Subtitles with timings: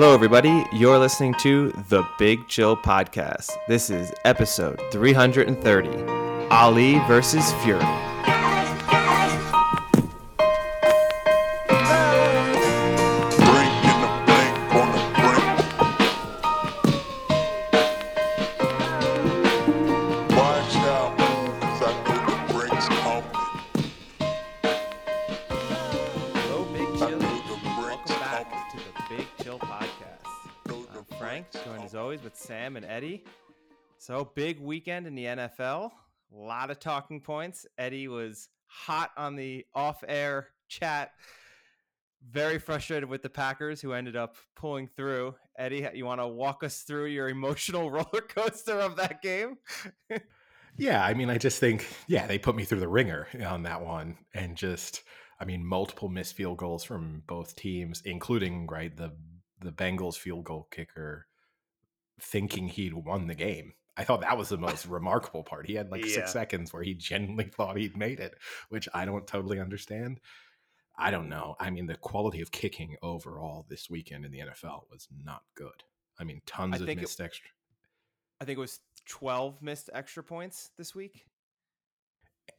[0.00, 0.64] Hello, everybody.
[0.72, 3.50] You're listening to the Big Chill Podcast.
[3.66, 5.88] This is episode 330
[6.52, 8.07] Ali versus Fury.
[35.48, 35.90] NFL.
[36.32, 37.66] A lot of talking points.
[37.78, 41.12] Eddie was hot on the off air chat.
[42.30, 45.34] Very frustrated with the Packers, who ended up pulling through.
[45.56, 49.58] Eddie, you want to walk us through your emotional roller coaster of that game?
[50.78, 53.84] Yeah, I mean, I just think, yeah, they put me through the wringer on that
[53.84, 55.02] one, and just,
[55.40, 59.12] I mean, multiple missed field goals from both teams, including right the
[59.60, 61.26] the Bengals field goal kicker
[62.20, 63.72] thinking he'd won the game.
[63.98, 65.66] I thought that was the most remarkable part.
[65.66, 66.14] He had like Yeah.
[66.14, 70.20] six seconds where he genuinely thought he'd made it, which I don't totally understand.
[70.96, 71.56] I don't know.
[71.60, 75.82] I mean, the quality of kicking overall this weekend in the NFL was not good.
[76.18, 77.50] I mean, tons of think it- missed extra.
[78.40, 81.26] I think it was 12 missed extra points this week.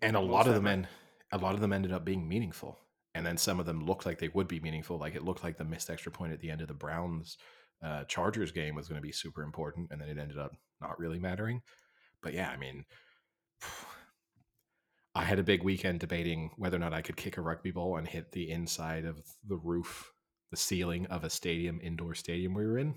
[0.01, 0.87] and a lot of them end,
[1.31, 2.77] a lot of them ended up being meaningful
[3.15, 5.57] and then some of them looked like they would be meaningful like it looked like
[5.57, 7.37] the missed extra point at the end of the browns
[7.81, 10.99] uh, chargers game was going to be super important and then it ended up not
[10.99, 11.61] really mattering
[12.21, 12.85] but yeah i mean
[15.15, 17.97] i had a big weekend debating whether or not i could kick a rugby ball
[17.97, 20.11] and hit the inside of the roof
[20.51, 22.95] the ceiling of a stadium indoor stadium we were in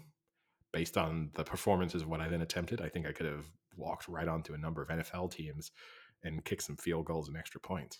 [0.72, 4.08] based on the performances of what i then attempted i think i could have walked
[4.08, 5.70] right onto a number of nfl teams
[6.24, 7.98] and kicked some field goals and extra points.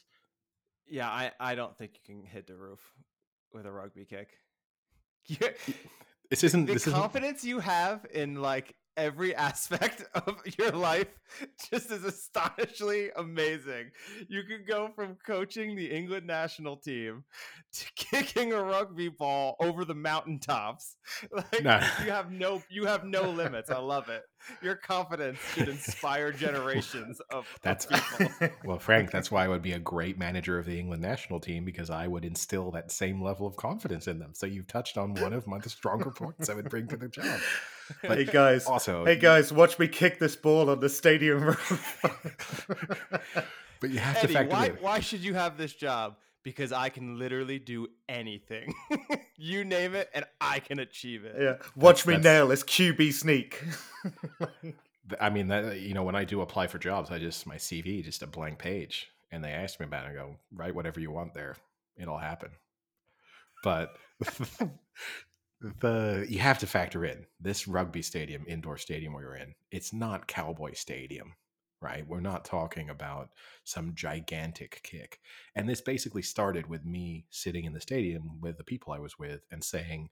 [0.89, 2.81] Yeah, I, I don't think you can hit the roof
[3.53, 4.31] with a rugby kick.
[5.27, 5.51] Yeah,
[6.31, 11.09] This isn't the this isn't confidence you have in like every aspect of your life
[11.71, 13.91] just is astonishingly amazing.
[14.29, 17.25] You could go from coaching the England national team
[17.73, 20.97] to kicking a rugby ball over the mountaintops.
[21.33, 21.81] Like No.
[22.05, 23.71] you have no you have no limits.
[23.71, 24.23] I love it.
[24.61, 28.49] Your confidence should inspire generations of, of that's people.
[28.65, 29.11] well, Frank.
[29.11, 32.07] That's why I would be a great manager of the England national team because I
[32.07, 34.33] would instill that same level of confidence in them.
[34.35, 37.41] So you've touched on one of my stronger points I would bring to the job.
[38.03, 41.99] But hey guys, also, hey guys, watch me kick this ball on the stadium roof.
[43.81, 44.73] but you have to Eddie, factor why, in.
[44.77, 46.17] why should you have this job?
[46.45, 48.75] Because I can literally do anything.
[49.37, 51.37] you name it, and I can achieve it.
[51.41, 53.63] yeah, watch me that's- nail this QB sneak.
[55.21, 58.03] I mean, that you know, when I do apply for jobs, I just my CV
[58.05, 60.11] just a blank page, and they ask me about it.
[60.11, 61.57] I go write whatever you want there,
[61.97, 62.51] it'll happen.
[63.63, 63.95] But
[65.81, 69.55] the you have to factor in this rugby stadium, indoor stadium we were in.
[69.71, 71.35] It's not Cowboy Stadium,
[71.81, 72.07] right?
[72.07, 73.31] We're not talking about
[73.65, 75.21] some gigantic kick.
[75.55, 79.19] And this basically started with me sitting in the stadium with the people I was
[79.19, 80.11] with and saying,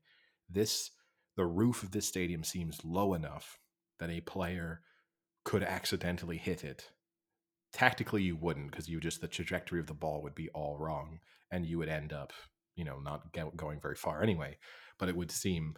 [0.49, 0.91] "This
[1.37, 3.59] the roof of this stadium seems low enough
[3.99, 4.83] that a player
[5.45, 6.91] could accidentally hit it.
[7.73, 11.21] Tactically, you wouldn't because you just the trajectory of the ball would be all wrong,
[11.51, 12.33] and you would end up,
[12.75, 14.59] you know, not go- going very far anyway.
[15.01, 15.75] But it would seem,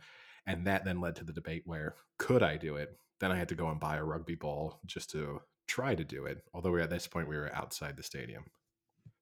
[0.47, 2.91] and that then led to the debate where could I do it?
[3.21, 6.27] Then I had to go and buy a rugby ball just to try to do
[6.27, 6.43] it.
[6.53, 8.45] Although we at this point we were outside the stadium,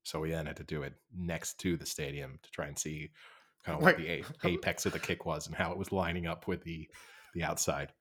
[0.02, 3.10] so we then had to do it next to the stadium to try and see
[3.64, 5.92] kind of what Wait, the a- apex of the kick was and how it was
[5.92, 6.88] lining up with the
[7.34, 7.92] the outside.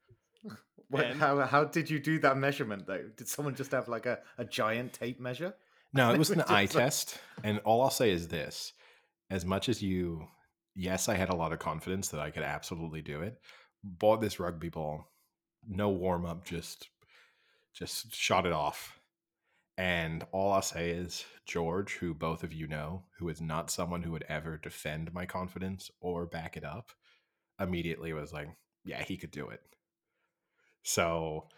[0.90, 3.10] Wait, And- how how did you do that measurement though?
[3.18, 5.54] Did someone just have like a, a giant tape measure?
[5.94, 7.20] No, it was an eye like- test.
[7.44, 8.72] And all I'll say is this
[9.30, 10.28] as much as you,
[10.80, 13.40] yes, I had a lot of confidence that I could absolutely do it,
[13.84, 15.12] bought this rugby ball,
[15.68, 16.90] no warm up, just,
[17.74, 19.00] just shot it off.
[19.78, 24.04] And all I'll say is George, who both of you know, who is not someone
[24.04, 26.92] who would ever defend my confidence or back it up,
[27.60, 28.48] immediately was like,
[28.86, 29.62] yeah, he could do it.
[30.84, 31.50] So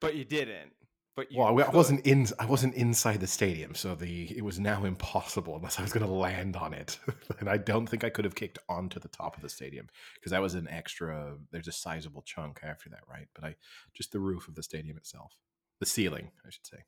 [0.00, 0.72] But you didn't.
[1.18, 2.28] But you well, I wasn't in.
[2.38, 6.06] I wasn't inside the stadium, so the it was now impossible unless I was going
[6.06, 6.96] to land on it.
[7.40, 10.30] and I don't think I could have kicked onto the top of the stadium because
[10.30, 11.34] that was an extra.
[11.50, 13.26] There's a sizable chunk after that, right?
[13.34, 13.56] But I
[13.94, 15.34] just the roof of the stadium itself,
[15.80, 16.84] the ceiling, I should say.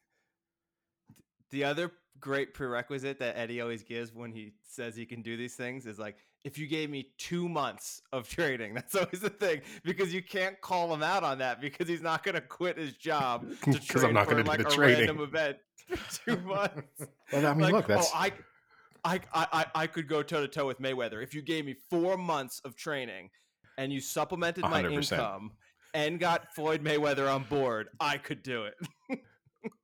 [1.51, 1.91] The other
[2.21, 5.99] great prerequisite that Eddie always gives when he says he can do these things is
[5.99, 10.23] like, if you gave me two months of training, that's always the thing because you
[10.23, 13.73] can't call him out on that because he's not going to quit his job to
[13.73, 14.99] 'Cause train I'm not for gonna do like the a training.
[15.07, 15.57] random event
[16.27, 17.05] two months.
[17.33, 18.33] Well, I mean, Like, look, that's oh, I,
[19.05, 22.17] I, I, I- could go toe to toe with Mayweather if you gave me four
[22.17, 23.31] months of training
[23.79, 24.93] and you supplemented my 100%.
[25.13, 25.53] income
[25.95, 28.75] and got Floyd Mayweather on board, I could do it.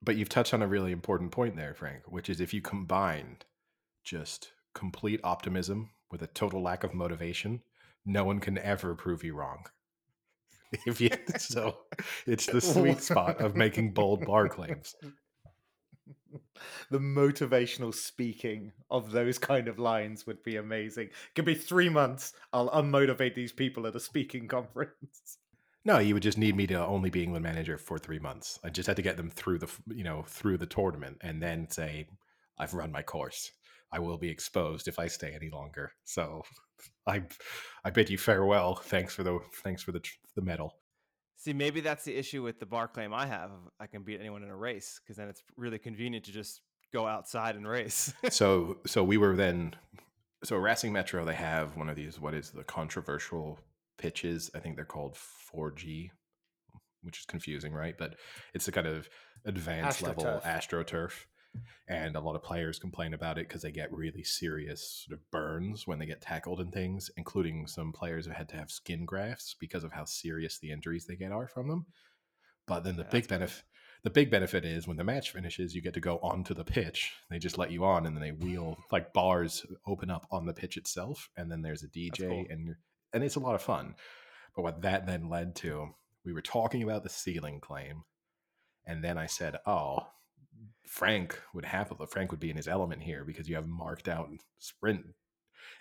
[0.03, 3.45] But you've touched on a really important point there, Frank, which is if you combined
[4.05, 7.61] just complete optimism with a total lack of motivation,
[8.07, 9.67] no one can ever prove you wrong.
[10.87, 11.77] If you so
[12.27, 14.97] it's the sweet spot of making bold bar claims.
[16.91, 21.11] the motivational speaking of those kind of lines would be amazing.
[21.35, 22.33] Could be three months.
[22.53, 25.39] I'll unmotivate these people at a speaking conference.
[25.85, 28.59] No, you would just need me to only be England manager for three months.
[28.65, 31.71] I just had to get them through the you know through the tournament, and then
[31.71, 32.09] say
[32.59, 33.53] I've run my course.
[33.97, 35.93] I will be exposed if I stay any longer.
[36.05, 36.43] So
[37.07, 37.23] I
[37.85, 38.75] I bid you farewell.
[38.75, 40.03] Thanks for the thanks for the
[40.35, 40.75] the medal.
[41.39, 43.51] See, maybe that's the issue with the bar claim I have.
[43.81, 46.61] I can beat anyone in a race because then it's really convenient to just
[46.93, 48.13] go outside and race.
[48.31, 49.75] so so we were then
[50.45, 53.59] so Racing Metro they have one of these what is the controversial
[53.97, 55.17] pitches I think they're called
[55.55, 56.11] 4G
[57.03, 58.17] which is confusing right but
[58.53, 59.09] it's a kind of
[59.47, 61.13] advanced level AstroTurf.
[61.89, 65.31] And a lot of players complain about it because they get really serious sort of
[65.31, 69.05] burns when they get tackled and things including some players have had to have skin
[69.05, 71.87] grafts because of how serious the injuries they get are from them
[72.67, 73.65] but then the Yeah, big benefit
[74.03, 77.13] the big benefit is when the match finishes, you get to go onto the pitch.
[77.29, 80.55] They just let you on, and then they wheel like bars open up on the
[80.55, 82.45] pitch itself, and then there's a DJ, cool.
[82.49, 82.77] and
[83.13, 83.97] and it's a lot of fun.
[84.55, 85.89] But what that then led to,
[86.25, 88.05] we were talking about the ceiling claim,
[88.87, 90.07] and then I said, "Oh,
[90.87, 94.09] Frank would have happily Frank would be in his element here because you have marked
[94.09, 95.05] out sprint."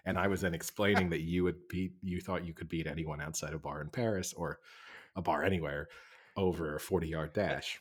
[0.05, 3.21] And I was then explaining that you would beat, you thought you could beat anyone
[3.21, 4.59] outside a bar in Paris or
[5.15, 5.87] a bar anywhere
[6.37, 7.79] over a 40 yard dash.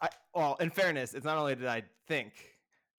[0.00, 2.32] I, well, in fairness, it's not only did I think,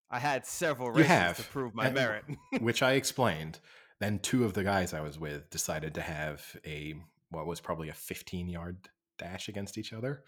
[0.10, 2.26] I had several races to prove my and- merit.
[2.60, 3.60] which I explained.
[4.00, 6.96] Then two of the guys I was with decided to have a
[7.30, 10.24] what was probably a 15 yard dash against each other.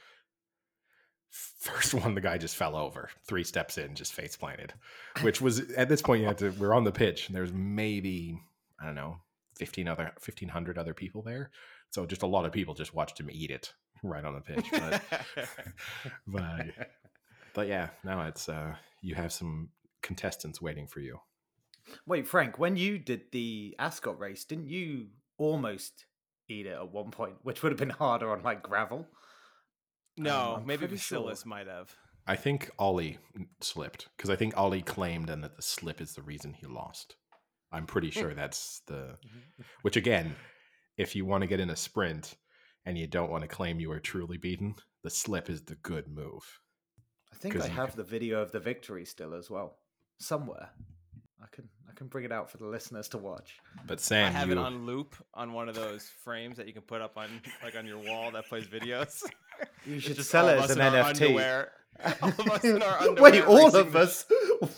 [1.33, 4.71] First one, the guy just fell over three steps in, just face planted,
[5.21, 6.51] which was at this point you had to.
[6.59, 8.39] We're on the pitch, and there's maybe
[8.79, 9.17] I don't know
[9.57, 11.49] 15 other 1500 other people there,
[11.89, 14.65] so just a lot of people just watched him eat it right on the pitch.
[14.71, 15.01] But
[16.27, 16.65] but
[17.55, 19.69] but yeah, now it's uh you have some
[20.03, 21.19] contestants waiting for you.
[22.05, 25.07] Wait, Frank, when you did the Ascot race, didn't you
[25.39, 26.05] almost
[26.47, 29.07] eat it at one point, which would have been harder on like gravel?
[30.17, 31.33] Um, no, I'm maybe pretty sure.
[31.45, 31.95] Might have.
[32.25, 33.17] I think Ollie
[33.61, 37.15] slipped because I think Ollie claimed and that the slip is the reason he lost.
[37.71, 38.19] I'm pretty hmm.
[38.19, 39.17] sure that's the.
[39.25, 39.63] Mm-hmm.
[39.81, 40.35] Which again,
[40.97, 42.35] if you want to get in a sprint
[42.85, 46.07] and you don't want to claim you are truly beaten, the slip is the good
[46.07, 46.59] move.
[47.31, 49.79] I think I have can- the video of the victory still as well,
[50.19, 50.69] somewhere.
[51.43, 53.59] I can I can bring it out for the listeners to watch.
[53.85, 56.73] But Sam, I have you, it on loop on one of those frames that you
[56.73, 57.27] can put up on
[57.63, 59.23] like on your wall that plays videos.
[59.85, 61.05] You should just sell it as an NFT.
[61.05, 61.71] underwear.
[62.21, 64.25] All of us in our Wait, all of the- us?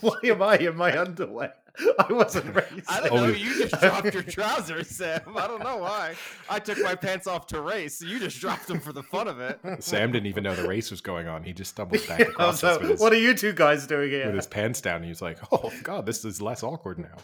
[0.02, 1.54] Why am I in my underwear?
[2.00, 2.84] I wasn't racing.
[2.88, 3.24] I don't know.
[3.24, 5.22] Only- You just dropped your trousers, Sam.
[5.38, 6.16] I don't know why.
[6.50, 8.00] I took my pants off to race.
[8.00, 9.60] So you just dropped them for the fun of it.
[9.84, 11.44] Sam didn't even know the race was going on.
[11.44, 13.88] He just stumbled back Yeah, across so us with his, what are you two guys
[13.88, 14.26] doing here?
[14.28, 15.04] with his pants down.
[15.04, 17.16] He was like, "Oh God, this is less awkward now."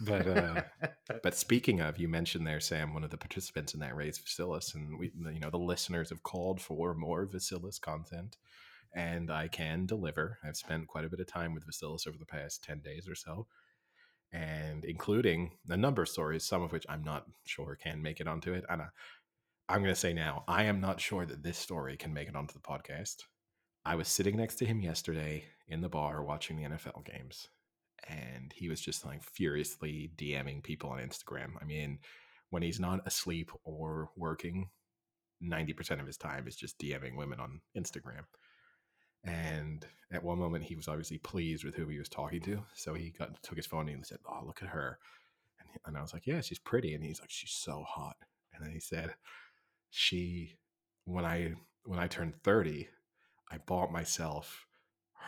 [0.00, 0.62] But uh,
[1.24, 4.74] but speaking of, you mentioned there, Sam, one of the participants in that race, Vasilis,
[4.74, 8.36] and we, you know, the listeners have called for more Vasilis content,
[8.94, 10.38] and I can deliver.
[10.44, 13.16] I've spent quite a bit of time with Vasilis over the past ten days or
[13.16, 13.48] so,
[14.32, 18.28] and including a number of stories, some of which I'm not sure can make it
[18.28, 18.64] onto it.
[18.68, 18.82] And
[19.68, 22.36] I'm going to say now, I am not sure that this story can make it
[22.36, 23.24] onto the podcast.
[23.84, 27.48] I was sitting next to him yesterday in the bar watching the NFL games,
[28.06, 31.52] and he was just like furiously DMing people on Instagram.
[31.60, 31.98] I mean,
[32.50, 34.70] when he's not asleep or working,
[35.42, 38.24] 90% of his time is just DMing women on Instagram.
[39.24, 42.62] And at one moment, he was obviously pleased with who he was talking to.
[42.74, 44.98] So he got took his phone and he said, Oh, look at her.
[45.60, 46.94] And, he- and I was like, Yeah, she's pretty.
[46.94, 48.16] And he's like, She's so hot.
[48.54, 49.14] And then he said,
[49.90, 50.56] She,
[51.04, 52.88] when I, when I turned 30,
[53.50, 54.66] I bought myself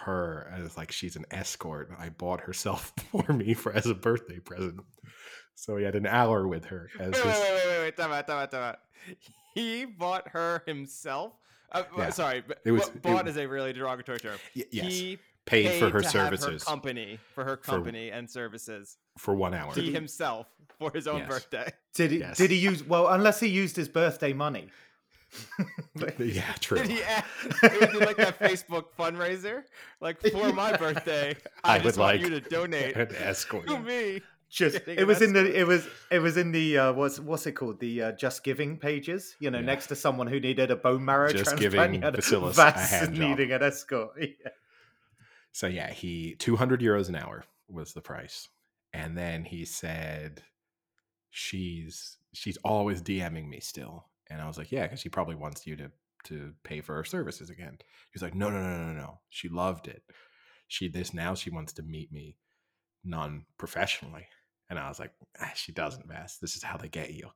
[0.05, 1.91] her as like she's an escort.
[1.99, 4.81] I bought herself for me for as a birthday present.
[5.55, 7.97] So he had an hour with her as Wait, his, wait, wait, wait, wait.
[7.97, 8.79] Time out, time out, time out.
[9.55, 11.33] He bought her himself.
[11.73, 12.11] Uh, Yeah.
[12.11, 14.39] Sorry, but It was- what- bought it- is a really derogatory term.
[14.57, 18.97] Y- yes, He paid, for her to have services company for her company and services.
[19.19, 19.73] for one hour.
[19.75, 20.47] He himself
[20.79, 21.29] for his own Yes.
[21.29, 21.73] birthday.
[21.95, 22.19] Did he?
[22.19, 22.37] Yes.
[22.39, 22.83] Did he use?
[22.85, 24.71] Well, unless he used his birthday money.
[26.19, 26.79] yeah, true.
[26.79, 27.25] Did he add,
[27.63, 29.63] it would be like that Facebook fundraiser?
[30.01, 33.67] Like for my birthday, I, I just would want like you to donate An escort.
[33.69, 37.19] to me just it was in the it was it was in the uh, what's
[37.21, 39.65] what's it called the uh, just giving pages you know Yeah.
[39.67, 42.11] next to someone who needed a bone marrow Just transplant giving a
[42.53, 43.29] Vas hand job.
[43.39, 44.51] needing an escort Yeah.
[45.53, 48.49] So yeah, he 200 euros an hour was the price.
[48.93, 50.43] And then he said
[51.31, 54.07] she's she's always DMing me still.
[54.29, 55.91] And I was like, yeah, cuz she probably wants you to
[56.25, 57.79] to pay for her services again.
[58.13, 59.21] He's like, no, no, no, no, no.
[59.31, 60.03] She loved it.
[60.69, 62.37] She this now she wants to meet me
[63.05, 64.27] non-professionally.
[64.71, 66.39] And I was like, ah, she doesn't, mess.
[66.39, 67.29] This is how they get you.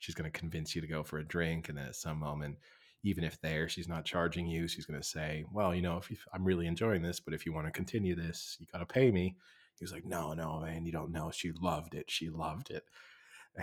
[0.00, 2.56] She's going to convince you to go for a drink and then at some moment
[3.04, 6.10] even if there she's not charging you, she's going to say, "Well, you know, if
[6.10, 8.86] you, I'm really enjoying this, but if you want to continue this, you got to
[8.86, 9.36] pay me."
[9.76, 11.30] He was like, "No, no, man, you don't know.
[11.30, 12.10] She loved it.
[12.10, 12.84] She loved it."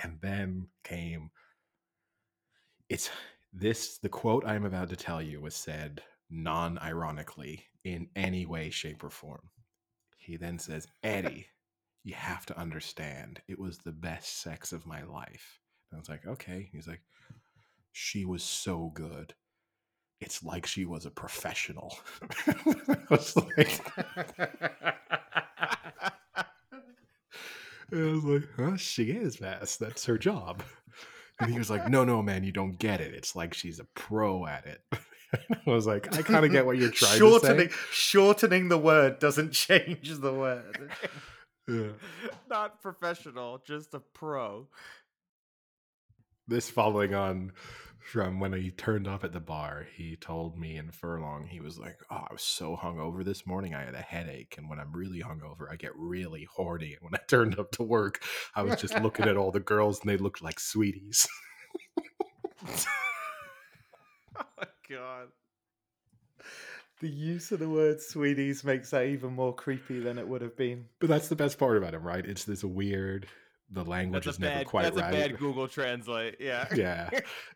[0.01, 1.31] And then came
[2.89, 3.09] it's
[3.53, 8.69] this the quote I am about to tell you was said non-ironically in any way
[8.69, 9.49] shape or form.
[10.17, 11.47] He then says, "Eddie,
[12.05, 13.41] you have to understand.
[13.49, 15.59] It was the best sex of my life."
[15.91, 17.01] And I was like, "Okay." He's like,
[17.95, 19.33] she was so good.
[20.19, 21.97] It's like she was a professional.
[22.47, 22.55] I
[23.09, 23.81] was like,
[26.37, 28.75] I was like, huh?
[28.75, 29.79] She is fast.
[29.79, 30.61] That's her job.
[31.39, 33.13] And he was like, no, no, man, you don't get it.
[33.13, 34.81] It's like she's a pro at it.
[35.33, 37.79] I was like, I kind of get what you're trying shortening to say.
[37.91, 40.91] shortening the word doesn't change the word
[41.67, 41.91] Yeah.
[42.49, 44.67] Not professional, just a pro.
[46.47, 47.51] this following on
[47.99, 51.79] from when he turned up at the bar, he told me in Furlong, he was
[51.79, 53.73] like, Oh, I was so hungover this morning.
[53.73, 54.55] I had a headache.
[54.57, 56.93] And when I'm really hungover, I get really horny.
[56.93, 58.21] And when I turned up to work,
[58.55, 61.27] I was just looking at all the girls and they looked like sweeties.
[64.37, 65.27] Oh my god.
[67.01, 70.55] The use of the word sweeties makes that even more creepy than it would have
[70.55, 72.25] been But that's the best part about him, right?
[72.25, 73.27] It's this weird,
[73.69, 75.13] the language That's is a never bad quite that's right.
[75.13, 76.37] a bad Google Translate.
[76.39, 76.67] Yeah.
[76.75, 77.09] yeah.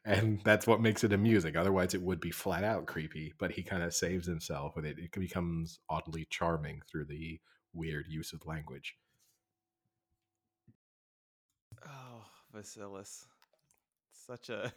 [0.05, 1.55] And that's what makes it amusing.
[1.55, 3.33] Otherwise, it would be flat out creepy.
[3.37, 4.97] But he kind of saves himself with it.
[4.97, 7.39] It becomes oddly charming through the
[7.73, 8.95] weird use of language.
[11.85, 13.25] Oh, Vasilis.
[14.11, 14.73] Such a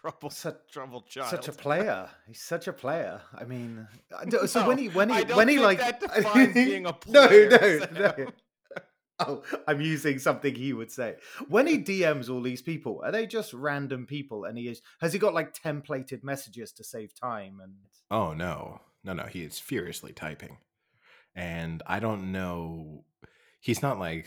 [0.00, 1.30] trouble Such- troubled child.
[1.30, 3.86] such a player he's such a player i mean
[4.18, 6.54] I don't- so No, when he when he I don't when he like that defines
[6.54, 8.32] being a no player, no no Sam.
[9.20, 11.16] oh i'm using something he would say
[11.48, 15.12] when he dms all these people are they just random people and he is has
[15.12, 17.74] he got like templated messages to save time and
[18.10, 18.80] Oh, no.
[19.04, 19.22] No, no.
[19.24, 20.58] He is furiously typing.
[21.34, 23.04] And I don't know.
[23.58, 24.26] He's not like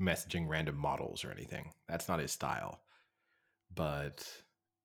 [0.00, 1.72] messaging random models or anything.
[1.86, 2.80] That's not his style.
[3.74, 4.26] But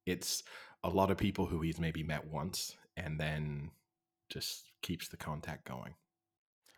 [0.05, 0.43] it's
[0.83, 3.71] a lot of people who he's maybe met once and then
[4.29, 5.95] just keeps the contact going.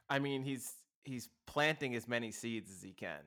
[0.10, 3.22] I mean, he's he's planting as many seeds as he can.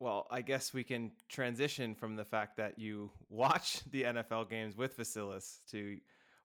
[0.00, 4.76] Well, I guess we can transition from the fact that you watch the NFL games
[4.76, 5.98] with Vasilis to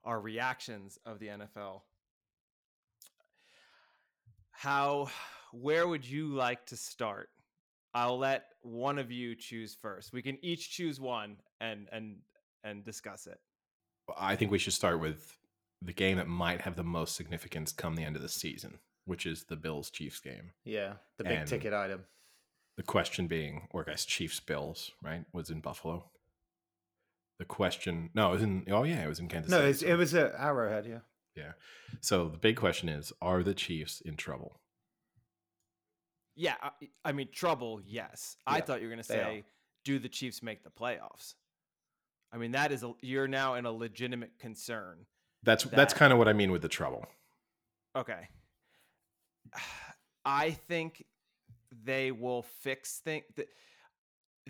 [0.03, 1.81] our reactions of the NFL.
[4.51, 5.09] How
[5.53, 7.29] where would you like to start?
[7.93, 10.13] I'll let one of you choose first.
[10.13, 12.17] We can each choose one and and
[12.63, 13.39] and discuss it.
[14.17, 15.37] I think we should start with
[15.81, 19.25] the game that might have the most significance come the end of the season, which
[19.25, 20.51] is the Bills Chiefs game.
[20.65, 22.05] yeah the big And- ticket item
[22.77, 25.25] The question being, or I guess Chiefs Bills, right?
[25.33, 26.09] Was in Buffalo.
[27.39, 28.65] The question, no, it was in.
[28.69, 29.51] Oh yeah, it was in Kansas.
[29.51, 30.99] no City, it's, so- it was at arrowhead yeah
[31.35, 31.51] Yeah.
[32.01, 34.59] So the big question is, are the Chiefs in trouble?
[36.35, 36.69] Yeah, I,
[37.03, 37.81] I mean trouble.
[37.85, 39.23] Yes, I thought you were going to they are.
[39.23, 39.43] say,
[39.85, 41.33] "Do the Chiefs make the playoffs?"
[42.31, 45.05] I mean, that is a, you're now in a legitimate concern.
[45.43, 47.05] That's that's kind of what I mean with the trouble.
[47.95, 48.27] Okay,
[50.25, 51.05] I think
[51.83, 53.23] they will fix things.
[53.35, 53.47] The,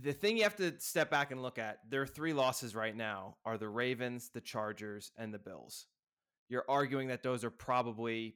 [0.01, 3.37] the thing you have to step back and look at, their three losses right now
[3.45, 5.85] are the Ravens, the Chargers, and the Bills.
[6.49, 8.35] You're arguing that those are probably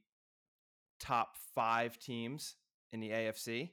[1.00, 2.55] top five teams
[2.91, 3.69] in the AFC.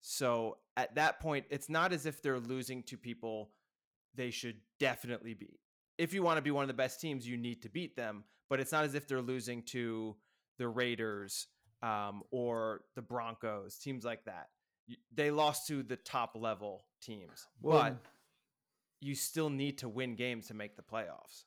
[0.00, 3.50] So at that point, it's not as if they're losing to people
[4.16, 5.60] they should definitely beat.
[5.98, 8.24] If you want to be one of the best teams, you need to beat them.
[8.48, 10.16] But it's not as if they're losing to
[10.58, 11.48] the Raiders
[11.82, 14.48] um, or the Broncos, teams like that.
[15.12, 17.96] They lost to the top level teams, but
[19.00, 21.44] you still need to win games to make the playoffs.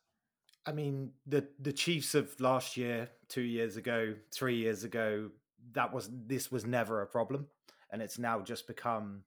[0.66, 5.30] I mean, the the Chiefs of last year, two years ago, three years ago,
[5.72, 7.48] that was this was never a problem,
[7.90, 9.24] and it's now just become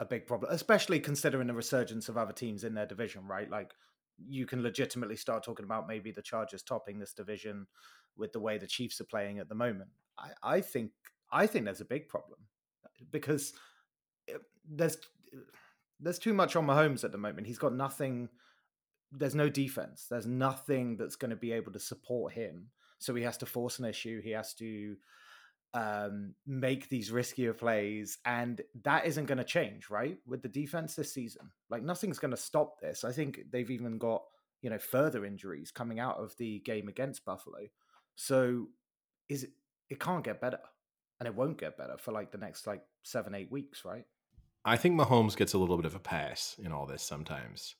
[0.00, 3.26] a big problem, especially considering the resurgence of other teams in their division.
[3.26, 3.72] Right, like
[4.28, 7.66] you can legitimately start talking about maybe the Chargers topping this division
[8.16, 9.90] with the way the Chiefs are playing at the moment.
[10.18, 10.90] I, I think
[11.30, 12.40] I think there's a big problem.
[13.10, 13.52] because
[14.32, 14.38] uh,
[14.68, 14.98] there's
[16.00, 17.46] there's too much on Mahomes at the moment.
[17.46, 18.28] He's got nothing.
[19.10, 20.06] There's no defense.
[20.08, 22.68] There's nothing that's going to be able to support him.
[22.98, 24.20] So he has to force an issue.
[24.20, 24.96] He has to
[25.74, 30.18] um, make these riskier plays, and that isn't going to change, right?
[30.26, 33.04] With the defense this season, like nothing's going to stop this.
[33.04, 34.22] I think they've even got
[34.62, 37.66] you know further injuries coming out of the game against Buffalo.
[38.16, 38.68] So
[39.28, 39.50] is it?
[39.90, 40.60] It can't get better,
[41.20, 44.04] and it won't get better for like the next like seven eight weeks, right?
[44.64, 47.74] I think Mahomes gets a little bit of a pass in all this sometimes.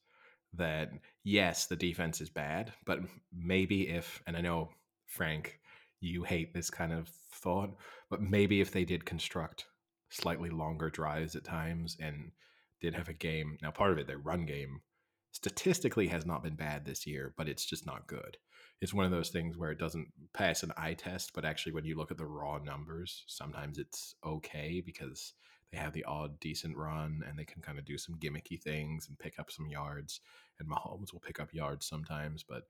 [0.54, 0.90] That
[1.24, 3.00] yes, the defense is bad, but
[3.34, 4.70] maybe if and I know
[5.04, 5.60] Frank,
[6.00, 7.76] you hate this kind of thought,
[8.10, 9.66] but maybe if they did construct
[10.10, 12.32] slightly longer drives at times and
[12.80, 13.58] did have a game.
[13.60, 14.80] Now, part of it, their run game
[15.32, 18.36] statistically has not been bad this year, but it's just not good.
[18.80, 21.84] It's one of those things where it doesn't pass an eye test, but actually, when
[21.84, 25.34] you look at the raw numbers, sometimes it's okay because
[25.72, 29.08] they have the odd decent run and they can kind of do some gimmicky things
[29.08, 30.20] and pick up some yards.
[30.58, 32.62] And Mahomes will pick up yards sometimes, but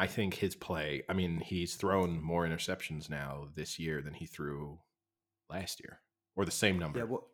[0.00, 4.24] I think his play, I mean, he's thrown more interceptions now this year than he
[4.24, 4.78] threw
[5.50, 6.00] last year
[6.34, 7.00] or the same number.
[7.00, 7.26] Yeah, well,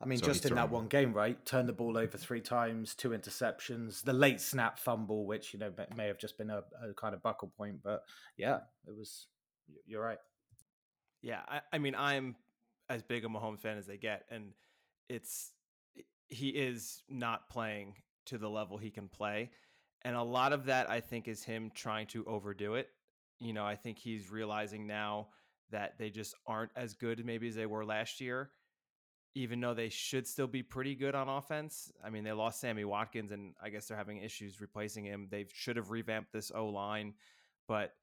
[0.00, 1.44] I mean, So just he's in that one game, right?
[1.44, 5.72] Turned the ball over three times, two interceptions, the late snap fumble, which you know
[5.76, 8.02] may- may have just been a, a kind of buckle point, but
[8.36, 9.26] yeah, it was.
[9.84, 10.18] You're right.
[11.20, 12.36] Yeah, I, I mean, I'm
[12.88, 14.52] as big a Mahomes fan as they get, and
[15.08, 15.50] it's
[16.28, 17.94] he is not playing
[18.26, 19.50] to the level he can play,
[20.04, 22.88] and a lot of that I think is him trying to overdo it.
[23.40, 25.28] You know, I think he's realizing now
[25.70, 28.50] that they just aren't as good maybe as they were last year,
[29.34, 31.90] even though they should still be pretty good on offense.
[32.04, 35.28] I mean, they lost Sammy Watkins, and I guess they're having issues replacing him.
[35.30, 37.14] They should have revamped this O line,
[37.66, 37.94] but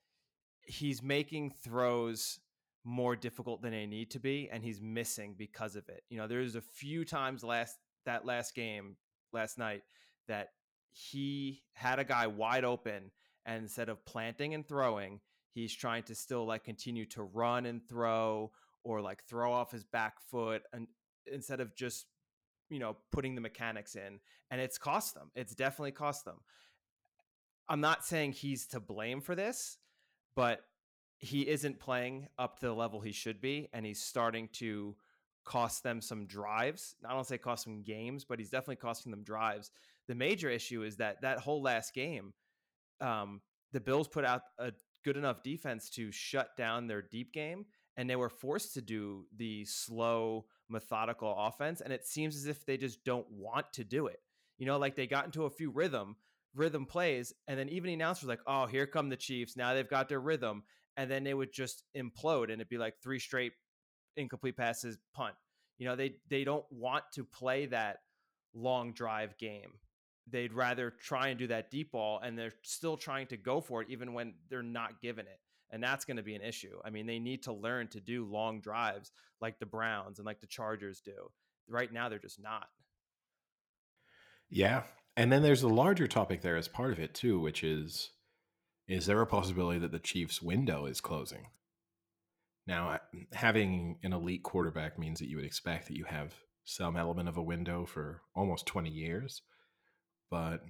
[0.63, 2.39] he's making throws
[2.83, 6.03] more difficult than they need to be and he's missing because of it.
[6.09, 8.95] You know, there's a few times last that last game
[9.33, 9.83] last night
[10.27, 10.49] that
[10.91, 13.11] he had a guy wide open
[13.45, 15.19] and instead of planting and throwing,
[15.51, 18.51] he's trying to still like continue to run and throw
[18.83, 20.87] or like throw off his back foot and
[21.31, 22.05] instead of just
[22.69, 25.31] you know putting the mechanics in and it's cost them.
[25.35, 26.41] It's definitely cost them.
[27.69, 29.77] I'm not saying he's to blame for this,
[30.35, 30.61] but
[31.19, 34.95] he isn't playing up to the level he should be, and he's starting to
[35.45, 36.95] cost them some drives.
[37.07, 39.71] I don't say cost them games, but he's definitely costing them drives.
[40.07, 42.33] The major issue is that that whole last game,
[42.99, 44.71] um, the Bills put out a
[45.03, 47.65] good enough defense to shut down their deep game,
[47.97, 51.81] and they were forced to do the slow, methodical offense.
[51.81, 54.19] And it seems as if they just don't want to do it.
[54.57, 56.15] You know, like they got into a few rhythm
[56.53, 59.55] rhythm plays, and then even the announcers like, "Oh, here come the Chiefs!
[59.55, 60.63] Now they've got their rhythm."
[60.97, 63.53] And then they would just implode, and it'd be like three straight
[64.17, 65.35] incomplete passes, punt.
[65.77, 67.99] You know, they they don't want to play that
[68.53, 69.79] long drive game.
[70.31, 73.81] They'd rather try and do that deep ball, and they're still trying to go for
[73.81, 75.39] it, even when they're not given it.
[75.71, 76.79] And that's going to be an issue.
[76.83, 80.41] I mean, they need to learn to do long drives like the Browns and like
[80.41, 81.31] the Chargers do.
[81.67, 82.67] Right now, they're just not.
[84.49, 84.83] Yeah.
[85.15, 88.11] And then there's a larger topic there as part of it too, which is
[88.87, 91.47] is there a possibility that the Chiefs window is closing?
[92.67, 92.99] Now,
[93.33, 97.37] having an elite quarterback means that you would expect that you have some element of
[97.37, 99.41] a window for almost 20 years.
[100.31, 100.61] But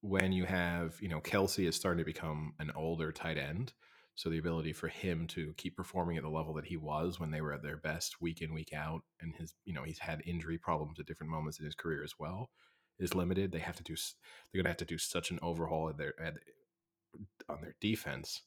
[0.00, 3.72] when you have, you know, Kelce is starting to become an older tight end,
[4.14, 7.30] so the ability for him to keep performing at the level that he was when
[7.30, 10.22] they were at their best week in, week out, and his, you know, he's had
[10.24, 12.50] injury problems at different moments in his career as well,
[12.98, 13.52] is limited.
[13.52, 16.14] They have to do, they're going to have to do such an overhaul at their,
[16.20, 16.34] at,
[17.48, 18.42] on their defense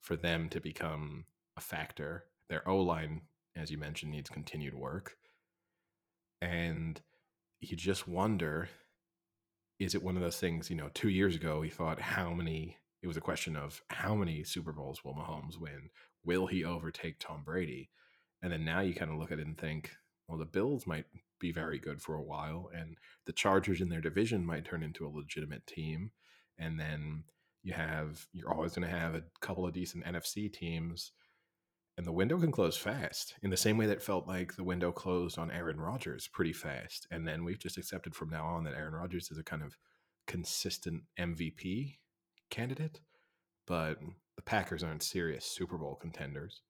[0.00, 1.24] for them to become
[1.56, 2.24] a factor.
[2.48, 3.22] Their O line,
[3.56, 5.16] as you mentioned, needs continued work.
[6.42, 7.00] And
[7.60, 8.68] you just wonder
[9.84, 12.78] is it one of those things, you know, two years ago, we thought how many,
[13.02, 15.90] it was a question of how many Super Bowls will Mahomes win?
[16.24, 17.90] Will he overtake Tom Brady?
[18.42, 19.90] And then now you kind of look at it and think,
[20.26, 21.04] well, the Bills might
[21.38, 25.06] be very good for a while, and the Chargers in their division might turn into
[25.06, 26.12] a legitimate team.
[26.58, 27.24] And then
[27.62, 31.12] you have, you're always going to have a couple of decent NFC teams
[31.96, 34.90] and the window can close fast in the same way that felt like the window
[34.90, 37.06] closed on Aaron Rodgers pretty fast.
[37.10, 39.76] And then we've just accepted from now on that Aaron Rodgers is a kind of
[40.26, 41.98] consistent MVP
[42.50, 43.00] candidate,
[43.66, 43.98] but
[44.36, 46.62] the Packers aren't serious Super Bowl contenders.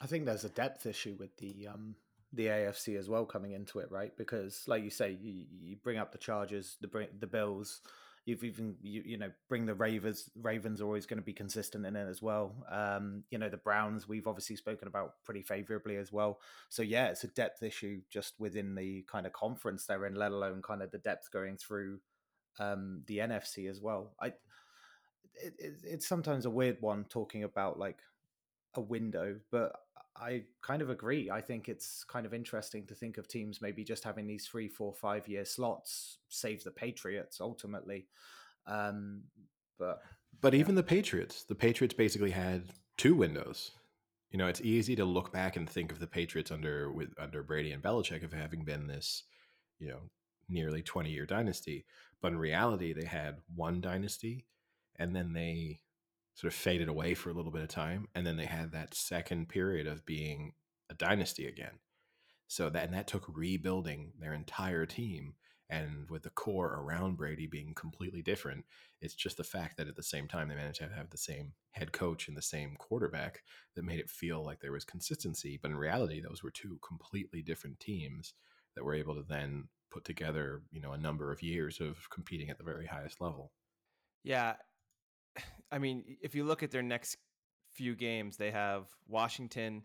[0.00, 1.96] I think there's a depth issue with the um
[2.32, 4.16] the AFC as well coming into it, right?
[4.16, 7.82] Because like you say, you, you bring up the Chargers, the the Bills,
[8.24, 10.30] You've even you, you know bring the Ravens.
[10.40, 12.54] Ravens are always going to be consistent in it as well.
[12.70, 16.38] Um, you know the Browns we've obviously spoken about pretty favorably as well.
[16.68, 20.32] So yeah, it's a depth issue just within the kind of conference they're in, let
[20.32, 21.98] alone kind of the depth going through
[22.58, 24.14] um, the NFC as well.
[24.20, 24.28] I
[25.34, 27.98] it, it, it's sometimes a weird one talking about like
[28.74, 29.72] a window, but
[30.16, 31.30] I kind of agree.
[31.30, 34.68] I think it's kind of interesting to think of teams maybe just having these three,
[34.68, 38.06] four, five year slots save the Patriots ultimately.
[38.66, 39.22] Um,
[39.78, 40.02] but
[40.40, 40.60] but yeah.
[40.60, 42.64] even the Patriots, the Patriots basically had
[42.96, 43.72] two windows.
[44.30, 47.42] You know, it's easy to look back and think of the Patriots under with under
[47.42, 49.24] Brady and Belichick of having been this,
[49.78, 50.00] you know,
[50.48, 51.84] nearly twenty year dynasty.
[52.20, 54.46] But in reality, they had one dynasty,
[54.96, 55.80] and then they
[56.34, 58.94] sort of faded away for a little bit of time, and then they had that
[58.94, 60.52] second period of being
[60.90, 61.78] a dynasty again.
[62.48, 65.34] So that and that took rebuilding their entire team,
[65.70, 68.66] and with the core around Brady being completely different,
[69.00, 71.52] it's just the fact that at the same time they managed to have the same
[71.70, 73.42] head coach and the same quarterback
[73.74, 75.58] that made it feel like there was consistency.
[75.60, 78.34] But in reality, those were two completely different teams
[78.76, 82.50] that were able to then put together, you know, a number of years of competing
[82.50, 83.52] at the very highest level.
[84.24, 84.56] Yeah,
[85.70, 87.16] I mean, if you look at their next
[87.70, 89.82] few games, they have Washington,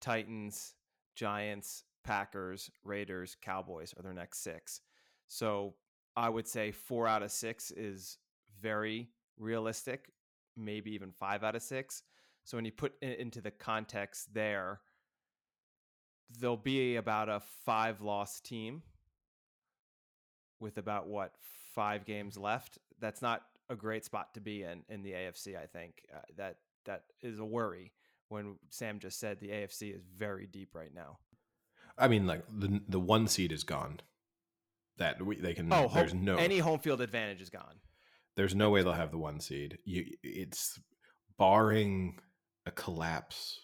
[0.00, 0.74] Titans,
[1.14, 4.80] Giants, Packers, Raiders, Cowboys are their next six.
[5.28, 5.74] So
[6.16, 8.18] I would say four out of six is
[8.60, 9.08] very
[9.38, 10.10] realistic,
[10.56, 12.02] maybe even five out of six.
[12.44, 14.80] So when you put it into the context there,
[16.38, 18.82] there'll be about a five loss team
[20.58, 21.32] with about what
[21.74, 22.78] five games left.
[22.98, 25.56] That's not a great spot to be in in the AFC.
[25.56, 27.92] I think uh, that that is a worry
[28.28, 31.18] when Sam just said the AFC is very deep right now.
[31.96, 34.00] I mean, like the the one seed is gone.
[34.98, 35.72] That we, they can.
[35.72, 37.76] Oh, there's home, no any home field advantage is gone.
[38.36, 39.78] There's no way they'll have the one seed.
[39.84, 40.80] You, it's
[41.38, 42.18] barring
[42.66, 43.60] a collapse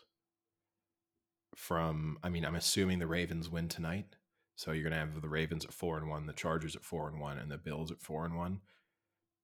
[1.55, 2.19] from.
[2.23, 4.17] I mean, I'm assuming the Ravens win tonight,
[4.55, 7.21] so you're gonna have the Ravens at four and one, the Chargers at four and
[7.21, 8.61] one, and the Bills at four and one.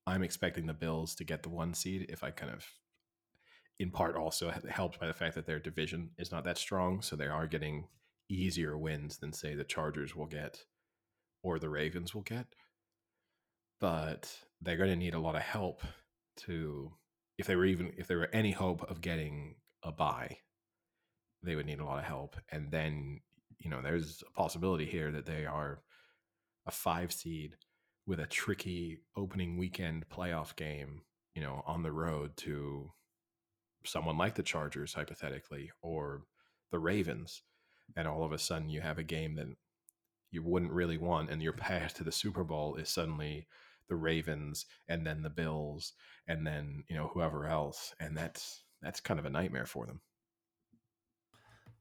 [0.06, 2.66] I'm expecting the Bills to get the one seed if I kind of,
[3.78, 7.02] in part, also helped by the fact that their division is not that strong.
[7.02, 7.86] So they are getting
[8.28, 10.64] easier wins than, say, the Chargers will get
[11.42, 12.46] or the Ravens will get.
[13.80, 15.82] But they're going to need a lot of help
[16.38, 16.92] to,
[17.38, 20.38] if they were even, if there were any hope of getting a bye,
[21.42, 22.36] they would need a lot of help.
[22.50, 23.20] And then,
[23.58, 25.82] you know, there's a possibility here that they are
[26.66, 27.56] a five seed
[28.06, 31.02] with a tricky opening weekend playoff game,
[31.34, 32.90] you know, on the road to
[33.84, 36.22] someone like the Chargers, hypothetically, or
[36.70, 37.42] the Ravens,
[37.96, 39.46] and all of a sudden you have a game that
[40.30, 43.46] you wouldn't really want, and your path to the Super Bowl is suddenly
[43.88, 45.92] the Ravens, and then the Bills,
[46.26, 50.00] and then you know whoever else, and that's that's kind of a nightmare for them.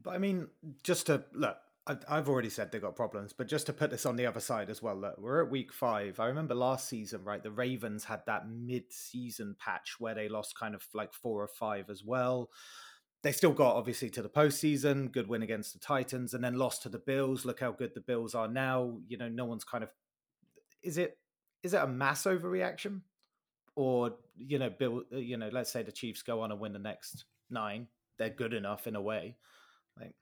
[0.03, 0.47] But I mean,
[0.83, 1.57] just to look,
[1.87, 4.69] I've already said they've got problems, but just to put this on the other side
[4.69, 6.19] as well, look, we're at week five.
[6.19, 7.41] I remember last season, right?
[7.41, 11.89] The Ravens had that mid-season patch where they lost kind of like four or five
[11.89, 12.51] as well.
[13.23, 16.83] They still got obviously to the postseason, good win against the Titans, and then lost
[16.83, 17.45] to the Bills.
[17.45, 18.99] Look how good the Bills are now.
[19.07, 19.89] You know, no one's kind of
[20.83, 21.17] is it
[21.63, 23.01] is it a mass overreaction,
[23.75, 26.73] or you know, Bill, uh, you know, let's say the Chiefs go on and win
[26.73, 29.37] the next nine, they're good enough in a way.
[29.99, 30.13] Like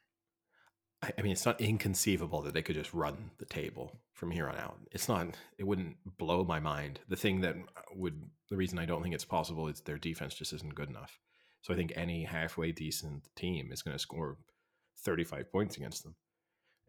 [1.01, 4.57] I mean, it's not inconceivable that they could just run the table from here on
[4.57, 4.79] out.
[4.91, 6.99] It's not, it wouldn't blow my mind.
[7.07, 7.55] The thing that
[7.95, 11.17] would, the reason I don't think it's possible is their defense just isn't good enough.
[11.61, 14.37] So I think any halfway decent team is going to score
[15.05, 16.15] 35 points against them.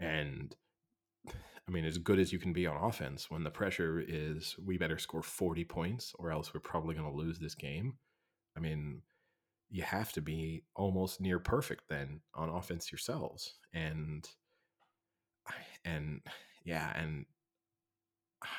[0.00, 0.56] And
[1.28, 4.76] I mean, as good as you can be on offense, when the pressure is we
[4.76, 7.94] better score 40 points or else we're probably going to lose this game.
[8.56, 9.02] I mean,
[9.70, 14.28] you have to be almost near perfect then on offense yourselves and
[15.84, 16.20] and
[16.64, 17.24] yeah and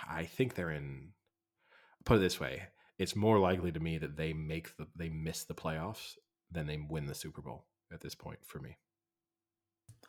[0.10, 1.10] i think they're in
[2.06, 2.63] put it this way
[2.97, 6.15] it's more likely to me that they make the they miss the playoffs
[6.52, 8.78] than they win the super bowl at this point for me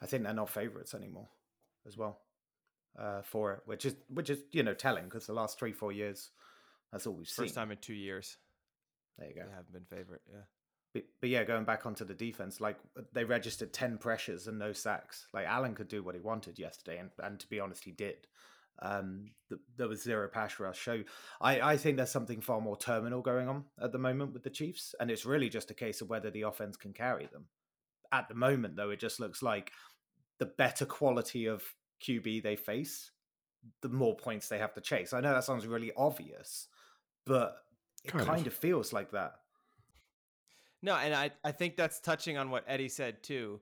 [0.00, 1.28] i think they're not favorites anymore
[1.86, 2.20] as well
[2.98, 5.92] uh, for it which is which is you know telling because the last three four
[5.92, 6.30] years
[6.92, 8.36] that's all we've First seen First time in two years.
[9.18, 9.42] There you go.
[9.46, 10.20] They haven't been favorite.
[10.30, 10.42] Yeah.
[10.94, 12.76] But, but yeah, going back onto the defense, like
[13.12, 15.26] they registered 10 pressures and no sacks.
[15.32, 18.26] Like Allen could do what he wanted yesterday, and, and to be honest, he did.
[18.80, 20.84] Um, the, there was zero pass rush.
[20.84, 21.02] So
[21.40, 24.50] I, I think there's something far more terminal going on at the moment with the
[24.50, 27.46] Chiefs, and it's really just a case of whether the offense can carry them.
[28.10, 29.72] At the moment, though, it just looks like
[30.38, 31.62] the better quality of
[32.06, 33.10] QB they face,
[33.80, 35.12] the more points they have to chase.
[35.12, 36.66] I know that sounds really obvious,
[37.24, 37.56] but
[38.04, 38.46] it Kind kind, of.
[38.48, 38.54] of.
[38.54, 39.34] feels like that.
[40.82, 43.60] No, and I, I think that's touching on what Eddie said too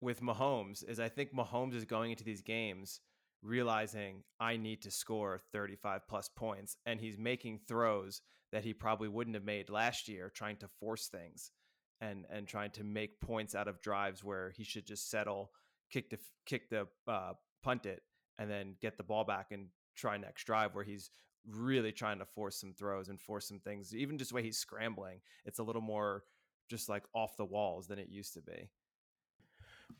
[0.00, 3.00] with Mahomes is I think Mahomes is going into these games
[3.42, 8.20] realizing I need to score 35 plus points and he's making throws
[8.52, 11.52] that he probably wouldn't have made last year trying to force things
[12.00, 15.50] and and trying to make points out of drives where he should just settle
[15.90, 18.02] kick the kick the uh, punt it
[18.38, 19.66] and then get the ball back and
[19.96, 21.10] try next drive where he's
[21.48, 24.58] really trying to force some throws and force some things even just the way he's
[24.58, 26.24] scrambling it's a little more
[26.68, 28.70] just like off the walls than it used to be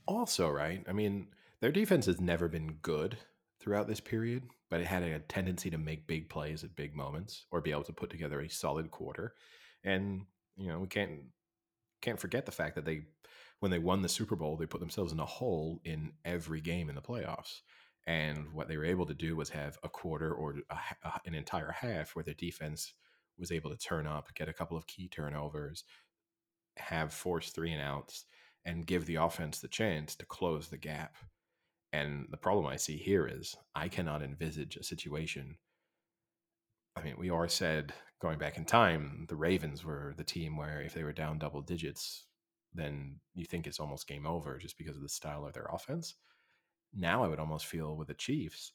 [0.07, 0.85] Also, right?
[0.89, 1.29] I mean,
[1.61, 3.19] their defense has never been good
[3.61, 7.47] throughout this period, but it had a tendency to make big plays at big moments
[7.51, 9.35] or be able to put together a solid quarter.
[9.85, 10.27] And,
[10.57, 11.21] you know, we can't
[12.01, 13.03] can't forget the fact that they
[13.61, 16.89] when they won the Super Bowl, they put themselves in a hole in every game
[16.89, 17.61] in the playoffs.
[18.07, 21.73] And what they were able to do was have a quarter or a, an entire
[21.73, 22.95] half where their defense
[23.39, 25.85] was able to turn up, get a couple of key turnovers,
[26.79, 28.25] have force three and outs,
[28.65, 31.17] and give the offense the chance to close the gap.
[31.93, 35.57] And the problem I see here is I cannot envisage a situation.
[36.97, 40.83] I mean, we always said going back in time, the Ravens were the team where
[40.83, 42.25] if they were down double digits,
[42.75, 46.15] then you think it's almost game over just because of the style of their offense.
[46.95, 48.73] Now I would almost feel with the Chiefs,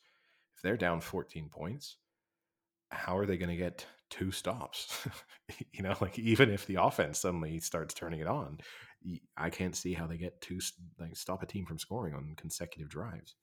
[0.56, 1.98] if they're down 14 points,
[2.89, 5.08] how are they going to get two stops?
[5.73, 8.60] you know, like even if the offense suddenly starts turning it on,
[9.36, 12.36] I can't see how they get two s- like stop a team from scoring on
[12.38, 13.36] consecutive drives.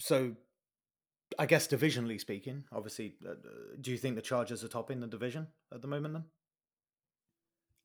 [0.00, 0.34] So,
[1.38, 3.34] I guess divisionally speaking, obviously, uh, uh,
[3.80, 6.14] do you think the Chargers are topping the division at the moment?
[6.14, 6.24] Then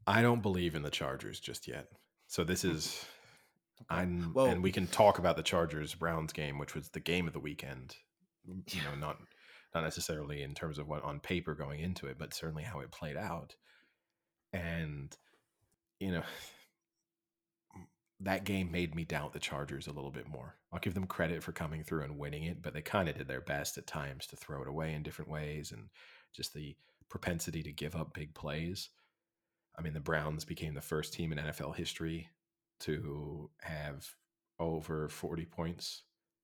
[0.08, 1.88] I don't believe in the Chargers just yet.
[2.28, 3.06] So this is
[3.82, 4.02] Okay.
[4.02, 7.28] I'm Well- and we can talk about the Chargers Browns game, which was the game
[7.28, 7.96] of the weekend.
[8.46, 9.18] You know, not
[9.74, 12.92] not necessarily in terms of what on paper going into it, but certainly how it
[12.92, 13.56] played out.
[14.54, 15.16] And
[16.00, 16.24] you know,
[18.22, 20.56] that game made me doubt the Chargers a little bit more.
[20.72, 23.28] I'll give them credit for coming through and winning it, but they kind of did
[23.28, 25.90] their best at times to throw it away in different ways and
[26.36, 26.76] just the
[27.10, 28.90] propensity to give up big plays.
[29.78, 32.28] I mean, the Browns became the first team in NFL history
[32.82, 34.06] to have
[34.60, 36.04] over 40 points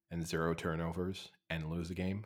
[0.10, 2.26] and zero turnovers and lose a game.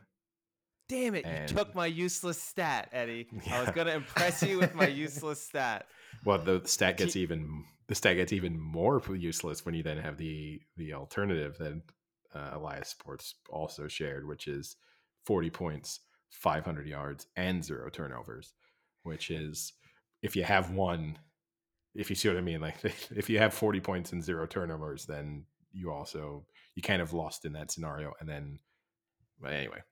[0.90, 4.58] Damn it And- you took my useless stat eddie i was going to impress you
[4.58, 5.86] with my useless stat
[6.24, 10.16] Well, the stat gets even the stat gets even more useless when you then have
[10.16, 11.80] the the alternative that
[12.34, 14.76] uh, Elias Sports also shared, which is
[15.26, 16.00] 40 points,
[16.30, 18.52] 500 yards, and zero turnovers.
[19.02, 19.72] Which is
[20.22, 21.18] if you have one,
[21.94, 25.06] if you see what I mean, like if you have 40 points and zero turnovers,
[25.06, 28.12] then you also you kind of lost in that scenario.
[28.20, 28.58] And then,
[29.40, 29.82] but anyway,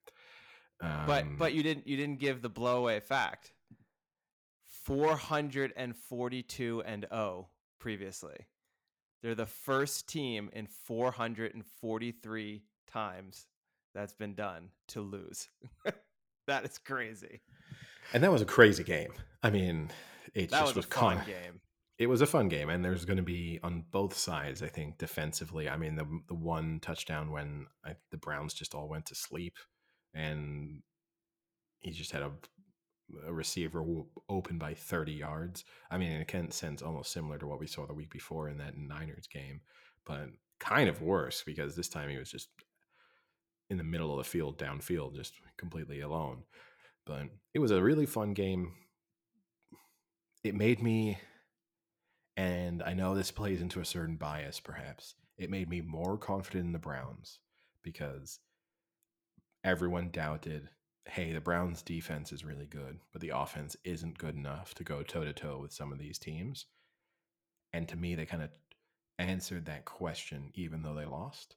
[0.81, 3.53] um, but you didn't you didn't give the blowaway fact.
[4.85, 8.47] 442 and 0 previously.
[9.23, 13.47] They're the first team in 443 times
[13.95, 15.49] that's been done to lose.
[16.49, 17.43] That is crazy.
[18.15, 19.13] And that was a crazy game.
[19.43, 19.91] I mean,
[20.35, 21.61] it that just was a fun con- game.
[21.99, 24.97] It was a fun game and there's going to be on both sides i think
[24.99, 25.69] defensively.
[25.69, 29.59] I mean the the one touchdown when I, the browns just all went to sleep
[30.19, 30.83] and
[31.81, 32.31] he just had a,
[33.27, 33.85] a receiver
[34.29, 37.87] open by 30 yards i mean in a sense almost similar to what we saw
[37.87, 39.61] the week before in that niners game
[40.05, 40.29] but
[40.59, 42.49] kind of worse because this time he was just
[43.71, 46.43] in the middle of the field downfield just completely alone
[47.07, 47.23] but
[47.55, 48.73] it was a really fun game
[50.43, 51.19] it made me
[52.39, 55.17] and I know this plays into a certain bias, perhaps.
[55.39, 57.41] It made me more confident in the Browns
[57.83, 58.39] because
[59.69, 60.71] everyone doubted
[61.11, 65.03] hey, the Browns' defense is really good, but the offense isn't good enough to go
[65.03, 66.67] toe to toe with some of these teams.
[67.73, 68.51] And to me, they kind of
[69.19, 71.57] answered that question, even though they lost.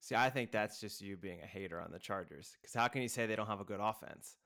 [0.00, 3.00] see i think that's just you being a hater on the chargers because how can
[3.02, 4.36] you say they don't have a good offense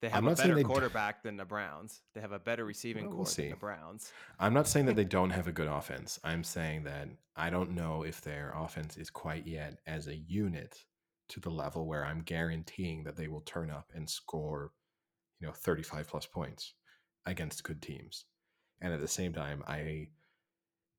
[0.00, 3.04] they have a better they d- quarterback than the browns they have a better receiving
[3.06, 3.48] Well, we'll than see.
[3.50, 6.18] the browns I'm not saying that they don't have a good offense.
[6.24, 10.86] I'm saying that I don't know if their offense is quite yet as a unit
[11.30, 14.72] to the level where I'm guaranteeing that they will turn up and score,
[15.40, 16.74] you know, 35 plus points
[17.26, 18.24] against good teams.
[18.80, 20.08] And at the same time, I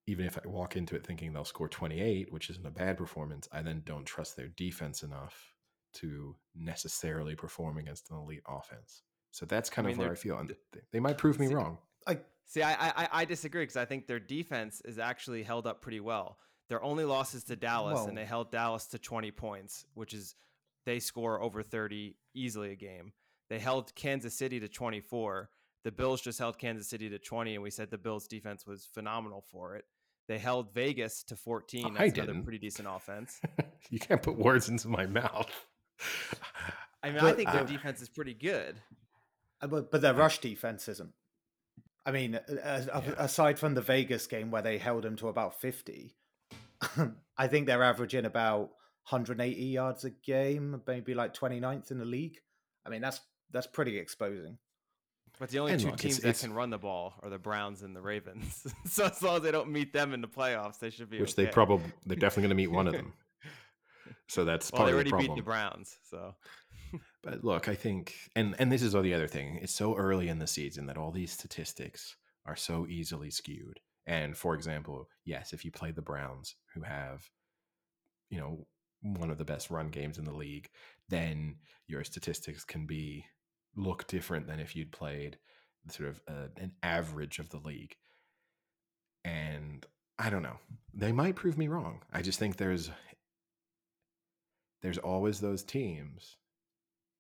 [0.07, 3.47] even if I walk into it thinking they'll score 28, which isn't a bad performance,
[3.51, 5.53] I then don't trust their defense enough
[5.93, 9.03] to necessarily perform against an elite offense.
[9.31, 10.37] So that's kind mean, of where I feel.
[10.39, 11.77] And th- they might prove me See, wrong.
[12.07, 15.81] I See, I I, I disagree because I think their defense is actually held up
[15.81, 16.37] pretty well.
[16.71, 20.36] Their only losses to Dallas, Well- and they held Dallas to 20 points, which is
[20.86, 23.12] they score over 30 easily a game.
[23.49, 25.49] They held Kansas City to 24.
[25.84, 28.86] The Bills just held Kansas City to 20, and we said the Bills defense was
[28.86, 29.84] phenomenal for it.
[30.29, 31.88] They held Vegas to 14.
[31.88, 32.43] I That's another didn't.
[32.43, 33.41] pretty decent offense.
[33.89, 35.51] you can't put words into my mouth.
[37.03, 38.79] I mean, I think their uh, defense is pretty good.
[39.60, 41.12] Uh, But, but their rush defense isn't.
[42.05, 42.41] I mean, uh,
[42.88, 43.13] Yeah.
[43.17, 46.15] aside from the Vegas game where they held him to about 50,
[47.37, 48.71] I think they're averaging about
[49.09, 52.37] 180 yards a game, maybe like 29th in the league.
[52.85, 53.19] I mean, that's
[53.51, 54.57] that's pretty exposing.
[55.39, 57.29] But the only And two look, it's- teams that it's- can run the ball are
[57.29, 58.65] the Browns and the Ravens.
[58.85, 61.19] so as long as they don't meet them in the playoffs, they should be.
[61.19, 63.13] Which they probably they're definitely going to meet one of them.
[64.27, 66.35] So that's Well, part they already the beat the Browns, so
[67.21, 69.59] But look, I think, and and this is all the other thing.
[69.61, 72.15] It's so early in the season that all these statistics
[72.45, 73.79] are so easily skewed.
[74.05, 77.29] And for example, yes, if you play the Browns, who have,
[78.29, 78.65] you know,
[79.01, 80.69] one of the best run games in the league,
[81.09, 81.55] then
[81.87, 83.25] your statistics can be
[83.75, 85.37] look different than if you'd played
[85.89, 87.95] sort of uh, an average of the league.
[89.23, 89.85] And
[90.19, 90.57] I don't know.
[90.93, 92.01] They might prove me wrong.
[92.11, 92.91] I just think there's
[94.81, 96.37] there's always those teams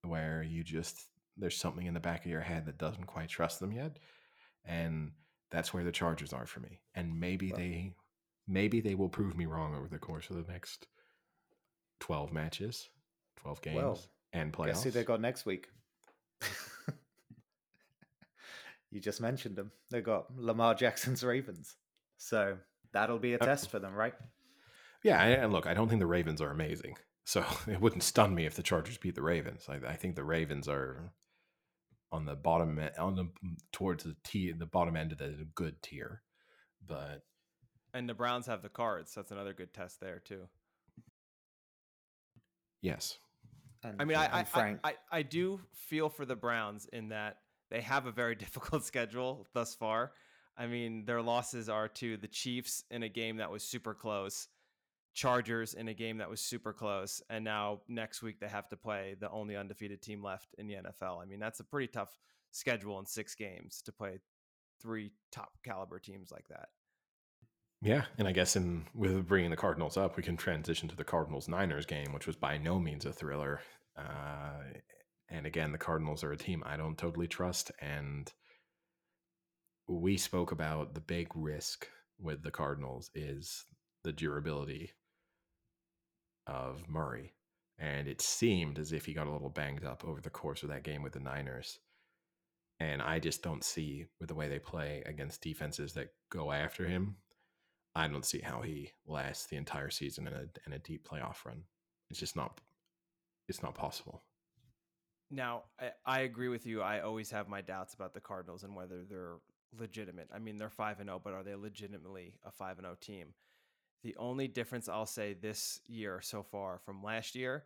[0.03, 3.59] where you just there's something in the back of your head that doesn't quite trust
[3.59, 3.97] them yet
[4.65, 5.11] and
[5.51, 7.93] that's where the chargers are for me and maybe they
[8.47, 10.87] maybe they will prove me wrong over the course of the next
[11.99, 12.89] 12 matches
[13.37, 13.99] 12 games Well,
[14.33, 15.67] and playoffs Guess who they got next week?
[18.91, 19.71] you just mentioned them.
[19.89, 21.75] They got Lamar Jackson's Ravens.
[22.17, 22.57] So
[22.93, 24.13] that'll be a Uh, test for them, right?
[25.03, 28.35] yeah and and look i don't think the ravens are amazing so it wouldn't stun
[28.35, 31.11] me if the chargers beat the ravens i, I think the ravens are
[32.11, 35.81] on the bottom on the mm, towards the t the bottom end of the good
[35.81, 36.21] tier
[36.85, 37.23] but
[37.93, 39.11] and the Browns have the cards.
[39.11, 40.47] So that's another good test there too.
[42.81, 43.17] yes
[43.83, 47.09] And, I mean, I and I, I I I do feel for the Browns in
[47.09, 47.37] that
[47.69, 50.11] they have a very difficult schedule thus far.
[50.57, 54.47] I mean, their losses are to the Chiefs in a game that was super close,
[55.13, 58.77] Chargers in a game that was super close, and now next week they have to
[58.77, 61.21] play the only undefeated team left in the NFL.
[61.21, 62.15] I mean, that's a pretty tough
[62.51, 64.19] schedule in six games to play
[64.81, 66.69] three top caliber teams like that.
[67.81, 71.03] Yeah, and I guess in with bringing the Cardinals up, we can transition to the
[71.03, 73.59] Cardinals Niners game, which was by no means a thriller.
[73.97, 74.79] Uh,
[75.29, 78.31] and again, the Cardinals are a team I don't totally trust, and
[79.87, 81.87] we spoke about the big risk
[82.19, 83.65] with the Cardinals is
[84.03, 84.91] the durability
[86.51, 87.33] of Murray,
[87.79, 90.69] and it seemed as if he got a little banged up over the course of
[90.69, 91.79] that game with the Niners.
[92.79, 96.85] And I just don't see with the way they play against defenses that go after
[96.87, 97.17] him
[97.95, 101.45] I don't see how he lasts the entire season in a in a deep playoff
[101.45, 101.63] run.
[102.09, 102.61] It's just not
[103.47, 104.23] it's not possible.
[105.29, 106.81] Now, I, I agree with you.
[106.81, 109.37] I always have my doubts about the Cardinals and whether they're
[109.77, 110.27] legitimate.
[110.33, 113.27] I mean, they're 5 and 0, but are they legitimately a 5 and 0 team?
[114.03, 117.65] The only difference I'll say this year so far from last year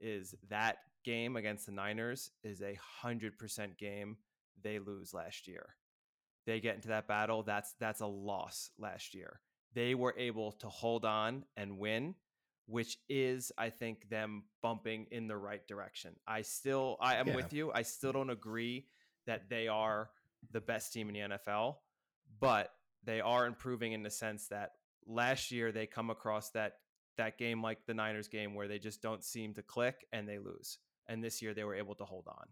[0.00, 4.16] is that game against the Niners is a 100% game
[4.62, 5.76] they lose last year.
[6.46, 9.40] They get into that battle, that's that's a loss last year.
[9.74, 12.14] They were able to hold on and win
[12.68, 16.16] which is I think them bumping in the right direction.
[16.26, 17.36] I still I am Yeah.
[17.36, 17.70] with you.
[17.72, 18.88] I still don't agree
[19.26, 20.10] that they are
[20.50, 21.76] the best team in the NFL,
[22.40, 24.72] but they are improving in the sense that
[25.06, 26.74] last year they come across that
[27.16, 30.38] that game like the Niners game where they just don't seem to click and they
[30.38, 30.78] lose.
[31.08, 32.46] And this year they were able to hold on.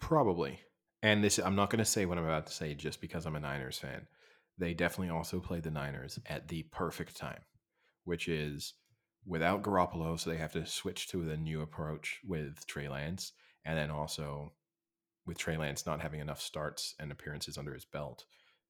[0.00, 0.60] Probably.
[1.02, 3.36] And this I'm not going to say what I'm about to say just because I'm
[3.36, 4.06] a Niners fan.
[4.58, 7.42] They definitely also played the Niners at the perfect time,
[8.04, 8.74] which is
[9.24, 13.32] without Garoppolo, so they have to switch to the new approach with Trey Lance,
[13.64, 14.52] and then also
[15.26, 18.24] with Trey Lance not having enough starts and appearances under his belt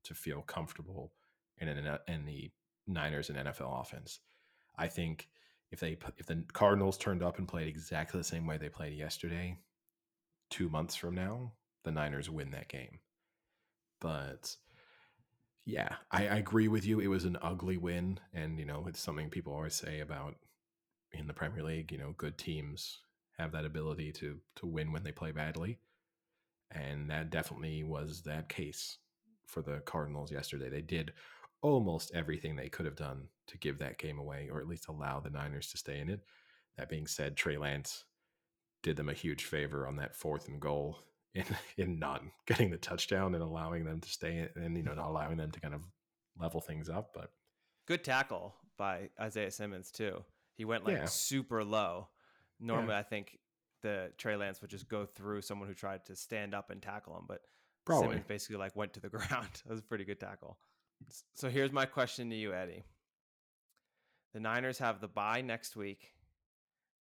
[0.05, 1.12] to feel comfortable
[1.59, 2.51] in an, in the
[2.88, 4.20] Niners and NFL offense.
[4.77, 5.29] I think
[5.70, 8.96] if they if the Cardinals turned up and played exactly the same way they played
[8.96, 9.59] yesterday,
[10.51, 11.53] two months from now,
[11.85, 13.01] the Niners win that game.
[14.01, 14.57] But
[15.66, 17.01] yeah, I, I agree with you.
[17.01, 20.36] It was an ugly win, and you know it's something people always say about
[21.12, 21.93] in the Premier League.
[21.93, 22.99] You know, good teams
[23.39, 25.78] have that ability to to win when they play badly,
[26.70, 28.99] and that definitely was that case
[29.47, 30.70] for the Cardinals yesterday.
[30.70, 31.12] They did
[31.62, 35.20] almost everything they could have done to give that game away, or at least allow
[35.20, 36.20] the Niners to stay in it.
[36.76, 38.04] That being said, Trey Lance
[38.82, 40.98] did them a huge favor on that fourth and goal
[41.34, 41.44] in
[41.76, 45.09] in not getting the touchdown and allowing them to stay in, and you know not
[45.09, 45.82] allowing them to kind of
[46.38, 47.11] level things up.
[47.14, 47.30] But
[47.86, 50.24] Good tackle by Isaiah Simmons too.
[50.56, 51.04] He went like Yeah.
[51.06, 52.09] super low.
[52.61, 53.38] Normally, I think
[53.82, 57.16] the Trey Lance would just go through someone who tried to stand up and tackle
[57.16, 57.40] him, but
[57.84, 58.09] Probably.
[58.09, 59.48] Simmons basically like went to the ground.
[59.64, 60.59] that was a pretty good tackle.
[61.34, 62.84] So here's my question to you, Eddie.
[64.34, 66.12] The Niners have the bye next week,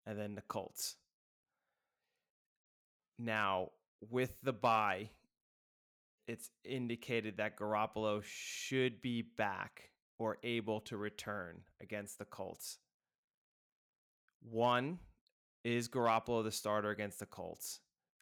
[0.06, 0.96] and then the Colts.
[3.20, 3.72] Now,
[4.10, 5.10] with the bye,
[6.28, 12.78] it's indicated that Garoppolo should be back or able to return against the Colts.
[14.42, 15.00] One,
[15.64, 17.80] is Garoppolo the starter against the Colts?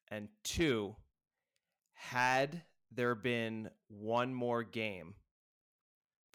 [0.10, 0.96] And two,
[1.94, 2.62] had
[2.92, 5.16] there been one more game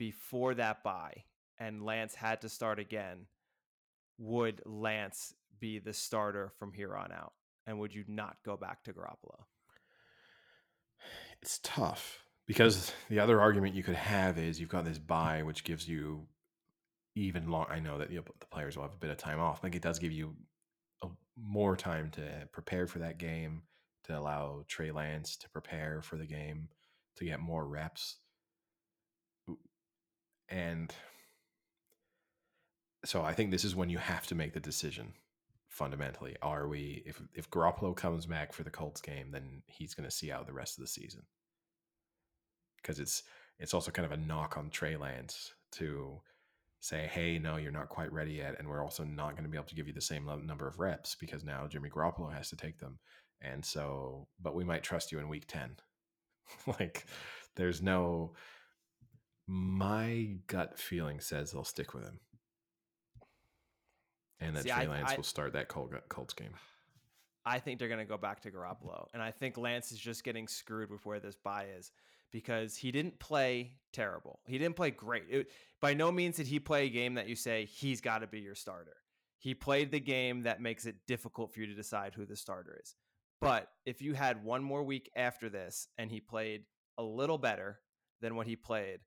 [0.01, 1.25] before that bye
[1.59, 3.27] and Lance had to start again,
[4.17, 7.35] would Lance be the starter from here on out?
[7.67, 9.45] And would you not go back to Garoppolo?
[11.43, 15.65] It's tough because the other argument you could have is you've got this bye, which
[15.65, 16.27] gives you
[17.15, 17.67] even long.
[17.69, 19.63] I know that you know, the players will have a bit of time off.
[19.63, 20.35] Like it does give you
[21.03, 23.63] a, more time to prepare for that game,
[24.05, 26.69] to allow Trey Lance to prepare for the game,
[27.17, 28.17] to get more reps.
[30.51, 30.93] And
[33.05, 35.15] so I think this is when you have to make the decision
[35.69, 36.37] fundamentally.
[36.43, 40.15] Are we if if Garoppolo comes back for the Colts game, then he's going to
[40.15, 41.23] see out the rest of the season.
[42.77, 43.23] Because it's
[43.59, 46.21] it's also kind of a knock on Trey Lance to
[46.81, 49.57] say, "Hey, no, you're not quite ready yet, and we're also not going to be
[49.57, 52.57] able to give you the same number of reps because now Jimmy Garoppolo has to
[52.57, 52.99] take them."
[53.43, 55.77] And so, but we might trust you in week 10.
[56.79, 57.07] like
[57.57, 58.35] there's no
[59.53, 62.21] my gut feeling says they'll stick with him.
[64.39, 66.55] And that See, Trey I- Lance I- will start that Col- Colts game.
[67.45, 69.07] I think they're going to go back to Garoppolo.
[69.13, 71.91] And I think Lance is just getting screwed with where this bye is
[72.31, 74.41] because he didn't play terrible.
[74.47, 75.25] He didn't play great.
[75.29, 78.27] It, by no means did he play a game that you say he's got to
[78.29, 78.97] be your starter.
[79.39, 82.79] He played the game that makes it difficult for you to decide who the starter
[82.81, 82.95] is.
[83.41, 86.65] But if you had one more week after this and he played
[86.99, 87.81] a little better
[88.21, 89.01] than what he played,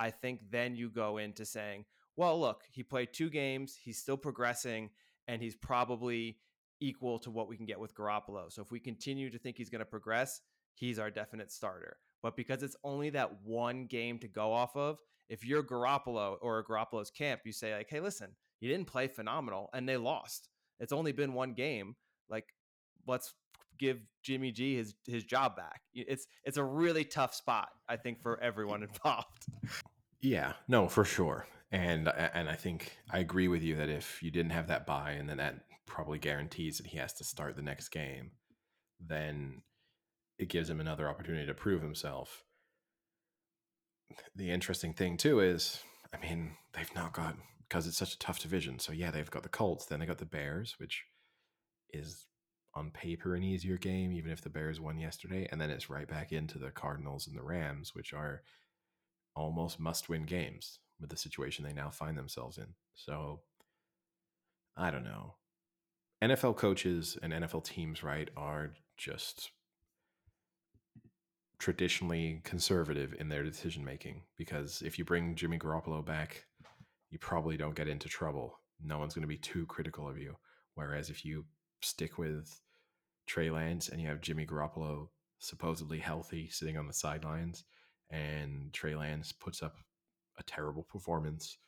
[0.00, 1.84] I think then you go into saying,
[2.16, 4.90] well, look, he played two games, he's still progressing,
[5.28, 6.38] and he's probably
[6.80, 8.50] equal to what we can get with Garoppolo.
[8.50, 10.40] So if we continue to think he's going to progress,
[10.74, 11.98] he's our definite starter.
[12.22, 14.98] But because it's only that one game to go off of,
[15.28, 19.70] if you're Garoppolo or Garoppolo's camp, you say like, "Hey, listen, you didn't play phenomenal
[19.72, 20.48] and they lost.
[20.80, 21.96] It's only been one game.
[22.28, 22.54] Like,
[23.06, 23.34] let's
[23.80, 28.22] give Jimmy G his his job back." It's it's a really tough spot, I think,
[28.22, 29.46] for everyone involved.
[30.20, 31.46] Yeah, no, for sure.
[31.72, 35.12] And and I think I agree with you that if you didn't have that bye,
[35.12, 38.32] and then that probably guarantees that he has to start the next game,
[39.00, 39.62] then
[40.38, 42.44] it gives him another opportunity to prove himself.
[44.34, 47.36] The interesting thing too is, I mean, they've not got
[47.68, 48.78] because it's such a tough division.
[48.80, 51.04] So yeah, they've got the Colts, then they got the Bears, which
[51.90, 52.26] is
[52.74, 56.08] on paper an easier game, even if the Bears won yesterday, and then it's right
[56.08, 58.42] back into the Cardinals and the Rams, which are
[59.34, 62.66] almost must win games with the situation they now find themselves in.
[62.94, 63.40] So
[64.76, 65.34] I don't know.
[66.22, 69.50] NFL coaches and NFL teams, right, are just
[71.58, 76.46] traditionally conservative in their decision making because if you bring Jimmy Garoppolo back,
[77.10, 78.58] you probably don't get into trouble.
[78.82, 80.36] No one's going to be too critical of you.
[80.74, 81.44] Whereas if you
[81.82, 82.60] stick with
[83.26, 85.08] Trey Lance and you have Jimmy Garoppolo
[85.38, 87.64] supposedly healthy sitting on the sidelines,
[88.10, 89.76] and Trey Lance puts up
[90.38, 91.58] a terrible performance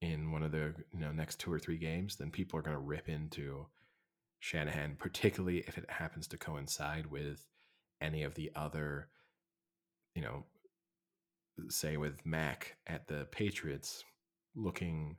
[0.00, 2.76] in one of the you know next two or three games, then people are going
[2.76, 3.66] to rip into
[4.40, 7.46] Shanahan, particularly if it happens to coincide with
[8.00, 9.08] any of the other,
[10.14, 10.44] you know,
[11.68, 14.02] say with Mac at the Patriots
[14.54, 15.16] looking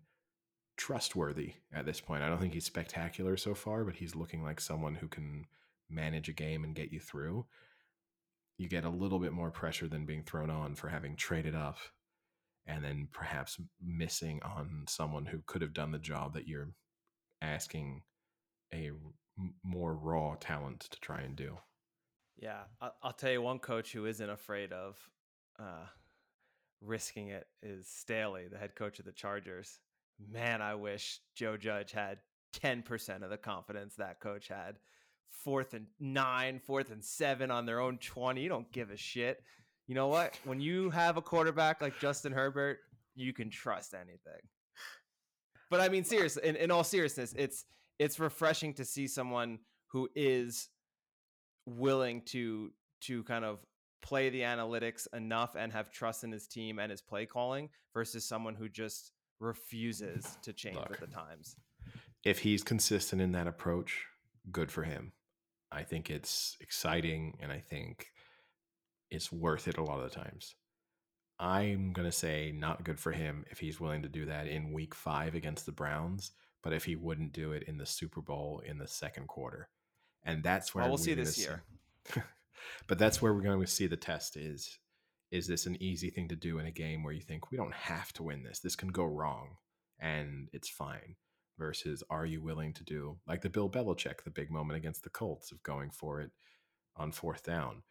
[0.81, 2.23] trustworthy at this point.
[2.23, 5.45] I don't think he's spectacular so far, but he's looking like someone who can
[5.91, 7.45] manage a game and get you through.
[8.57, 11.77] You get a little bit more pressure than being thrown on for having traded up
[12.65, 16.69] and then perhaps missing on someone who could have done the job that you're
[17.43, 18.01] asking
[18.73, 18.89] a
[19.63, 21.59] more raw talent to try and do.
[22.37, 22.61] Yeah,
[23.03, 24.97] I'll, tell you one coach who isn't afraid of
[25.59, 25.85] uh,
[26.81, 29.77] risking it is Staley, the head coach of the Chargers.
[30.19, 32.19] Man, I wish Joe Judge had
[32.61, 34.77] 10% of the confidence that coach had.
[35.29, 38.41] Fourth and nine, fourth and seven on their own 20.
[38.41, 39.41] You don't give a shit.
[39.87, 40.37] You know what?
[40.43, 42.79] When you have a quarterback like Justin Herbert,
[43.15, 44.41] you can trust anything.
[45.69, 47.65] But I mean, seriously, in, in all seriousness, it's
[47.97, 50.69] it's refreshing to see someone who is
[51.65, 53.59] willing to to kind of
[54.01, 58.25] play the analytics enough and have trust in his team and his play calling versus
[58.25, 61.55] someone who just refuses to change with the times.
[62.23, 64.05] If he's consistent in that approach,
[64.51, 65.11] good for him.
[65.71, 68.11] I think it's exciting and I think
[69.09, 70.55] it's worth it a lot of the times.
[71.39, 74.73] I'm going to say not good for him if he's willing to do that in
[74.73, 76.31] week five against the Browns,
[76.61, 79.69] but if he wouldn't do it in the Super Bowl in the second quarter.
[80.23, 81.63] And that's where Well, we'll see this year.
[82.87, 84.77] but that's where we're going to see the test is
[85.31, 87.73] is this an easy thing to do in a game where you think we don't
[87.73, 88.59] have to win this.
[88.59, 89.55] This can go wrong
[89.99, 91.15] and it's fine
[91.57, 95.09] versus are you willing to do like the bill belichick the big moment against the
[95.11, 96.31] colts of going for it
[96.95, 97.83] on fourth down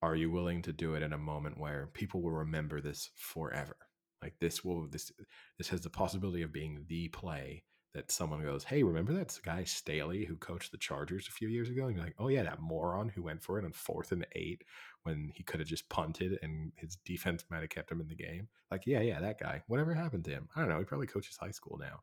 [0.00, 3.76] are you willing to do it in a moment where people will remember this forever?
[4.22, 5.10] Like this will this
[5.58, 7.64] this has the possibility of being the play
[7.94, 11.68] that someone goes hey remember that guy staley who coached the chargers a few years
[11.70, 11.86] ago?
[11.86, 14.62] And you're like oh yeah that moron who went for it on fourth and eight
[15.04, 18.14] when he could have just punted and his defense might have kept him in the
[18.14, 18.48] game.
[18.70, 19.62] Like yeah yeah that guy.
[19.66, 20.48] Whatever happened to him?
[20.54, 20.78] I don't know.
[20.78, 22.00] He probably coaches high school now.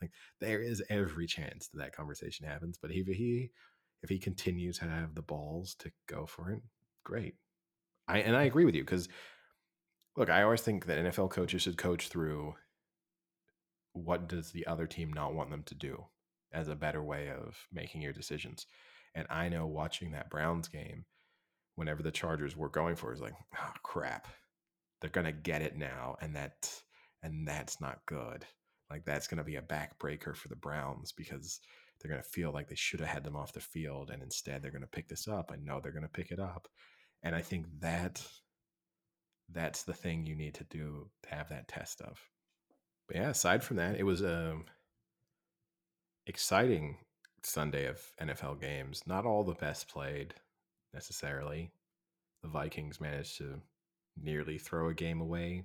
[0.00, 0.10] Like
[0.40, 3.50] there is every chance that that conversation happens but if he
[4.02, 6.62] if he continues to have the balls to go for it
[7.08, 7.34] great.
[8.06, 9.08] I and I agree with you because
[10.16, 12.54] look, I always think that NFL coaches should coach through
[13.98, 16.04] what does the other team not want them to do
[16.52, 18.66] as a better way of making your decisions.
[19.14, 21.04] And I know watching that Browns game,
[21.74, 24.28] whenever the Chargers were going for it, was like, oh crap,
[25.00, 26.72] they're gonna get it now, and that
[27.22, 28.46] and that's not good.
[28.90, 31.60] Like that's gonna be a backbreaker for the Browns because
[32.00, 34.70] they're gonna feel like they should have had them off the field, and instead they're
[34.70, 35.50] gonna pick this up.
[35.52, 36.68] I know they're gonna pick it up,
[37.22, 38.26] and I think that
[39.50, 42.18] that's the thing you need to do to have that test of.
[43.08, 44.58] But yeah, aside from that, it was a
[46.26, 46.98] exciting
[47.42, 49.02] Sunday of NFL games.
[49.06, 50.34] Not all the best played
[50.94, 51.72] necessarily.
[52.42, 53.60] The Vikings managed to
[54.16, 55.64] nearly throw a game away,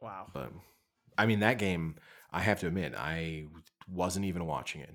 [0.00, 0.32] Wow.
[0.32, 0.52] but
[1.18, 1.96] I mean that game.
[2.30, 3.46] I have to admit, I
[3.88, 4.94] wasn't even watching it.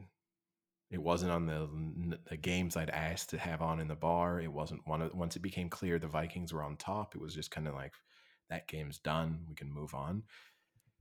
[0.91, 4.41] It wasn't on the the games I'd asked to have on in the bar.
[4.41, 7.15] It wasn't one of once it became clear the Vikings were on top.
[7.15, 7.93] It was just kind of like
[8.51, 9.39] that game's done.
[9.49, 10.23] We can move on.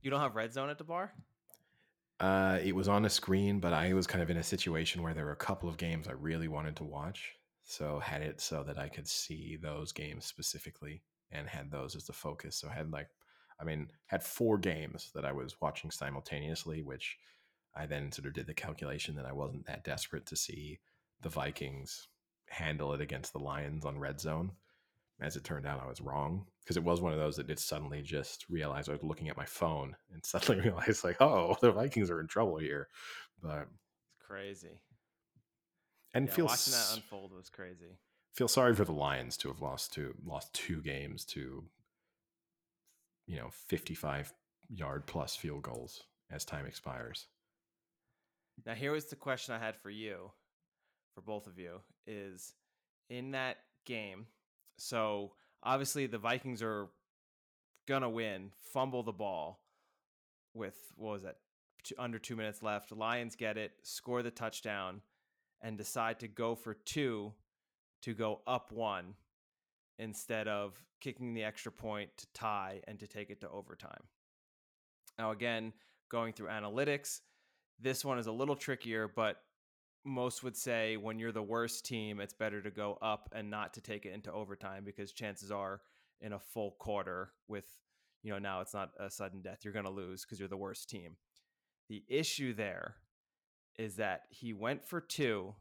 [0.01, 1.13] You don't have red zone at the bar?
[2.19, 5.13] Uh, it was on a screen, but I was kind of in a situation where
[5.13, 7.33] there were a couple of games I really wanted to watch.
[7.63, 12.05] So had it so that I could see those games specifically and had those as
[12.05, 12.55] the focus.
[12.55, 13.09] So I had like,
[13.59, 17.17] I mean, had four games that I was watching simultaneously, which
[17.75, 20.79] I then sort of did the calculation that I wasn't that desperate to see
[21.21, 22.07] the Vikings
[22.47, 24.51] handle it against the Lions on red zone.
[25.21, 27.59] As it turned out, I was wrong because it was one of those that did
[27.59, 31.71] suddenly just realize I was looking at my phone and suddenly realized, like, oh, the
[31.71, 32.87] Vikings are in trouble here.
[33.41, 33.67] But
[34.17, 34.79] It's crazy.
[36.13, 37.97] and yeah, feel watching that unfold was crazy.
[38.33, 41.63] feel sorry for the Lions to have lost to lost two games to
[43.27, 44.33] you know 55
[44.69, 47.27] yard plus field goals as time expires.
[48.65, 50.31] Now here was the question I had for you,
[51.13, 52.53] for both of you, is
[53.09, 54.25] in that game.
[54.81, 56.89] So obviously the Vikings are
[57.87, 59.61] gonna win, fumble the ball
[60.55, 61.37] with what was that?
[61.83, 62.91] Two, under two minutes left.
[62.91, 65.01] Lions get it, score the touchdown,
[65.61, 67.31] and decide to go for two
[68.01, 69.13] to go up one
[69.99, 74.03] instead of kicking the extra point to tie and to take it to overtime.
[75.19, 75.73] Now again,
[76.09, 77.19] going through analytics,
[77.79, 79.37] this one is a little trickier, but
[80.03, 83.73] most would say when you're the worst team, it's better to go up and not
[83.75, 85.81] to take it into overtime because chances are
[86.21, 87.65] in a full quarter with,
[88.23, 90.57] you know, now it's not a sudden death, you're going to lose because you're the
[90.57, 91.17] worst team.
[91.89, 92.95] The issue there
[93.77, 95.55] is that he went for two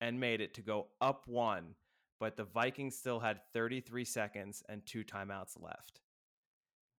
[0.00, 1.74] and made it to go up one,
[2.20, 6.00] but the Vikings still had 33 seconds and two timeouts left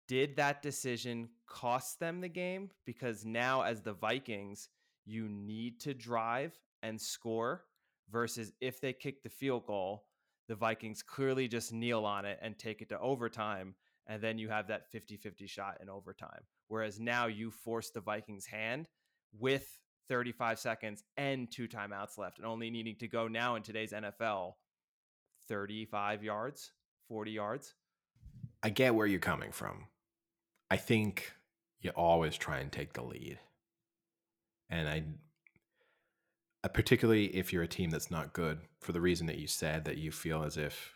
[0.07, 2.69] did that decision cost them the game?
[2.85, 4.69] Because now, as the Vikings,
[5.05, 6.53] you need to drive
[6.85, 7.63] and score,
[8.11, 10.05] versus if they kick the field goal,
[10.47, 13.73] the Vikings clearly just kneel on it and take it to overtime.
[14.07, 16.43] And then you have that 50 50 shot in overtime.
[16.67, 18.87] Whereas now you force the Vikings' hand
[19.39, 23.91] with 35 seconds and two timeouts left, and only needing to go now in today's
[23.91, 24.53] NFL
[25.47, 26.71] 35 yards,
[27.07, 27.73] 40 yards.
[28.63, 29.85] I get where you're coming from.
[30.69, 31.33] I think
[31.79, 33.39] you always try and take the lead.
[34.69, 35.03] And I
[36.65, 39.85] Uh, particularly if you're a team that's not good for the reason that you said
[39.85, 40.95] that you feel as if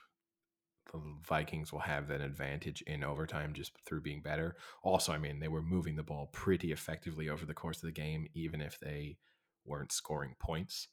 [0.92, 4.56] the Vikings will have that advantage in overtime just through being better.
[4.82, 7.92] Also, I mean, they were moving the ball pretty effectively over the course of the
[7.92, 9.18] game even if they
[9.64, 10.88] weren't scoring points.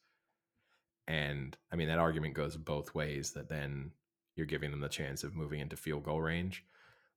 [1.09, 3.93] And I mean, that argument goes both ways that then
[4.35, 6.67] you're giving them the chance of moving into field goal range.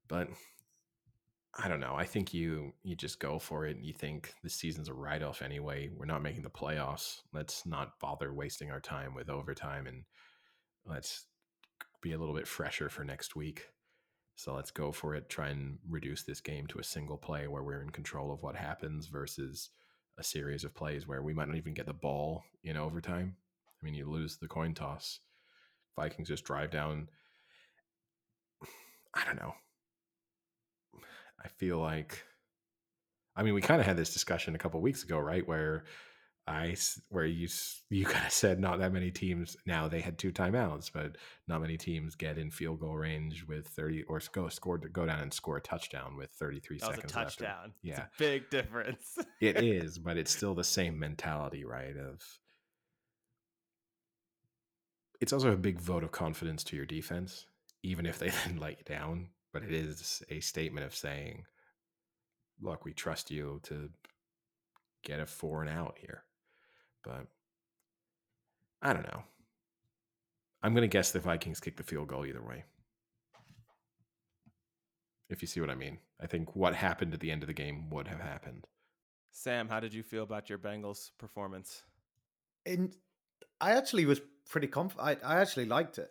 [0.08, 0.30] But
[1.58, 1.96] I don't know.
[1.96, 3.76] I think you you just go for it.
[3.76, 5.90] And you think the season's a write off anyway.
[5.96, 7.22] We're not making the playoffs.
[7.34, 10.04] Let's not bother wasting our time with overtime and
[10.86, 11.26] let's
[12.02, 13.68] be a little bit fresher for next week.
[14.36, 15.28] So let's go for it.
[15.28, 18.56] Try and reduce this game to a single play where we're in control of what
[18.56, 19.70] happens versus
[20.18, 23.36] a series of plays where we might not even get the ball in overtime.
[23.82, 25.20] I mean, you lose the coin toss.
[25.96, 27.10] Vikings just drive down.
[29.14, 29.56] I don't know.
[31.44, 32.24] I feel like,
[33.36, 35.48] I mean, we kind of had this discussion a couple weeks ago, right?
[35.48, 35.86] Where
[36.48, 36.76] I,
[37.10, 37.48] where you
[37.90, 39.56] you kind of said not that many teams.
[39.66, 41.18] Now they had two timeouts, but
[41.48, 45.20] not many teams get in field goal range with thirty or go score go down
[45.20, 47.14] and score a touchdown with thirty three That was a seconds.
[47.14, 47.74] touchdown.
[47.84, 48.04] It's Yeah.
[48.04, 49.18] a big difference.
[49.42, 51.96] It is, but it's still the same mentality, right?
[51.96, 52.22] Of
[55.22, 57.46] it's also a big vote of confidence to your defense,
[57.84, 59.30] even if they then let you down.
[59.52, 61.46] But it is a statement of saying,
[62.62, 63.90] look, we trust you to
[65.04, 66.24] get a four and out here.
[67.04, 67.26] But
[68.82, 69.24] I don't know.
[70.62, 72.66] I'm going to guess the Vikings kick the field goal either way.
[75.30, 76.00] If you see what I mean.
[76.22, 78.68] I think what happened at the end of the game would have happened.
[79.32, 81.84] Sam, how did you feel about your Bengals performance?
[82.66, 82.92] In,
[83.62, 84.20] I actually was
[84.50, 84.96] pretty conf.
[85.00, 86.10] I, I actually liked it.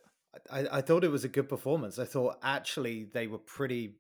[0.51, 1.99] I, I thought it was a good performance.
[1.99, 3.97] I thought actually they were pretty.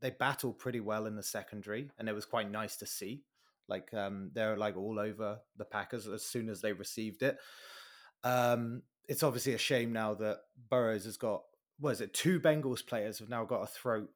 [0.00, 3.22] They battled pretty well in the secondary, and it was quite nice to see.
[3.68, 7.38] Like um, they're like all over the Packers as soon as they received it.
[8.22, 10.40] Um, it's obviously a shame now that
[10.70, 11.42] Burrows has got.
[11.78, 12.14] What is it?
[12.14, 14.10] Two Bengals players have now got a throat.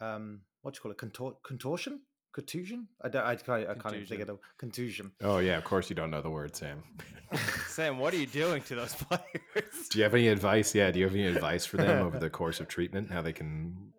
[0.00, 0.98] Um, what do you call it?
[0.98, 2.00] Contor- contortion?
[2.34, 2.88] Contusion?
[3.00, 3.24] I don't.
[3.24, 3.68] I can't.
[3.68, 5.12] I can't even think of the contusion.
[5.22, 6.82] Oh yeah, of course you don't know the word, Sam.
[7.68, 9.88] Sam, what are you doing to those players?
[9.90, 10.74] do you have any advice?
[10.74, 13.10] Yeah, do you have any advice for them over the course of treatment?
[13.12, 13.92] How they can?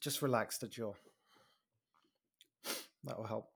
[0.00, 0.92] just relax the jaw.
[3.04, 3.48] That will help.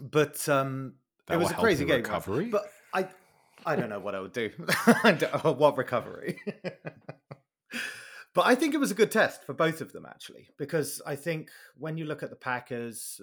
[0.00, 0.94] But um,
[1.26, 1.96] That it will was a crazy game.
[1.98, 2.46] recovery?
[2.46, 2.64] But
[2.94, 3.06] I,
[3.66, 4.50] I don't know what I would do.
[5.04, 6.40] I don't- what recovery?
[8.34, 11.16] But I think it was a good test for both of them actually, because I
[11.16, 13.20] think when you look at the Packers,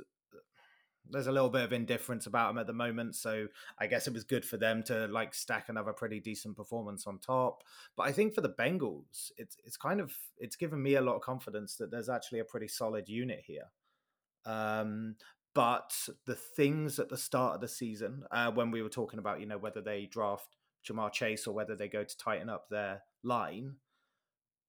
[1.10, 3.16] there's a little bit of indifference about them at the moment.
[3.16, 3.48] So
[3.80, 7.20] I guess it was good for them to like stack another pretty decent performance on
[7.20, 7.64] top.
[7.98, 11.16] But I think for the Bengals, it's it's kind of it's given me a lot
[11.16, 13.72] of confidence that there's actually a pretty solid unit here.
[14.46, 15.16] Um,
[15.56, 15.94] but
[16.26, 19.48] the things at the start of the season, uh, when we were talking about, you
[19.48, 20.56] know, whether they draft
[20.88, 23.76] Ja'Marr Chase or whether they go to tighten up their line,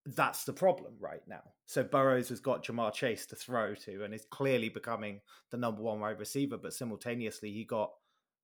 [0.07, 1.43] that's the problem right now.
[1.67, 5.21] So Burrows has got Ja'Marr Chase to throw to and is clearly becoming
[5.51, 7.91] the number one wide receiver, but simultaneously he got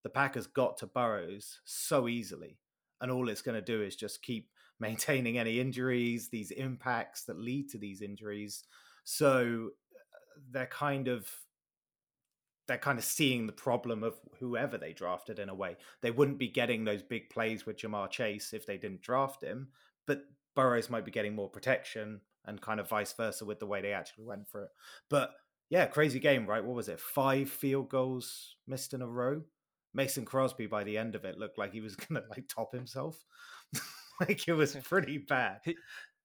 [0.03, 2.59] the Packers got to Burrows so easily.
[3.01, 4.51] And all it's going to do is just keep
[4.81, 8.63] maintaining any injuries, these impacts that lead to these injuries.
[9.05, 11.29] So uh, they're kind of
[12.69, 15.77] they're kind of seeing the problem of whoever they drafted in a way.
[16.03, 19.69] They wouldn't be getting those big plays with Ja'Marr Chase if they didn't draft him,
[20.05, 20.25] but
[20.57, 23.93] Burrows might be getting more protection and kind of vice versa with the way they
[23.93, 24.71] actually went for it.
[25.09, 25.31] But
[25.71, 26.65] yeah, crazy game, right?
[26.65, 26.99] What was it?
[26.99, 29.43] Five field goals missed in a row.
[29.95, 33.25] Mason Crosby by the end of it looked like he was gonna like top himself.
[34.21, 35.61] like it was pretty bad.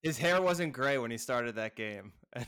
[0.02, 2.12] His hair wasn't gray when he started that game.
[2.34, 2.46] I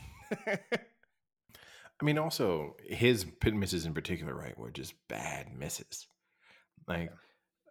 [2.04, 6.08] mean, also his pit misses in particular, right, were just bad misses.
[6.88, 7.10] Like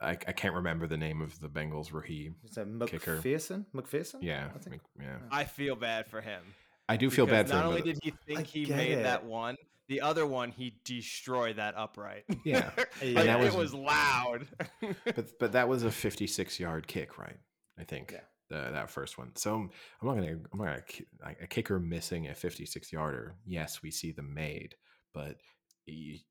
[0.01, 2.33] I, I can't remember the name of the Bengals rookie.
[2.43, 3.17] Is that Kicker.
[3.17, 3.65] McPherson?
[3.73, 4.15] McPherson?
[4.21, 4.81] Yeah, I think.
[4.97, 5.17] Mc- yeah.
[5.31, 6.41] I feel bad for him.
[6.89, 7.69] I do feel bad for not him.
[7.69, 9.03] only did he think I he made it.
[9.03, 9.55] that one,
[9.87, 12.25] the other one he destroyed that upright.
[12.43, 12.71] Yeah.
[13.01, 14.47] And Like, that it was- was loud.
[15.05, 17.37] but but that was a 56 yard kick, right?
[17.79, 18.19] I think Yeah.
[18.49, 19.31] the, that first one.
[19.35, 19.69] So I'm
[20.03, 20.83] not gonna I'm not gonna
[21.23, 23.35] like a kicker missing a 56 yarder.
[23.45, 24.75] Yes, we see them made,
[25.13, 25.37] but
[25.85, 26.23] he,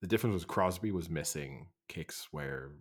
[0.00, 2.72] the difference was Crosby was missing kicks where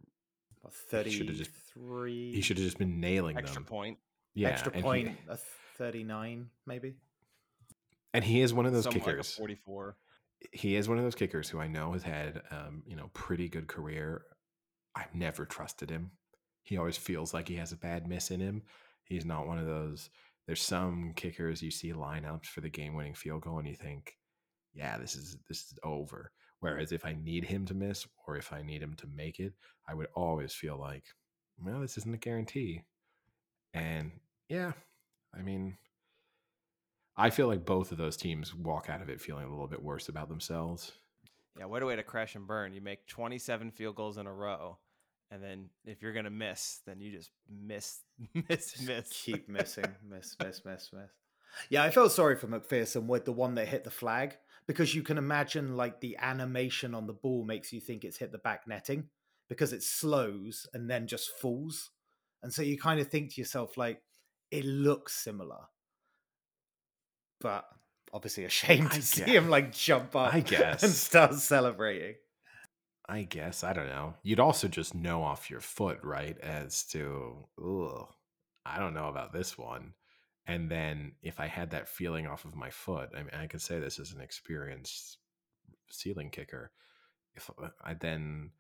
[0.92, 3.44] What, He should've just- 33 he should have just been nailing them.
[3.44, 3.68] Extra them.
[3.68, 4.00] point.
[4.34, 5.38] Yeah, extra and he- point, a
[5.78, 6.96] 39 maybe.
[8.14, 9.36] and he is one of those a kickers.
[9.36, 9.98] 44.
[10.52, 13.50] he is one of those kickers who I know has had, um, you know, pretty
[13.50, 14.24] good career.
[14.96, 16.12] I've never trusted him.
[16.64, 18.64] He always feels like he has a bad miss in him.
[19.06, 20.10] He's not one of those.
[20.46, 24.18] There's some kickers you see lineups for the game-winning field goal, and you think,
[24.74, 28.52] "Yeah, this is this is over." Whereas if I need him to miss or if
[28.52, 29.54] I need him to make it,
[29.88, 31.04] I would always feel like,
[31.58, 32.84] "Well, this isn't a guarantee."
[33.74, 34.12] And
[34.50, 34.74] yeah,
[35.38, 35.78] I mean,
[37.16, 39.82] I feel like both of those teams walk out of it feeling a little bit
[39.82, 40.92] worse about themselves.
[41.58, 42.74] Yeah, what a way to crash and burn.
[42.74, 44.78] You make 27 field goals in a row.
[45.32, 48.00] And then if you're going to miss, then you just miss,
[48.50, 49.10] miss, miss.
[49.10, 51.12] Keep missing, miss, miss, miss, miss.
[51.70, 54.38] Yeah, I felt sorry for McPherson with the one that hit the flag
[54.68, 58.32] because you can imagine like the animation on the ball makes you think it's hit
[58.32, 59.06] the back netting
[59.50, 61.92] because it slows and then just falls.
[62.44, 64.02] And so you kind of think to yourself, like,
[64.52, 65.62] it looks similar.
[67.40, 67.66] But
[68.14, 70.84] obviously ashamed to I see guess- him like jump up I guess.
[70.84, 72.16] and start celebrating.
[73.10, 74.16] I guess I don't know.
[74.22, 76.38] You'd also just know off your foot, right?
[76.40, 78.08] As to, ugh,
[78.66, 79.94] I don't know about this one.
[80.48, 83.62] And then if I had that feeling off of my foot, I mean, I could
[83.62, 85.18] say this as an experienced
[85.90, 86.72] ceiling kicker.
[87.36, 88.52] If uh, I then,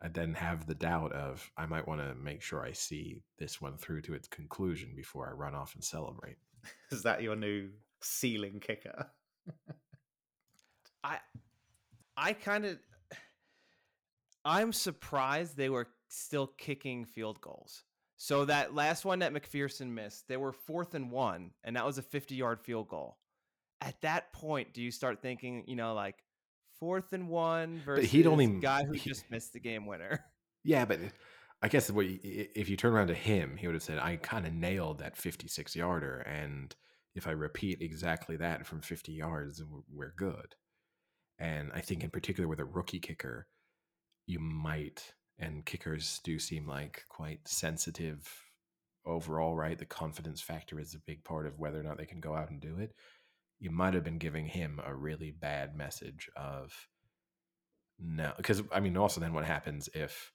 [0.00, 3.60] I then have the doubt of I might want to make sure I see this
[3.60, 6.36] one through to its conclusion before I run off and celebrate.
[6.92, 7.70] Is that your new
[8.00, 9.10] ceiling kicker?
[11.04, 11.18] I
[12.16, 12.78] I kind of
[14.44, 17.82] I'm surprised they were still kicking field goals.
[18.16, 21.98] So that last one that McPherson missed, they were fourth and one, and that was
[21.98, 23.18] a 50 yard field goal.
[23.80, 26.16] At that point, do you start thinking, you know, like
[26.80, 30.24] fourth and one versus he'd only- guy who he- just missed the game winner?
[30.66, 30.98] Yeah, but
[31.60, 32.20] I guess what you-
[32.54, 35.14] if you turn around to him, he would have said, "I kind of nailed that
[35.16, 36.74] 56 yarder, and
[37.14, 40.54] if I repeat exactly that from 50 yards, we're, we're good."
[41.38, 43.46] And I think, in particular, with a rookie kicker,
[44.26, 48.28] you might, and kickers do seem like quite sensitive
[49.06, 49.78] overall, right?
[49.78, 52.50] The confidence factor is a big part of whether or not they can go out
[52.50, 52.94] and do it.
[53.58, 56.88] You might have been giving him a really bad message of
[57.98, 60.32] no, because I mean, also then what happens if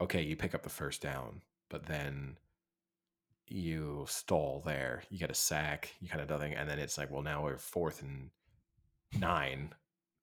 [0.00, 2.36] okay, you pick up the first down, but then
[3.46, 7.10] you stall there, you get a sack, you kind of nothing, and then it's like,
[7.10, 8.30] well, now we're fourth and
[9.18, 9.72] nine.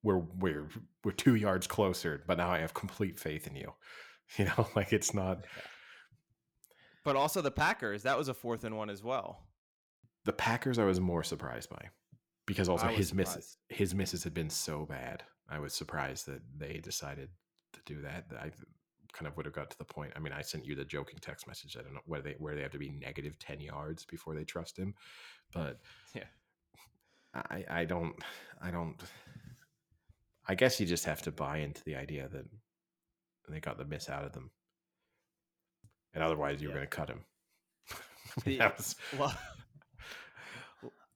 [0.03, 0.67] We're we're
[1.03, 3.73] we're two yards closer, but now I have complete faith in you.
[4.37, 5.43] You know, like it's not
[7.03, 9.47] But also the Packers, that was a fourth and one as well.
[10.23, 10.79] the Packers.
[10.79, 11.89] I was more surprised by
[12.45, 15.23] because also his misses his misses had been so bad.
[15.49, 17.27] I was surprised that they decided
[17.73, 18.25] to do that.
[18.39, 18.51] I
[19.11, 20.13] kind of would have got to the point.
[20.15, 21.75] I mean, I sent you the joking text message.
[21.77, 24.45] I don't know where they where they have to be negative ten yards before they
[24.45, 24.93] trust him,
[25.53, 25.81] but
[26.15, 26.23] Yeah.
[27.33, 28.15] I I don't
[28.61, 28.95] I don't.
[30.51, 32.45] I guess you just have to buy into the idea that
[33.47, 34.51] they got the miss out of them,
[36.13, 36.79] and otherwise you were Yeah.
[36.79, 37.21] going to cut him.
[38.45, 39.33] The- was- Well,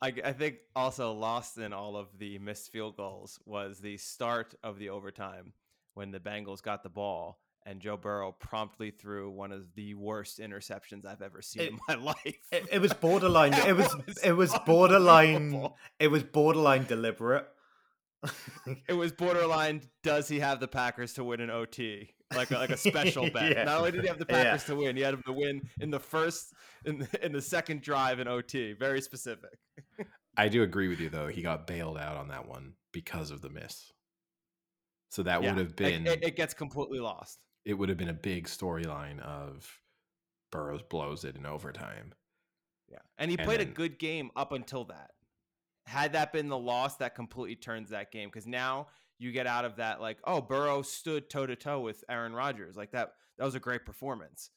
[0.02, 4.54] I, I think also lost in all of the missed field goals was the start
[4.64, 5.54] of the overtime
[5.96, 10.40] when the Bengals got the ball and Joe Burrow promptly threw one of the worst
[10.40, 12.38] interceptions I've ever seen It- in my life.
[12.52, 13.54] It, it was borderline.
[13.54, 15.70] It was, was it was borderline.
[16.00, 17.48] It was borderline deliberate.
[18.88, 19.82] It was borderline.
[20.04, 22.10] Does he have the Packers to win an OT?
[22.36, 23.52] Like a, like a special bet.
[23.52, 23.64] Yeah.
[23.66, 24.44] Not only did he have the Yeah.
[24.44, 26.54] Packers to win, he had him to win in the first
[26.86, 28.74] in the, in the second drive in OT.
[28.74, 29.58] Very specific.
[30.38, 31.28] I do agree with you though.
[31.28, 33.92] He got bailed out on that one because of the miss.
[35.12, 37.40] So that Yeah, would have been It, it gets completely lost.
[37.64, 39.80] it would have been a big storyline of
[40.52, 42.14] Burrows blows it in overtime.
[42.90, 45.12] Yeah, and he And played then- a good game up until that.
[45.88, 48.88] Had that been the loss, that completely turns that game because now
[49.20, 52.76] you get out of that like, oh, Burrow stood toe to toe with Aaron Rodgers,
[52.76, 53.14] like that.
[53.38, 54.50] That was a great performance.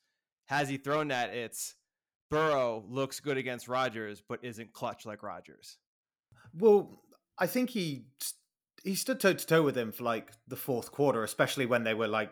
[0.46, 1.30] Has he thrown that?
[1.30, 1.74] It's
[2.30, 5.78] Burrow looks good against Rodgers, but isn't clutch like Rodgers.
[6.54, 7.02] Well,
[7.38, 8.06] I think he
[8.84, 11.94] he stood toe to toe with him for like the fourth quarter, especially when they
[11.94, 12.30] were like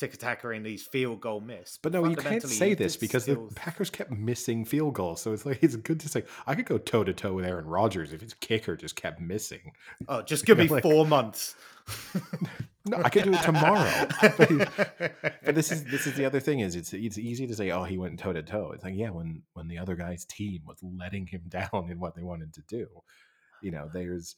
[0.00, 1.78] tick attacking these field goal miss.
[1.80, 5.20] But no, you can't say this because still- the Packers kept missing field goals.
[5.20, 7.66] So it's like it's good to say I could go toe to toe with Aaron
[7.66, 9.72] Rodgers if his kicker just kept missing.
[10.08, 11.54] Oh, just give me like- four months.
[12.86, 14.08] No, I could do it tomorrow.
[14.38, 15.12] but,
[15.44, 17.84] but this is this is the other thing is it's it's easy to say oh
[17.84, 18.72] he went toe to toe.
[18.74, 22.14] It's like yeah when when the other guy's team was letting him down in what
[22.16, 22.86] they wanted to do,
[23.60, 24.34] you know there's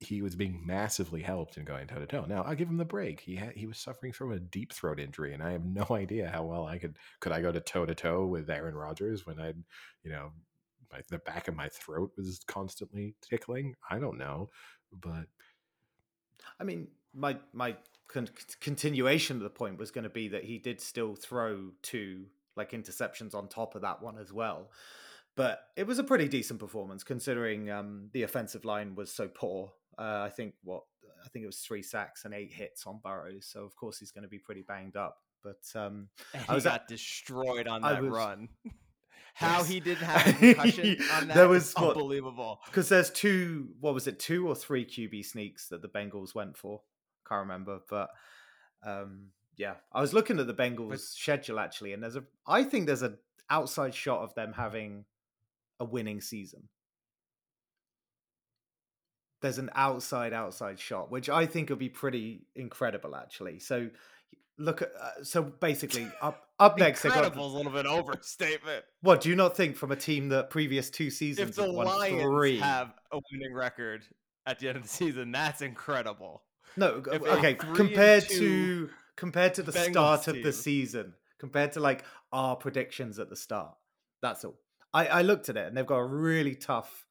[0.00, 2.26] he was being massively helped in going toe to toe.
[2.28, 3.20] Now I give him the break.
[3.20, 6.28] He had he was suffering from a deep throat injury, and I have no idea
[6.28, 9.40] how well I could could I go to toe to toe with Aaron Rodgers when
[9.40, 9.54] I,
[10.02, 10.32] you know,
[10.92, 13.74] my, the back of my throat was constantly tickling.
[13.90, 14.50] I don't know,
[14.92, 15.26] but
[16.60, 17.76] I mean, my my
[18.08, 18.28] con-
[18.60, 22.26] continuation of the point was going to be that he did still throw two
[22.56, 24.70] like interceptions on top of that one as well.
[25.36, 29.72] But it was a pretty decent performance considering um, the offensive line was so poor.
[29.98, 30.82] Uh, I think what
[31.24, 34.10] I think it was three sacks and eight hits on Burrows, so of course he's
[34.12, 35.18] going to be pretty banged up.
[35.42, 38.48] But um, I he was got at- destroyed on that was- run.
[39.34, 39.68] How Yes.
[39.68, 42.60] he didn't have a concussion on that There was what- unbelievable.
[42.66, 46.56] because there's two, what was it, two or three QB sneaks that the Bengals went
[46.56, 46.80] for?
[47.28, 48.08] Can't remember, but
[48.82, 49.26] um,
[49.58, 53.02] yeah, I was looking at the Bengals schedule actually, and there's a, I think there's
[53.02, 53.16] a
[53.50, 55.04] outside shot of them having
[55.80, 56.68] a winning season.
[59.46, 63.60] There's an outside outside shot, which I think would be pretty incredible, actually.
[63.60, 63.88] So
[64.58, 67.02] look at uh, so basically up up next.
[67.02, 68.84] they got- Incredible is a little bit overstatement.
[69.02, 72.22] what do you not think from a team that previous two seasons If the Lions
[72.22, 72.58] three?
[72.58, 74.02] have a winning record
[74.46, 76.42] at the end of the season, that's incredible.
[76.76, 77.54] No, If okay.
[77.54, 80.42] Compared to compared to the Bengals start of team.
[80.42, 83.74] the season, compared to like our predictions at the start,
[84.22, 84.58] that's all.
[84.92, 87.06] I I looked at it and they've got a really tough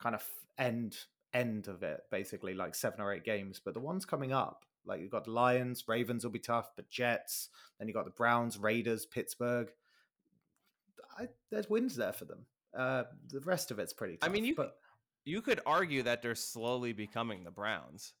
[0.00, 0.24] kind of
[0.58, 0.96] end
[1.36, 3.60] end of it, basically like seven or eight games.
[3.64, 6.88] But the ones coming up, like you've got the Lions, Ravens will be tough, but
[6.90, 7.48] Jets.
[7.78, 9.70] Then you've got the Browns, Raiders, Pittsburgh.
[11.18, 12.46] I, there's wins there for them.
[12.76, 14.18] Uh, the rest of it's pretty.
[14.22, 14.76] I mean, you but
[15.24, 18.14] You could argue that they're slowly becoming the Browns.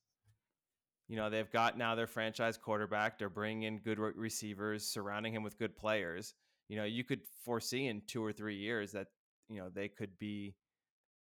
[1.08, 3.18] You know, they've got now their franchise quarterback.
[3.18, 6.34] They're bringing in good re- receivers, surrounding him with good players.
[6.68, 9.08] You know, you could foresee in two or three years that
[9.48, 10.56] you know they could be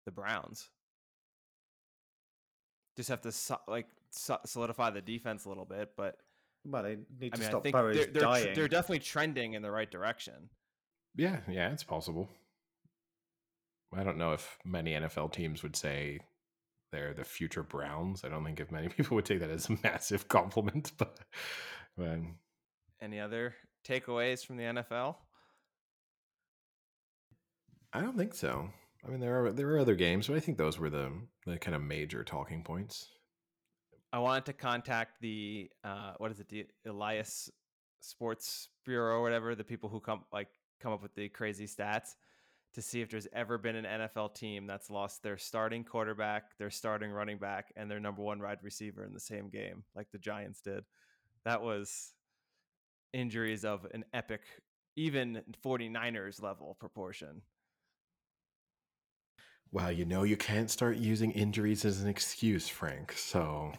[0.06, 0.70] the Browns.
[2.96, 6.18] Just have to so- like so- solidify the defense a little bit, but
[6.66, 9.00] well, they need I to mean, I stop think Burrows they're they're, tr- they're definitely
[9.00, 10.50] trending in the right direction.
[11.16, 12.30] Yeah, yeah, it's possible.
[13.94, 16.20] I don't know if many NFL teams would say
[16.92, 18.24] they're the future Browns.
[18.26, 21.20] I don't think if many people would take that as a massive compliment, but,
[21.98, 22.18] but
[23.02, 23.56] Any other
[23.88, 25.16] takeaways from the NFL?
[27.94, 28.70] I don't think so.
[29.06, 31.12] I mean, there are there are other games, but I think those were the
[31.46, 33.10] the kind of major talking points.
[34.12, 37.52] I wanted to contact the uh, what is it, the Elias
[38.00, 40.48] Sports Bureau or whatever, the people who come like
[40.80, 42.16] come up with the crazy stats
[42.74, 46.70] to see if there's ever been an NFL team that's lost their starting quarterback, their
[46.70, 50.18] starting running back, and their number one wide receiver in the same game, like the
[50.18, 50.84] Giants did.
[51.46, 52.14] That was
[53.14, 54.42] injuries of an epic,
[54.98, 57.42] even 49ers level proportion.
[59.72, 63.14] Well, you know, you can't start using injuries as an excuse, Frank.
[63.14, 63.74] So,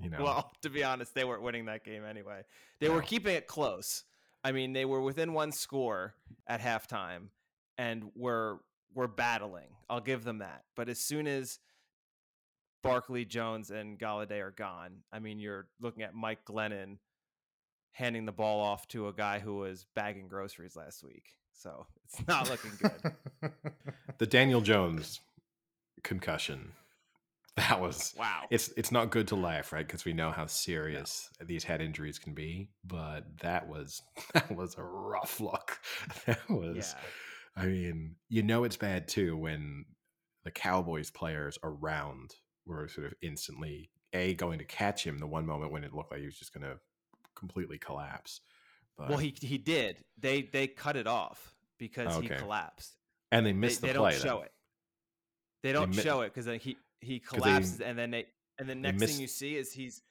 [0.00, 2.42] you know, Well, to be honest, they weren't winning that game anyway.
[2.80, 4.04] They were keeping it close.
[4.42, 6.14] I mean, they were within one score
[6.46, 7.28] at halftime
[7.78, 8.60] and were
[8.94, 9.68] were battling.
[9.88, 10.64] I'll give them that.
[10.74, 11.58] But as soon as
[12.82, 16.98] Barkley, Jones, and Golladay are gone, I mean, you're looking at Mike Glennon
[17.92, 21.24] handing the ball off to a guy who was bagging groceries last week.
[21.60, 23.52] So it's not looking good.
[24.18, 25.20] the Daniel Jones
[26.02, 26.72] concussion.
[27.56, 28.44] That was wow.
[28.48, 29.86] it's it's not good to laugh, right?
[29.86, 32.70] Because we know how serious these head injuries can be.
[32.84, 34.00] But that was
[34.32, 35.78] that was a rough look.
[36.26, 36.94] That was.
[37.56, 37.62] yeah.
[37.62, 39.84] I mean, you know it's bad too when
[40.44, 45.44] the Cowboys players around were sort of instantly a going to catch him the one
[45.44, 46.78] moment when it looked like he was just going to
[47.34, 48.40] completely collapse.
[49.00, 50.04] But, Well, he he did.
[50.18, 52.94] They they cut it off because he collapsed.
[53.32, 54.18] and they missed they, missed they the don't play.
[54.18, 54.44] show then.
[54.46, 54.52] it.
[55.62, 58.26] They don't mi- show it because he he 'Cause they- collapses, and then they
[58.58, 60.02] and the next missed- thing you see is he's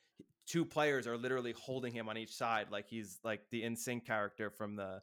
[0.47, 4.49] two players are literally holding him on each side, like he's like the NSYNC character
[4.49, 5.01] from the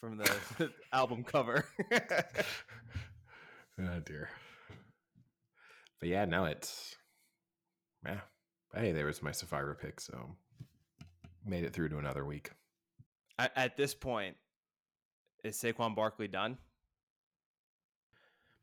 [0.00, 1.64] from the album cover.
[3.80, 4.28] oh dear.
[6.00, 6.96] But yeah, no, it's
[8.04, 8.20] yeah.
[8.74, 10.36] Hey, there was my survivor pick, so
[11.46, 12.50] made it through to another week.
[13.38, 14.36] At, at this point,
[15.44, 16.58] is Saquon Barkley done?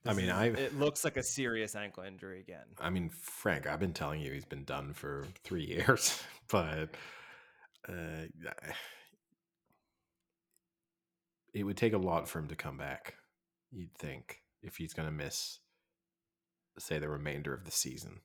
[0.05, 2.65] I mean, I it looks like a serious ankle injury again.
[2.79, 6.95] I mean, Frank, I've been telling you he's been done for three years, but
[7.87, 8.25] uh,
[11.53, 13.15] it would take a lot for him to come back.
[13.71, 15.59] You'd think if he's going to miss,
[16.77, 18.21] say, the remainder of the season,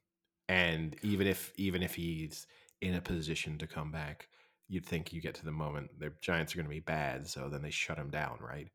[0.49, 2.47] and even if even if he's
[2.81, 4.29] in a position to come back,
[4.69, 7.49] you'd think you get to the moment the Giants are going to be bad, so
[7.49, 8.69] then they shut him down, right?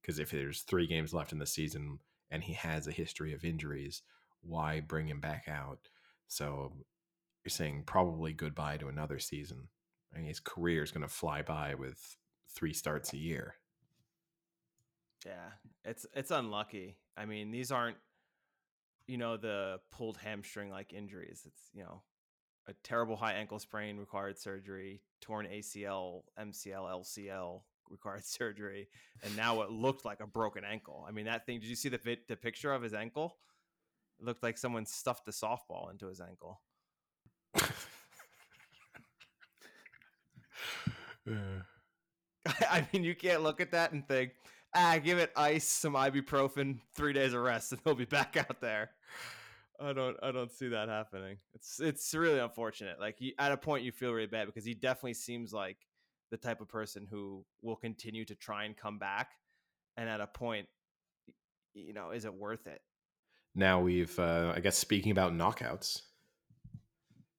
[0.00, 1.98] Because if there's three games left in the season
[2.30, 4.02] and he has a history of injuries,
[4.42, 5.88] why bring him back out?
[6.28, 6.72] So
[7.44, 9.68] you're saying probably goodbye to another season.
[10.14, 12.16] I mean, his career is going to fly by with
[12.48, 13.56] three starts a year.
[15.24, 15.50] Yeah,
[15.84, 16.96] it's it's unlucky.
[17.16, 17.96] I mean, these aren't
[19.06, 21.42] you know the pulled hamstring like injuries.
[21.46, 22.02] It's you know
[22.68, 27.60] a terrible high ankle sprain required surgery, torn ACL, MCL, LCL
[27.90, 28.88] required surgery,
[29.22, 31.04] and now it looked like a broken ankle.
[31.08, 31.60] I mean, that thing.
[31.60, 33.36] Did you see the the picture of his ankle?
[34.18, 36.60] It looked like someone stuffed a softball into his ankle.
[41.28, 41.62] Uh,
[42.70, 44.32] I mean, you can't look at that and think,
[44.74, 48.60] ah, give it ice, some ibuprofen, three days of rest, and he'll be back out
[48.60, 48.90] there.
[49.80, 51.38] I don't, I don't see that happening.
[51.54, 52.98] It's, it's really unfortunate.
[53.00, 55.78] Like, at a point, you feel really bad because he definitely seems like
[56.30, 59.30] the type of person who will continue to try and come back,
[59.96, 60.66] and at a point,
[61.74, 62.80] you know, is it worth it?
[63.54, 66.02] Now we've, uh, I guess, speaking about knockouts,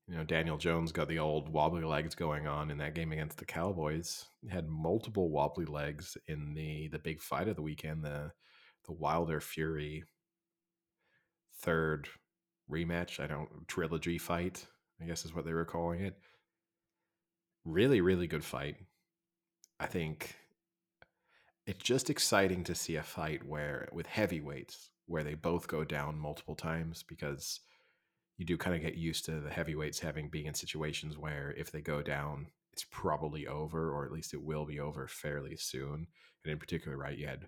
[0.08, 3.38] you know, Daniel Jones got the old wobbly legs going on in that game against
[3.38, 4.26] the Cowboys.
[4.42, 8.32] He had multiple wobbly legs in the the big fight of the weekend, the
[8.86, 10.06] the Wilder Fury
[11.60, 12.08] third
[12.72, 13.20] rematch.
[13.20, 14.66] I don't trilogy fight,
[15.02, 16.18] I guess is what they were calling it.
[17.66, 18.78] Really, really good fight.
[19.80, 20.36] I think
[21.66, 26.18] it's just exciting to see a fight where with heavyweights where they both go down
[26.18, 27.60] multiple times because
[28.38, 31.72] you do kind of get used to the heavyweights having being in situations where if
[31.72, 36.08] they go down it's probably over or at least it will be over fairly soon
[36.44, 37.48] and in particular right you had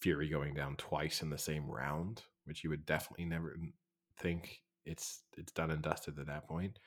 [0.00, 3.58] fury going down twice in the same round which you would definitely never
[4.18, 6.78] think it's it's done and dusted at that point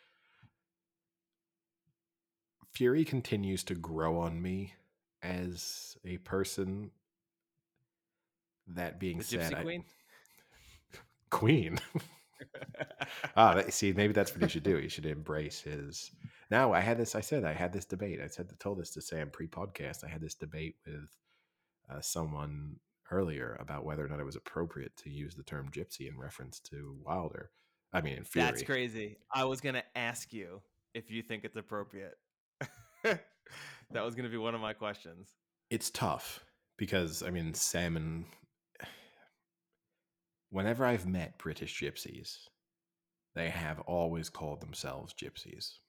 [2.73, 4.73] fury continues to grow on me
[5.21, 6.91] as a person
[8.67, 9.83] that being The said I- Queen?
[11.29, 11.79] queen
[13.37, 14.77] ah, see, maybe that's what he should do.
[14.77, 16.11] He should embrace his.
[16.49, 17.15] Now, I had this.
[17.15, 18.19] I said I had this debate.
[18.19, 20.03] I said told this to Sam pre-podcast.
[20.03, 21.07] I had this debate with
[21.89, 22.77] uh, someone
[23.11, 26.59] earlier about whether or not it was appropriate to use the term gypsy in reference
[26.59, 27.51] to Wilder.
[27.93, 28.45] I mean, in Fury.
[28.45, 29.17] That's crazy.
[29.33, 30.61] I was gonna ask you
[30.93, 32.15] if you think it's appropriate.
[33.03, 33.23] that
[33.93, 35.29] was gonna be one of my questions.
[35.69, 36.43] It's tough
[36.77, 38.25] because I mean, salmon.
[40.49, 42.37] whenever I've met British gypsies,
[43.35, 45.79] they have always called themselves gypsies.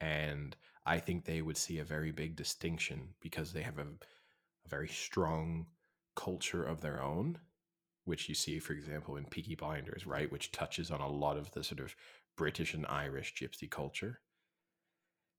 [0.00, 4.68] And I think they would see a very big distinction because they have a, a
[4.68, 5.66] very strong
[6.16, 7.38] culture of their own,
[8.04, 10.30] which you see, for example, in Peaky Blinders, right?
[10.30, 11.94] Which touches on a lot of the sort of
[12.36, 14.20] British and Irish gypsy culture.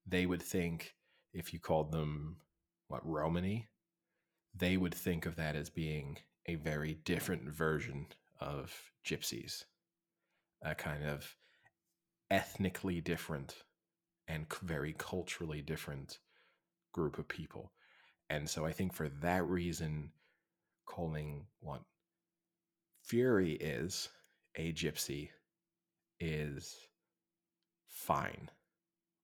[0.06, 0.96] They would think
[1.34, 2.38] if you called them,
[2.88, 3.68] what, Romany,
[4.56, 8.08] they would think of that as being a very different version
[8.40, 8.74] of
[9.06, 9.66] gypsies,
[10.62, 11.36] a kind of
[12.32, 13.56] ethnically different
[14.28, 16.20] and very culturally different
[16.94, 17.72] group of people.
[18.30, 20.12] And so I think for that reason,
[20.88, 21.82] calling what
[23.04, 24.10] Fury is
[24.56, 25.30] a gypsy
[26.20, 26.76] is
[27.88, 28.50] fine.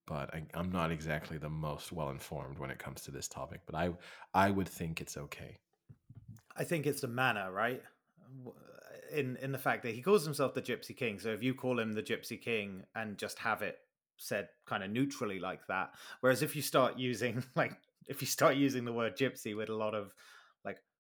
[0.06, 3.62] But I, I'm not exactly the most well informed when it comes to this topic.
[3.66, 3.94] But I
[4.34, 5.58] I would think it's okay.
[6.56, 7.82] I think it's the manner, right?
[9.12, 11.20] In in the fact that he calls himself the Gypsy King.
[11.20, 13.80] So if you call him the Gypsy King and just have it
[14.18, 18.56] said kind of neutrally like that, whereas if you start using like if you start
[18.56, 20.14] using the word gypsy with a lot of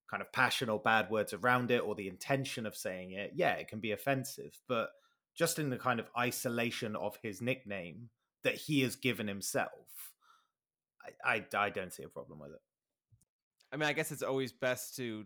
[0.10, 3.54] kind of passion or bad words around it or the intention of saying it, yeah,
[3.54, 4.60] it can be offensive.
[4.68, 4.89] But
[5.36, 8.10] just in the kind of isolation of his nickname
[8.43, 10.14] that he has given himself,
[11.26, 12.62] I, I, I don't see a problem with it.
[13.72, 15.26] I mean, I guess it's always best to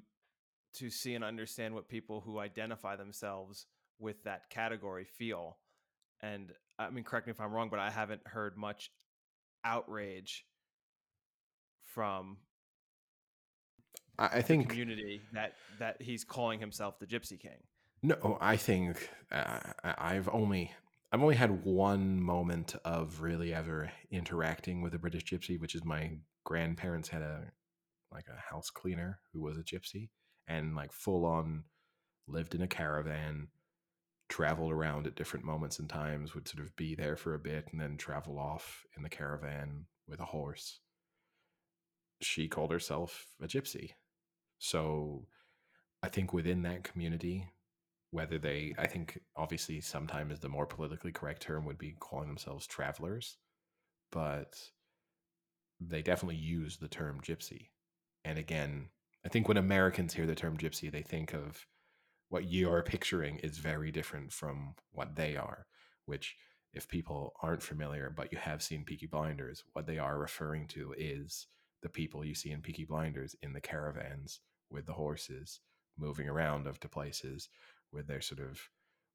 [0.76, 3.66] to see and understand what people who identify themselves
[4.00, 5.58] with that category feel.
[6.22, 8.92] And I mean, correct me if I'm wrong, but I haven't heard much
[9.64, 10.46] outrage
[11.84, 12.38] from
[14.18, 17.63] I, I think community that that he's calling himself the Gypsy King.
[18.03, 20.72] No, I think uh, I've only
[21.11, 25.84] I've only had one moment of really ever interacting with a British gypsy, which is
[25.84, 26.11] my
[26.43, 27.51] grandparents had a
[28.11, 30.09] like a house cleaner who was a gypsy
[30.47, 31.63] and like full on
[32.28, 33.47] lived in a caravan,
[34.30, 37.68] traveled around at different moments and times, would sort of be there for a bit
[37.72, 40.80] and then travel off in the caravan with a horse.
[42.22, 43.91] She called herself a gypsy.
[44.60, 45.28] So
[46.03, 47.49] I think within that community,
[48.12, 52.66] whether they i think obviously sometimes the more politically correct term would be calling themselves
[52.66, 53.38] travelers
[54.12, 54.58] but
[55.80, 57.68] they definitely use the term gypsy.
[58.26, 58.89] And again
[59.26, 61.66] i think when americans hear the term gypsy they think of
[62.30, 65.68] what you're picturing is very different from what they are
[66.05, 66.36] which
[66.74, 70.93] if people aren't familiar but you have seen peaky blinders what they are referring to
[70.97, 71.47] is
[71.82, 74.39] the people you see in peaky blinders in the caravans
[74.72, 75.59] with the horses
[75.97, 77.49] moving around of to places
[77.91, 78.59] with their sort of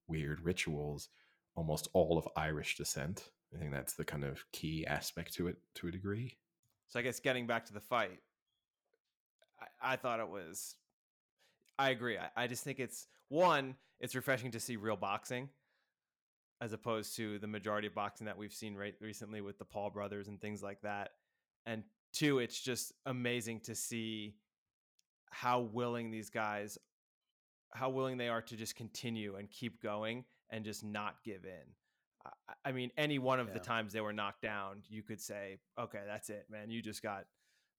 [0.09, 1.09] weird rituals,
[1.55, 3.31] almost all of Irish descent.
[3.55, 6.39] I think that's the kind of key aspect to it to a degree.
[6.89, 8.21] So I guess getting back to the fight,
[9.61, 10.77] I, I thought it was.
[11.79, 12.19] I agree.
[12.19, 13.77] I, I just think it's one.
[14.01, 15.49] It's refreshing to see real boxing,
[16.61, 19.91] as opposed to the majority of boxing that we've seen right recently with the Paul
[19.91, 21.11] brothers and things like that.
[21.67, 24.35] And two, it's just amazing to see
[25.33, 26.79] how willing these guys,
[27.75, 31.75] how willing they are to just continue and keep going and just not give in.
[32.25, 32.31] I-
[32.67, 36.03] I mean, any one of the times they were knocked down, you could say, okay,
[36.07, 36.71] that's it, man.
[36.71, 37.25] You just got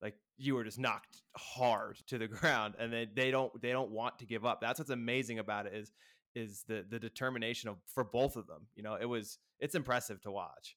[0.02, 3.92] like you were just knocked hard to the ground and they, they don't they don't
[3.92, 5.94] want to give up that's what's amazing about it is
[6.36, 10.20] is the the determination of for both of them you know it was it's impressive
[10.22, 10.76] to watch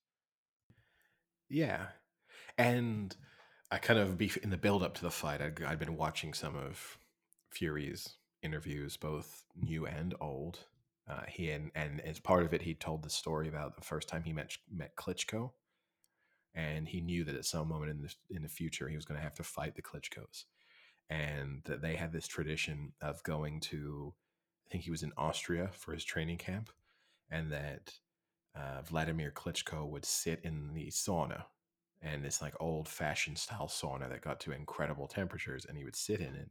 [1.49, 1.87] Yeah,
[2.57, 3.17] and
[3.71, 5.43] I kind of be in the build up to the fight.
[5.43, 6.99] I'd, I'd been watching some of
[7.51, 10.61] Fury's interviews, both new and old.
[11.09, 14.09] Uh, he and, and as part of it, he told the story about the first
[14.09, 15.53] time he met met Klitschko,
[16.55, 19.19] and he knew that at some moment in the in the future he was going
[19.19, 20.47] to have to fight the Klitschko's,
[21.09, 24.15] and that they had this tradition of going to,
[24.67, 26.71] I think he was in Austria for his training camp,
[27.31, 27.95] and that
[28.57, 31.45] uh, Vladimir Klitschko would sit in the sauna,
[32.03, 35.97] and it's like old fashioned style sauna that got to incredible temperatures, and he would
[35.97, 36.51] sit in it,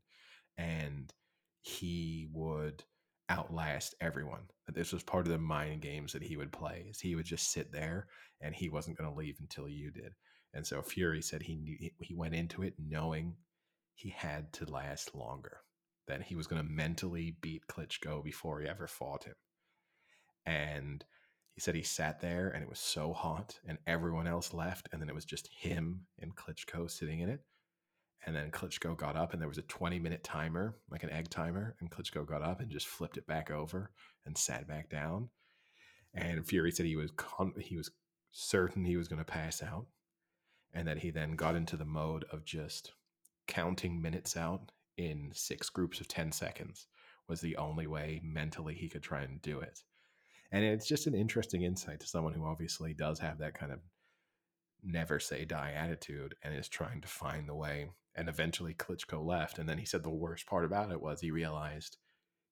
[0.57, 1.13] and
[1.61, 2.83] he would
[3.29, 4.43] outlast everyone.
[4.73, 6.85] This was part of the mind games that he would play.
[6.89, 8.07] Is he would just sit there,
[8.41, 10.13] and he wasn't going to leave until you did.
[10.53, 13.35] And so Fury said he knew, he went into it knowing
[13.95, 15.57] he had to last longer,
[16.07, 19.35] that he was going to mentally beat Klitschko before he ever fought him.
[20.45, 21.03] And
[21.55, 25.01] he said he sat there and it was so hot and everyone else left and
[25.01, 27.39] then it was just him and Klitschko sitting in it.
[28.25, 31.29] And then Klitschko got up and there was a 20 minute timer, like an egg
[31.29, 33.91] timer, and Klitschko got up and just flipped it back over
[34.25, 35.29] and sat back down.
[36.13, 37.89] And Fury said he was con- he was
[38.31, 39.85] certain he was going to pass out
[40.73, 42.91] and that he then got into the mode of just
[43.47, 46.87] counting minutes out in six groups of 10 seconds
[47.29, 49.83] was the only way mentally he could try and do it
[50.51, 53.79] and it's just an interesting insight to someone who obviously does have that kind of
[54.83, 59.57] never say die attitude and is trying to find the way and eventually klitschko left.
[59.57, 61.97] And then he said the worst part about it was he realized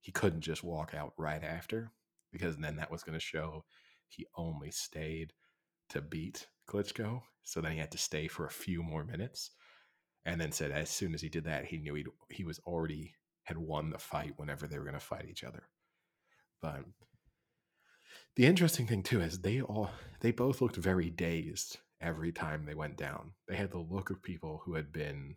[0.02, 1.92] he couldn't just walk out right after
[2.32, 3.64] because then that was going to show
[4.08, 5.34] he only stayed
[5.90, 7.22] to beat klitschko.
[7.44, 9.52] So then he had to stay for a few more minutes.
[10.26, 13.14] And then said as soon as he did that he knew he he was already
[13.44, 15.64] had won the fight whenever they were going to fight each other.
[16.62, 16.86] But
[18.36, 22.76] the interesting thing too is they all they both looked very dazed every time they
[22.76, 23.32] went down.
[23.48, 25.36] They had the look of people who had been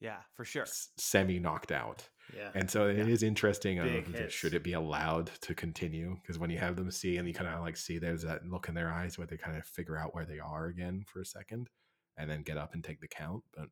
[0.00, 0.66] yeah for sure
[0.98, 2.08] semi knocked out.
[2.36, 2.50] Yeah.
[2.54, 3.28] And so it is Yeah.
[3.28, 4.34] interesting of th- hits.
[4.34, 6.16] should it be allowed to continue?
[6.20, 8.68] Because when you have them see and you kind of like see there's that look
[8.68, 11.24] in their eyes where they kind of figure out where they are again for a
[11.26, 11.68] second
[12.16, 13.42] and then get up and take the count.
[13.56, 13.64] But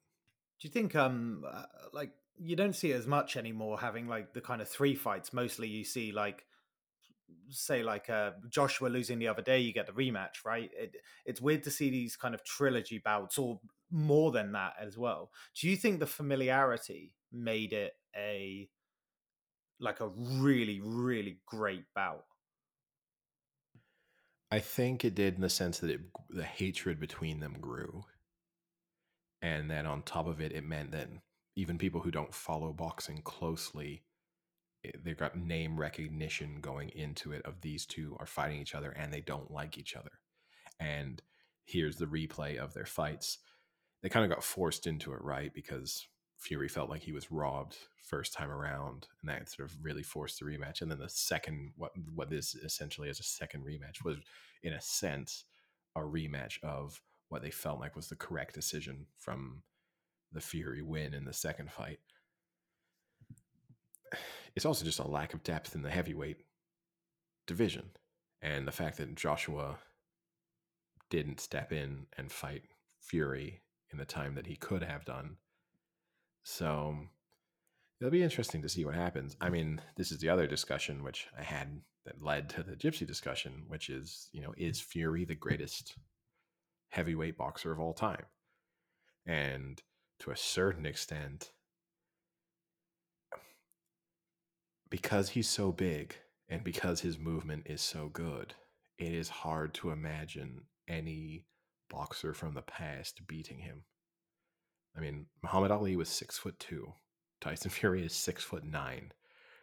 [0.61, 4.41] Do you think um uh, like you don't see as much anymore having like the
[4.41, 6.45] kind of three fights mostly you see like
[7.49, 10.71] say like uh Joshua losing the other day you get the rematch right?
[10.77, 13.61] It, it's weird to see these kind of trilogy bouts or
[13.91, 15.31] more than that as well.
[15.59, 18.69] Do you think the familiarity made it a
[19.79, 22.25] like a really really great bout?
[24.51, 28.05] I think it did in the sense that it, the hatred between them grew.
[29.43, 31.09] And then on top of it, it meant that
[31.55, 34.03] even people who don't follow boxing closely,
[34.85, 38.91] Eh, they've got name recognition going into it of these two are fighting each other
[38.91, 40.13] and they don't like each other.
[40.79, 41.23] And
[41.65, 43.39] here's the replay of their fights.
[44.03, 45.53] They kind of got forced into it, right?
[45.55, 46.07] Because
[46.39, 50.39] Fury felt like he was robbed first time around, and that sort of really forced
[50.39, 50.81] the rematch.
[50.81, 54.17] And then the second, what what this essentially is a second rematch, was
[54.63, 55.45] in a sense
[55.95, 59.63] a rematch of what they felt like was the correct decision from
[60.33, 61.99] the Fury win in the second fight.
[64.57, 66.39] It's also just a lack of depth in the heavyweight
[67.47, 67.91] division,
[68.43, 69.79] and the fact that Joshua
[71.09, 72.63] didn't step in and fight
[73.01, 73.63] Fury
[73.93, 75.37] in the time that he could have done.
[76.45, 76.97] So
[78.01, 79.37] it'll be interesting to see what happens.
[79.41, 83.07] I mean, this is the other discussion which I had that led to the Gypsy
[83.07, 85.97] discussion, which is, you know, is Fury the greatest
[86.91, 88.25] heavyweight boxer of all time?
[89.27, 89.83] And
[90.21, 91.51] to a certain extent,
[94.91, 96.17] because he's so big
[96.49, 98.55] and because his movement is so good,
[98.99, 101.45] it is hard to imagine any
[101.89, 103.85] boxer from the past beating him.
[104.97, 106.93] I mean, Muhammad Ali was six foot two.
[107.41, 109.13] Tyson Fury is six foot nine.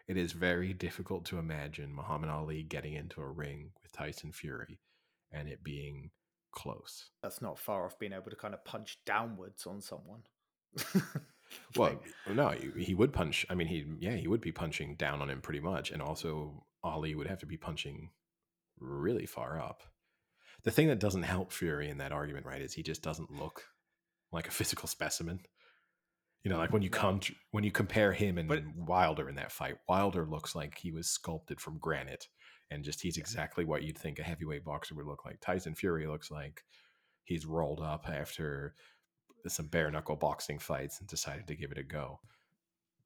[0.08, 4.80] It is very difficult to imagine Muhammad Ali getting into a ring with Tyson Fury
[5.32, 6.12] and it being
[6.54, 7.10] close.
[7.22, 10.24] that's not far off being able to kind of punch downwards on someone
[11.76, 12.00] Well,
[12.34, 13.46] no, he- would punch.
[13.50, 16.66] I mean, he yeah, he would be punching down on him pretty much, and also
[16.84, 18.12] Ali would have to be punching
[18.80, 19.84] really far up.
[20.64, 23.64] The thing that doesn't help Fury in that argument, right, is he just doesn't look
[24.32, 25.40] like a physical specimen.
[26.44, 27.20] You know, like when you come
[27.52, 31.10] when you compare him and But- Wilder in that fight, Wilder looks like he was
[31.10, 32.28] sculpted from granite,
[32.72, 35.40] and just he's exactly what you'd think a heavyweight boxer would look like.
[35.42, 36.64] Tyson Fury looks like
[37.24, 38.76] he's rolled up after
[39.50, 42.20] some bare knuckle boxing fights and decided to give it a go.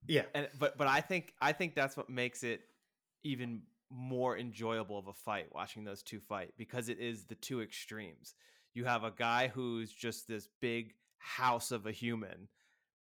[0.07, 0.23] Yeah.
[0.33, 2.61] and but but I think I think that's what makes it
[3.23, 7.61] even more enjoyable of a fight watching those two fight because it is the two
[7.61, 8.35] extremes.
[8.73, 12.47] You have a guy who's just this big house of a human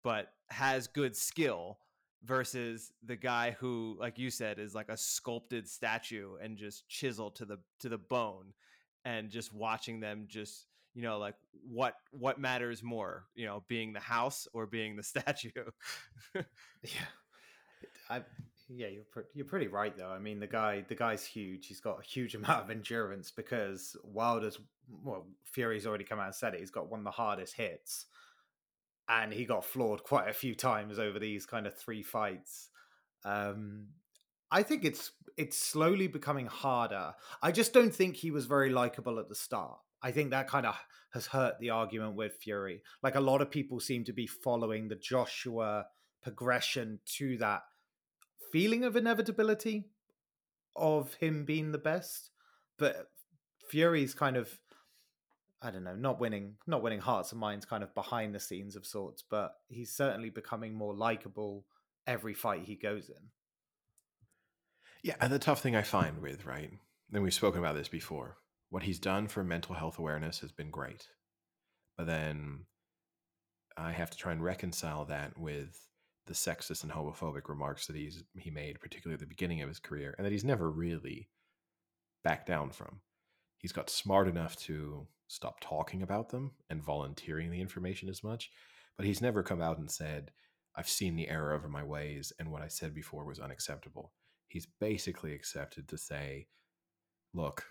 [0.03, 1.79] but has good skill
[2.25, 7.35] versus the guy who like you said is like a sculpted statue and just chiseled
[7.37, 8.53] to the to the bone
[9.05, 11.37] and just watching them just you know like
[11.69, 15.51] what what matters more you know being the house or being the statue
[16.35, 16.91] Yeah,
[18.09, 18.23] I
[18.69, 20.11] yeah you're pre- you're pretty right though.
[20.11, 21.67] I mean the guy the guy's huge.
[21.67, 24.59] He's got a huge amount of endurance because Wilder's
[25.05, 26.61] well Fury's already come out and said it.
[26.61, 28.07] He's got one of the hardest hits,
[29.09, 32.69] and he got floored quite a few times over these kind of three fights.
[33.25, 33.89] Um,
[34.51, 37.15] I think it's it's slowly becoming harder.
[37.43, 39.79] I just don't think he was very likable at the start.
[40.03, 40.77] I think that kind of
[41.13, 42.83] has hurt the argument with Fury.
[43.03, 45.87] Like a lot of people seem to be following the Joshua
[46.23, 47.63] progression to that
[48.53, 49.87] feeling of inevitability
[50.77, 52.31] of him being the best
[52.79, 53.09] but
[53.69, 54.51] fury's kind of
[55.63, 58.77] i don't know not winning not winning hearts and minds kind of behind the scenes
[58.77, 61.65] of sorts but he's certainly becoming more likable
[62.07, 63.31] every fight he goes in
[65.03, 66.71] Yeah, and the tough thing I find with, right,
[67.13, 68.37] and we've spoken about this before,
[68.71, 71.09] what he's done for mental health awareness has been great.
[71.97, 72.67] But then
[73.77, 75.79] I have to try and reconcile that with
[76.27, 79.81] the sexist and homophobic remarks that he's he made, particularly at the beginning of his
[79.81, 81.29] career, and that he's never really
[82.23, 83.01] backed down from.
[83.59, 88.51] He's got smart enough to stop talking about them and volunteering the information as much,
[88.97, 90.31] but he's never come out and said,
[90.77, 94.13] I've seen the error of my ways and what I said before was unacceptable.
[94.49, 96.47] He's basically accepted to say,
[97.35, 97.65] look,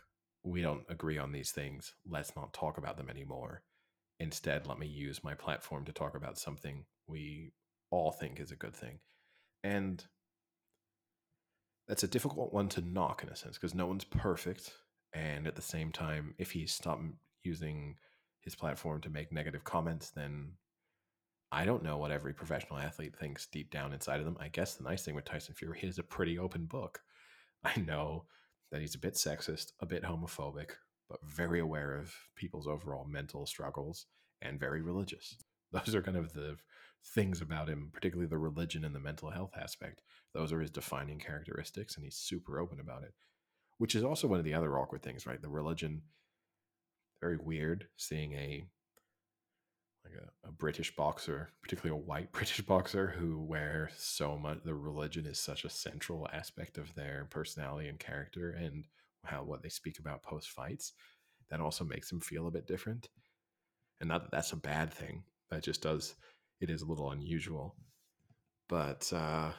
[0.43, 1.93] we don't agree on these things.
[2.07, 3.63] Let's not talk about them anymore.
[4.19, 7.51] Instead, let me use my platform to talk about something we
[7.91, 8.99] all think is a good thing.
[9.63, 10.03] And
[11.87, 14.73] that's a difficult one to knock in a sense because no one's perfect.
[15.13, 17.03] And at the same time, if he stopped
[17.43, 17.95] using
[18.41, 20.53] his platform to make negative comments, then
[21.51, 24.37] I don't know what every professional athlete thinks deep down inside of them.
[24.39, 27.01] I guess the nice thing with Tyson Fury is a pretty open book.
[27.63, 28.25] I know
[28.71, 30.71] that he's a bit sexist, a bit homophobic,
[31.09, 34.05] but very aware of people's overall mental struggles
[34.41, 35.35] and very religious.
[35.71, 36.57] Those are kind of the
[37.05, 40.01] things about him, particularly the religion and the mental health aspect.
[40.33, 43.13] Those are his defining characteristics, and he's super open about it,
[43.77, 45.41] which is also one of the other awkward things, right?
[45.41, 46.01] The religion,
[47.21, 48.65] very weird seeing a
[50.03, 54.73] like a, a British boxer, particularly a white British boxer, who where so much the
[54.73, 58.85] religion is such a central aspect of their personality and character and
[59.25, 60.93] how what they speak about post fights.
[61.49, 63.09] That also makes them feel a bit different.
[63.99, 65.23] And not that that's a bad thing.
[65.49, 66.15] That just does
[66.61, 67.75] it is a little unusual.
[68.67, 69.51] But uh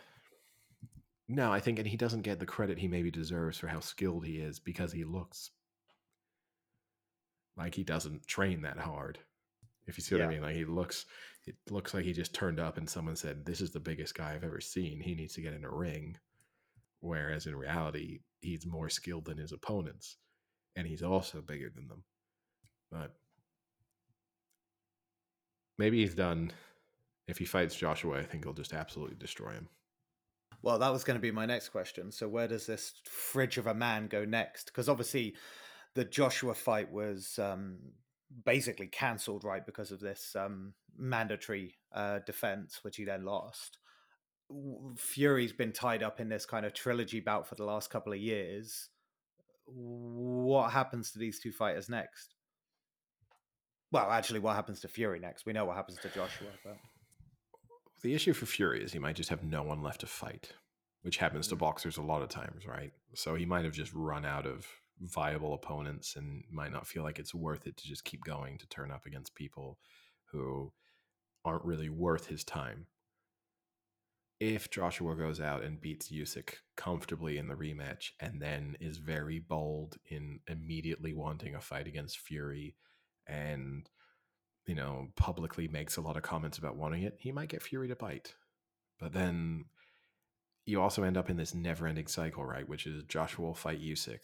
[1.28, 4.26] no, I think and he doesn't get the credit he maybe deserves for how skilled
[4.26, 5.50] he is because he looks
[7.56, 9.18] like he doesn't train that hard.
[9.90, 11.06] If you see what I mean, like he looks,
[11.46, 14.32] it looks like he just turned up and someone said, "This is the biggest guy
[14.32, 15.00] I've ever seen.
[15.00, 16.16] He needs to get in a ring."
[17.00, 20.16] Whereas in reality, he's more skilled than his opponents,
[20.76, 22.04] and he's also bigger than them.
[22.90, 23.16] But
[25.76, 26.52] maybe he's done.
[27.26, 29.68] If he fights Joshua, I think he'll just absolutely destroy him.
[30.62, 32.12] Well, that was going to be my next question.
[32.12, 34.66] So, where does this fridge of a man go next?
[34.66, 35.34] Because obviously,
[35.94, 37.78] the Joshua fight was um,
[38.44, 43.78] basically cancelled, right, because of this um, mandatory uh, defense, which he then lost.
[44.96, 48.18] Fury's been tied up in this kind of trilogy bout for the last couple of
[48.18, 48.88] years.
[49.66, 52.34] What happens to these two fighters next?
[53.92, 55.46] Well, actually, what happens to Fury next?
[55.46, 56.76] We know what happens to Joshua, but
[58.02, 60.52] The issue for Fury is he might just have no one left to fight,
[61.02, 62.92] which happens to boxers a lot of times, right?
[63.14, 64.66] So he might have just run out of
[65.00, 68.68] viable opponents and might not feel like it's worth it to just keep going to
[68.68, 69.78] turn up against people
[70.26, 70.72] who
[71.44, 72.86] aren't really worth his time.
[74.38, 79.38] If Joshua goes out and beats Usyk comfortably in the rematch and then is very
[79.38, 82.76] bold in immediately wanting a fight against Fury
[83.26, 83.88] and
[84.66, 87.88] you know, publicly makes a lot of comments about wanting it, he might get Fury
[87.88, 88.34] to bite.
[89.00, 89.64] But then
[90.64, 92.68] you also end up in this never ending cycle, right?
[92.68, 94.20] Which is Joshua will fight Usyk,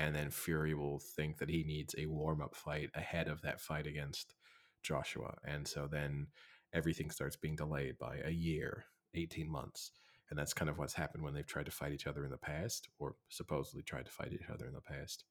[0.00, 3.60] and then Fury will think that he needs a warm up fight ahead of that
[3.60, 4.34] fight against
[4.82, 5.34] Joshua.
[5.46, 6.28] And so then
[6.72, 9.92] everything starts being delayed by a year, 18 months.
[10.30, 12.38] And that's kind of what's happened when they've tried to fight each other in the
[12.38, 15.24] past, or supposedly tried to fight each other in the past.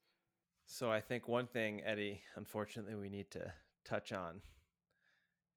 [0.67, 3.51] So I think one thing, Eddie, unfortunately, we need to
[3.85, 4.41] touch on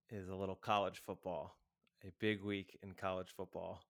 [0.08, 1.58] is a little college football,
[2.02, 3.82] a big week in college football.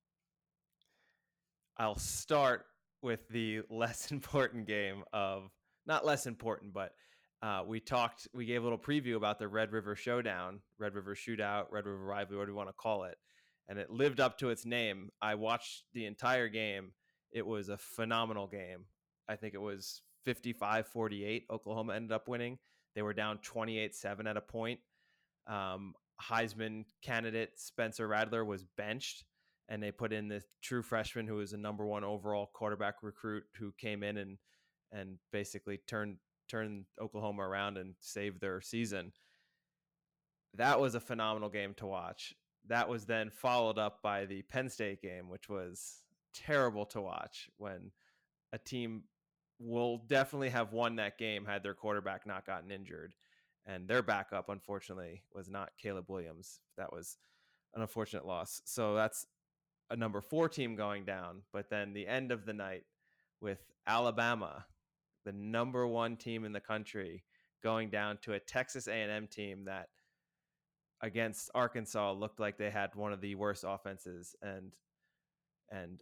[1.76, 2.66] I'll start
[3.02, 5.50] with the less important game of
[5.86, 6.94] not less important, but
[7.42, 11.16] uh, we talked, we gave a little preview about the Red River Showdown, Red River
[11.16, 13.18] Shootout, Red River Rivalry, whatever you want to call it.
[13.68, 15.10] And it lived up to its name.
[15.20, 16.92] I watched the entire game.
[17.32, 18.84] It was a phenomenal game.
[19.28, 21.46] I think it was 55 48.
[21.50, 22.58] Oklahoma ended up winning.
[22.94, 24.80] They were down 28 7 at a point.
[25.46, 29.24] Um, Heisman candidate Spencer Rattler was benched,
[29.72, 33.44] and they put in the true freshman who was a number one overall quarterback recruit
[33.58, 34.36] who came in and
[34.92, 39.12] and basically turned turned Oklahoma around and saved their season.
[40.52, 42.34] That was a phenomenal game to watch.
[42.68, 46.02] That was then followed up by the Penn State game, which was
[46.34, 47.92] terrible to watch when
[48.52, 49.04] a team
[49.58, 53.14] will definitely have won that game had their quarterback not gotten injured.
[53.64, 56.60] And their backup, unfortunately, was not Caleb Williams.
[56.76, 57.16] That was
[57.74, 58.60] an unfortunate loss.
[58.66, 59.26] So that's
[59.92, 61.42] a number four team going down.
[61.52, 62.84] But then the end of the night
[63.40, 64.64] with Alabama,
[65.24, 67.22] the number one team in the country,
[67.62, 69.88] going down to a Texas A&M team that
[71.02, 74.72] against Arkansas looked like they had one of the worst offenses and
[75.70, 76.00] and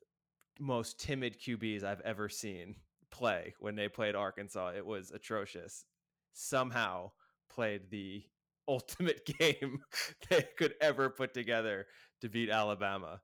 [0.59, 2.77] most timid QBs I've ever seen
[3.11, 4.73] play when they played Arkansas.
[4.77, 5.85] It was atrocious.
[6.33, 7.13] Somehow
[7.53, 8.23] played the
[8.69, 9.81] ultimate game
[10.29, 11.87] they could ever put together
[12.21, 13.21] to beat Alabama.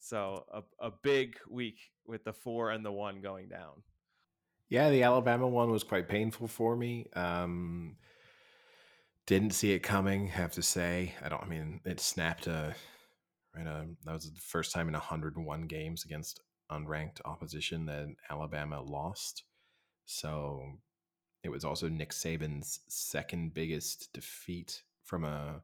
[0.00, 3.82] So a, a big week with the four and the one going down.
[4.68, 7.06] Yeah, the Alabama one was quite painful for me.
[7.14, 7.96] Um,
[9.26, 10.28] didn't see it coming.
[10.28, 11.42] Have to say, I don't.
[11.42, 12.74] I mean, it snapped a.
[13.54, 16.40] Right, a, that was the first time in 101 games against
[16.70, 19.42] unranked opposition that Alabama lost.
[20.04, 20.62] So
[21.42, 25.62] it was also Nick Saban's second biggest defeat from a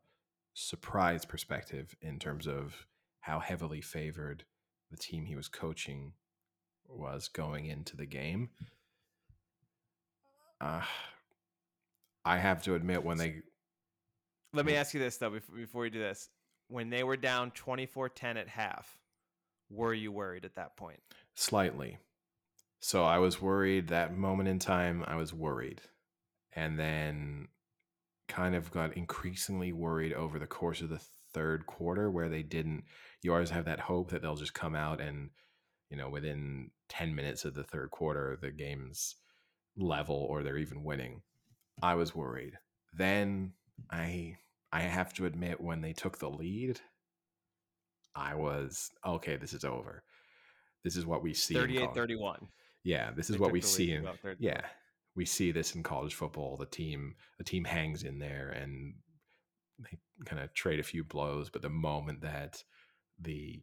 [0.54, 2.86] surprise perspective in terms of
[3.26, 4.44] how heavily favored
[4.92, 6.12] the team he was coaching
[6.88, 8.50] was going into the game.
[10.60, 10.82] Uh,
[12.24, 13.42] I have to admit, when they.
[14.52, 16.28] Let me ask you this, though, before, we do this.
[16.68, 18.96] When they were down 24 10 at half,
[19.70, 21.00] were you worried at that point?
[21.34, 21.98] Slightly.
[22.78, 25.80] So I was worried that moment in time, I was worried.
[26.54, 27.48] And then
[28.28, 31.00] kind of got increasingly worried over the course of the
[31.34, 32.84] third quarter where they didn't
[33.26, 35.30] you always have that hope that they'll just come out and
[35.90, 39.16] you know within 10 minutes of the third quarter the game's
[39.76, 41.22] level or they're even winning.
[41.82, 42.54] I was worried.
[42.96, 43.52] Then
[43.90, 44.36] i
[44.72, 46.80] i have to admit when they took the lead
[48.14, 50.02] i was okay this is over.
[50.82, 52.48] This is what we see 38 31
[52.84, 54.08] yeah this is They what we see in
[54.38, 54.62] yeah
[55.16, 56.56] we see this in college football.
[56.56, 58.94] The team the team hangs in there and
[59.80, 62.62] they kind of trade a few blows but the moment that
[63.20, 63.62] the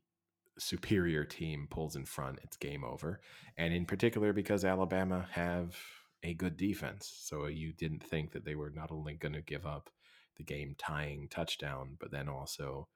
[0.60, 3.22] superior team pulls in front it's game over.
[3.58, 5.76] And in particular because alabama have
[6.24, 9.66] a good defense so you didn't think that they were not only going to give
[9.66, 9.90] up
[10.38, 12.88] the game tying touchdown but then also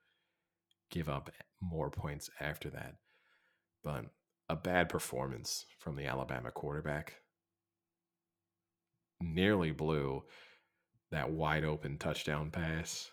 [0.90, 1.30] give up
[1.60, 2.94] more points after that.
[3.82, 4.06] But
[4.48, 7.16] a bad performance from the alabama quarterback
[9.20, 10.24] nearly blew
[11.10, 13.10] that wide open touchdown pass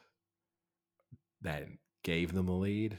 [1.41, 1.65] that
[2.03, 2.97] gave them a lead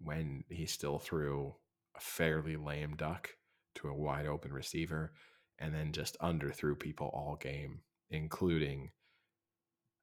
[0.00, 1.54] when he still threw
[1.96, 3.30] a fairly lame duck
[3.76, 5.12] to a wide open receiver
[5.58, 7.80] and then just underthrew people all game,
[8.10, 8.90] including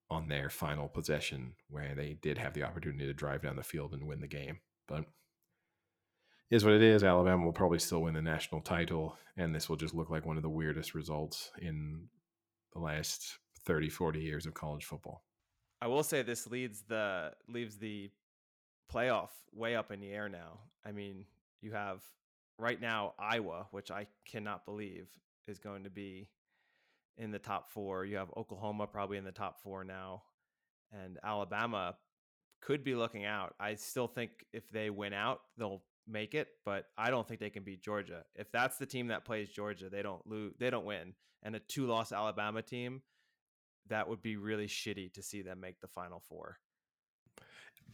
[0.10, 3.94] on their final possession where they did have the opportunity to drive down the field
[3.94, 4.60] and win the game.
[4.88, 5.06] But
[6.52, 7.04] is what it is.
[7.04, 10.38] Alabama will probably still win the national title, and this will just look like one
[10.38, 12.08] of the weirdest results in
[12.74, 15.24] the last 30, 40 years of college football.
[15.82, 18.12] I will say this leads the leaves the
[18.94, 20.60] playoff way up in the air now.
[20.86, 21.26] I mean,
[21.62, 22.02] you have
[22.58, 25.08] right now Iowa, which I cannot believe
[25.48, 26.30] is going to be
[27.18, 28.06] in the top four.
[28.06, 30.24] You have Oklahoma probably in the top four now,
[30.92, 31.96] and Alabama
[32.62, 33.56] could be looking out.
[33.60, 37.50] I still think if they win out, they'll make it, but I don't think they
[37.50, 38.24] can beat Georgia.
[38.36, 41.14] If that's the team that plays Georgia, they don't lose, they don't win.
[41.44, 43.02] And a two-loss Alabama team,
[43.88, 46.58] that would be really shitty to see them make the final four.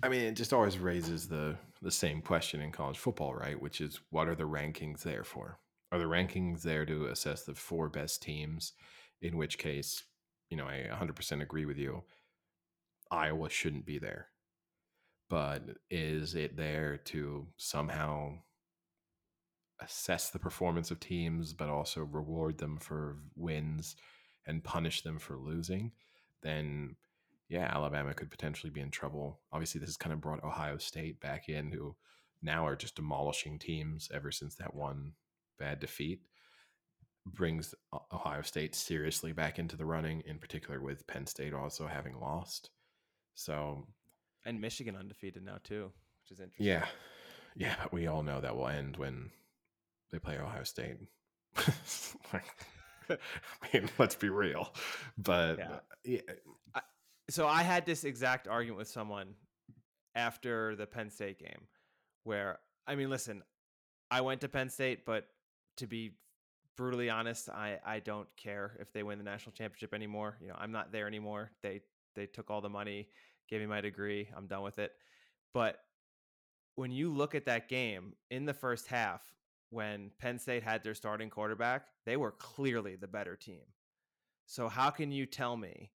[0.03, 3.59] I mean, it just always raises the the same question in college football, right?
[3.59, 5.59] Which is, what are the rankings there for?
[5.91, 8.73] Are the rankings there to assess the four best teams?
[9.22, 10.03] In which case,
[10.49, 12.03] you know, I 100% agree with you.
[13.11, 14.27] Iowa shouldn't be there.
[15.30, 18.34] But is it there to somehow
[19.80, 23.95] assess the performance of teams, but also reward them for wins
[24.45, 25.91] and punish them for losing?
[26.41, 26.95] Then
[27.52, 29.41] yeah, Alabama could potentially be in trouble.
[29.52, 31.94] Obviously, this has kind of brought Ohio State back in, who
[32.41, 35.11] now are just demolishing teams ever since that one
[35.60, 36.22] bad defeat.
[37.26, 37.76] Brings
[38.14, 42.69] Ohio State seriously back into the running, in particular with Penn State also having lost.
[43.36, 43.86] So,
[44.45, 45.91] And Michigan undefeated now too,
[46.23, 46.68] which is interesting.
[46.68, 46.86] yeah,
[47.57, 49.30] yeah, but we all know that will end when
[50.10, 50.95] they play Ohio State.
[52.32, 52.45] Like,
[53.10, 53.18] I
[53.78, 54.73] mean, let's be real.
[55.18, 55.72] But Yeah.
[55.72, 56.22] Uh, yeah,
[57.30, 59.35] so I had this exact argument with someone
[60.15, 61.68] after the Penn State game
[62.23, 63.43] where I mean listen,
[64.10, 65.27] I went to Penn State, but
[65.77, 66.11] to be
[66.77, 70.38] brutally honest, I I don't care if they win the national championship anymore.
[70.41, 71.52] You know, I'm not there anymore.
[71.61, 71.81] They
[72.15, 73.07] they took all the money,
[73.49, 74.30] gave me my degree.
[74.35, 74.91] I'm done with it.
[75.53, 75.77] But
[76.76, 79.22] when you look at that game in the first half
[79.69, 83.64] when Penn State had their starting quarterback, they were clearly the better team.
[84.45, 85.91] So how can you tell me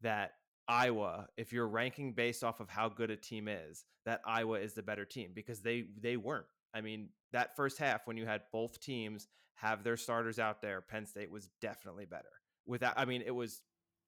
[0.00, 0.32] that
[0.68, 4.74] Iowa, if you're ranking based off of how good a team is, that Iowa is
[4.74, 6.46] the better team because they they weren't.
[6.74, 10.80] I mean, that first half when you had both teams have their starters out there,
[10.80, 12.28] Penn State was definitely better.
[12.66, 13.62] Without I mean, it was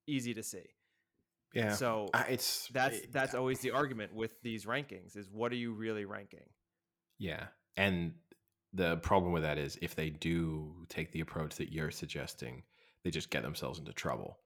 [0.07, 0.63] easy to see.
[1.53, 1.73] yeah.
[1.73, 5.55] So I- it's that's it- that's always the argument with these rankings is what are
[5.57, 6.49] you really ranking?
[7.17, 7.47] Yeah.
[7.75, 8.13] And
[8.73, 12.63] the problem with that is if they do take the approach that you're suggesting,
[13.03, 14.39] they just get themselves into trouble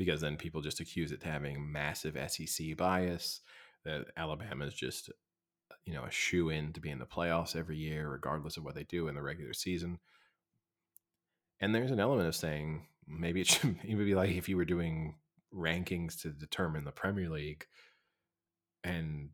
[0.00, 3.42] because then people just accuse it to having massive SEC bias,
[3.84, 5.10] that Alabama is just,
[5.84, 8.74] you know, a shoe in to be in the playoffs every year, regardless of what
[8.74, 9.98] they do in the regular season.
[11.60, 14.64] And there's an element of saying maybe it should maybe be like if you were
[14.64, 15.16] doing
[15.54, 17.66] rankings to determine the Premier League
[18.82, 19.28] and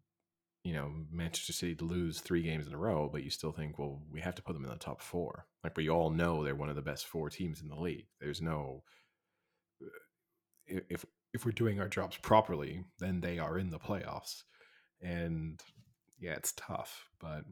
[0.65, 3.79] you know Manchester City to lose three games in a row, but you still think,
[3.79, 5.47] well, we have to put them in the top four.
[5.63, 8.09] Like we all know they're one of the best four teams in the league.
[8.21, 8.83] There's no
[10.67, 14.43] if if we're doing our jobs properly, then they are in the playoffs.
[15.03, 15.61] And
[16.19, 17.45] yeah, it's tough, but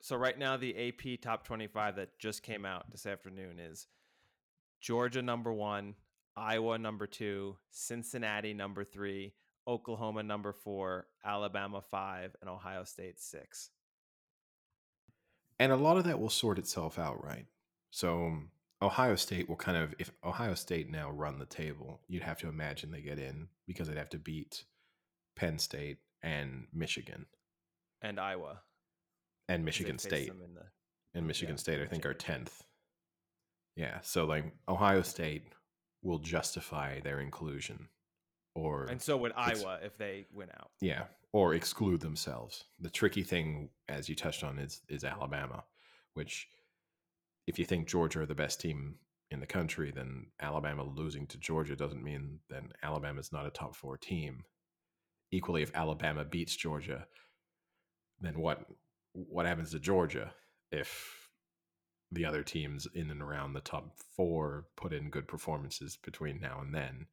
[0.00, 3.86] So right now the AP top 25 that just came out this afternoon is
[4.80, 5.94] Georgia number 1,
[6.36, 9.32] Iowa number 2, Cincinnati number 3,
[9.66, 13.70] Oklahoma number 4, Alabama 5, and Ohio State 6.
[15.58, 17.46] and a lot of that will sort itself out, right?
[17.90, 18.50] So um,
[18.80, 22.48] Ohio State will kind of if Ohio State now run the table, you'd have to
[22.48, 24.64] imagine they get in because they'd have to beat
[25.36, 27.26] Penn State and Michigan
[28.02, 28.60] And Iowa.
[29.48, 30.28] and Michigan State.
[30.28, 30.70] in the-
[31.14, 32.64] and Michigan Yeah, State, I think, are tenth.
[33.74, 35.52] Yeah, so like Ohio State
[36.02, 37.88] will justify their inclusion,
[38.54, 40.70] or and so would Iowa if they went out.
[40.80, 42.64] yeah, or exclude themselves.
[42.78, 45.64] The tricky thing, as you touched on, is is Alabama,
[46.14, 46.48] which
[47.48, 48.96] if you think Georgia are the best team
[49.30, 53.50] in the country, then Alabama losing to Georgia doesn't mean then Alabama is not a
[53.50, 54.44] top four team.
[55.32, 57.06] Equally, if Alabama beats Georgia,
[58.20, 58.66] then what
[59.14, 60.32] what happens to Georgia
[60.70, 61.30] if
[62.12, 66.60] the other teams in and around the top four put in good performances between now
[66.60, 67.06] and then?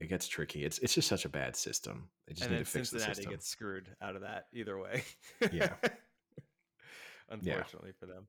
[0.00, 0.64] It gets tricky.
[0.64, 2.08] It's it's just such a bad system.
[2.26, 3.32] They just and need to fix the Cincinnati system.
[3.32, 5.04] gets screwed out of that either way.
[5.52, 5.74] Yeah.
[7.30, 8.26] Unfortunately for them.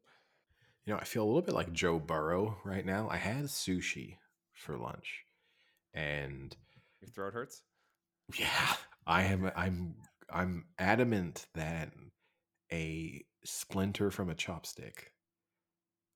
[0.86, 3.08] You know, I feel a little bit like Joe Burrow right now.
[3.10, 4.18] I had sushi
[4.54, 5.26] for lunch,
[5.94, 6.56] and
[7.02, 7.64] Your throat hurts?
[8.38, 8.74] yeah,
[9.06, 9.52] I am.
[9.56, 9.96] I'm.
[10.34, 11.92] I'm adamant that
[12.72, 15.12] a splinter from a chopstick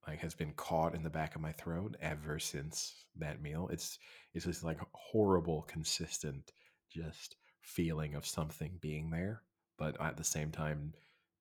[0.08, 3.68] like has been caught in the back of my throat ever since that meal.
[3.72, 4.00] It's
[4.34, 6.52] it's this like horrible, consistent,
[6.92, 9.42] just feeling of something being there,
[9.78, 10.94] but at the same time,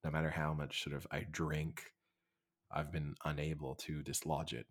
[0.03, 1.83] no matter how much sort of I drink,
[2.71, 4.65] I've been unable to dislodge it.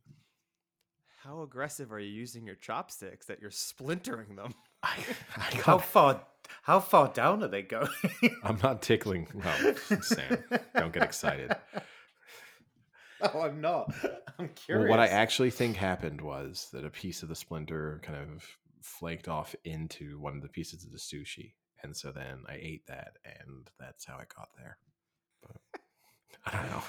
[1.22, 4.54] How aggressive are you using your chopsticks that you're splintering them?
[4.82, 4.98] I,
[5.36, 6.22] I How far?
[6.62, 7.88] How far down are they going?
[8.42, 9.28] I'm not tickling.
[9.32, 10.44] Well, Sam,
[10.76, 11.56] don't get excited.
[13.22, 13.94] Oh, I'm not.
[14.38, 14.90] I'm curious.
[14.90, 18.44] Well, what I actually think happened was that a piece of the splinter kind of
[18.82, 22.86] flaked off into one of the pieces of the sushi, and so then I ate
[22.88, 24.76] that, and that's how I got there.
[25.40, 25.80] But
[26.44, 26.82] I don't know.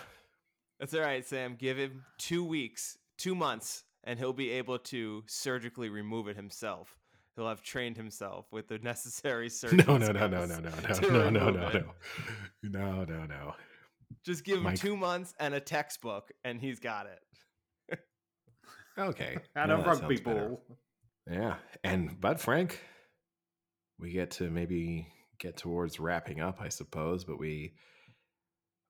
[0.79, 1.55] That's all right, Sam.
[1.57, 6.97] Give him two weeks, two months, and he'll be able to surgically remove it himself.
[7.35, 9.83] He'll have trained himself with the necessary surgery.
[9.87, 11.83] No, no, no, no, no, no, no, to no, no, no, no,
[12.63, 13.53] no, no, no.
[14.25, 17.99] Just give him Mike- two months and a textbook, and he's got it.
[18.97, 20.49] Okay, and now a that rugby sounds better.
[20.49, 20.61] ball.
[21.29, 22.79] Yeah, and but Frank,
[23.99, 25.07] we get to maybe
[25.39, 27.25] get towards wrapping up, I suppose.
[27.25, 27.73] But we,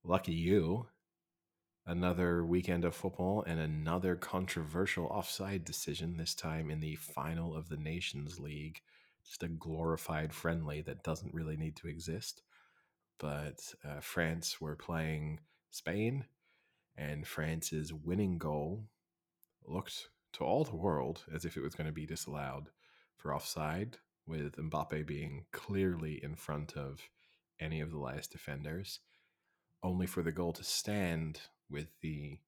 [0.04, 0.86] lucky you,
[1.86, 6.18] another weekend of football and another controversial offside decision.
[6.18, 8.82] This time in the final of the Nations League
[9.26, 12.42] just a glorified friendly that doesn't really need to exist.
[13.18, 15.40] But uh, France were playing
[15.72, 16.26] Spain,
[16.98, 18.84] and France's winning goal
[19.66, 22.70] looked to all the world as if it was going to be disallowed
[23.16, 23.98] for offside,
[24.28, 27.10] with Mbappe being clearly in front of
[27.60, 29.00] any of the last defenders,
[29.82, 32.40] only for the goal to stand with the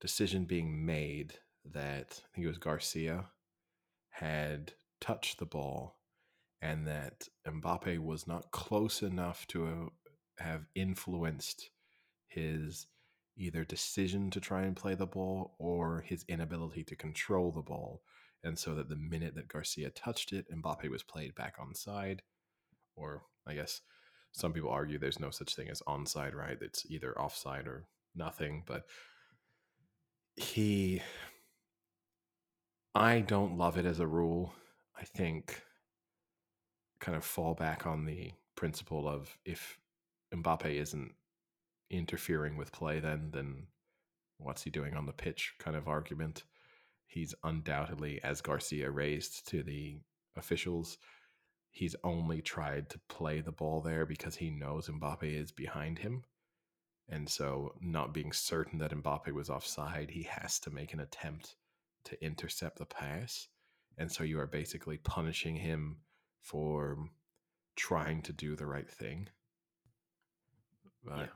[0.00, 1.34] decision being made
[1.64, 3.26] that I think it was Garcia
[4.10, 5.98] had touched the ball
[6.62, 9.92] and that Mbappe was not close enough to
[10.38, 11.70] have influenced
[12.28, 12.86] his
[13.36, 18.02] either decision to try and play the ball or his inability to control the ball.
[18.42, 22.20] And so that the minute that Garcia touched it, Mbappe was played back onside.
[22.94, 23.82] Or I guess
[24.32, 26.56] some people argue there's no such thing as onside, right?
[26.60, 27.86] It's either offside or
[28.16, 28.62] nothing.
[28.66, 28.86] But
[30.36, 31.02] he,
[32.94, 34.52] I don't love it as a rule.
[34.98, 35.62] I think
[37.00, 39.78] kind of fall back on the principle of if
[40.34, 41.12] Mbappe isn't
[41.90, 43.66] interfering with play then then
[44.38, 46.42] what's he doing on the pitch kind of argument
[47.06, 49.96] he's undoubtedly as garcia raised to the
[50.36, 50.98] officials
[51.70, 56.24] he's only tried to play the ball there because he knows mbappe is behind him
[57.08, 61.56] and so not being certain that mbappe was offside he has to make an attempt
[62.04, 63.48] to intercept the pass
[63.98, 65.96] and so you are basically punishing him
[66.40, 66.96] for
[67.76, 69.28] trying to do the right thing
[71.04, 71.26] but Yeah.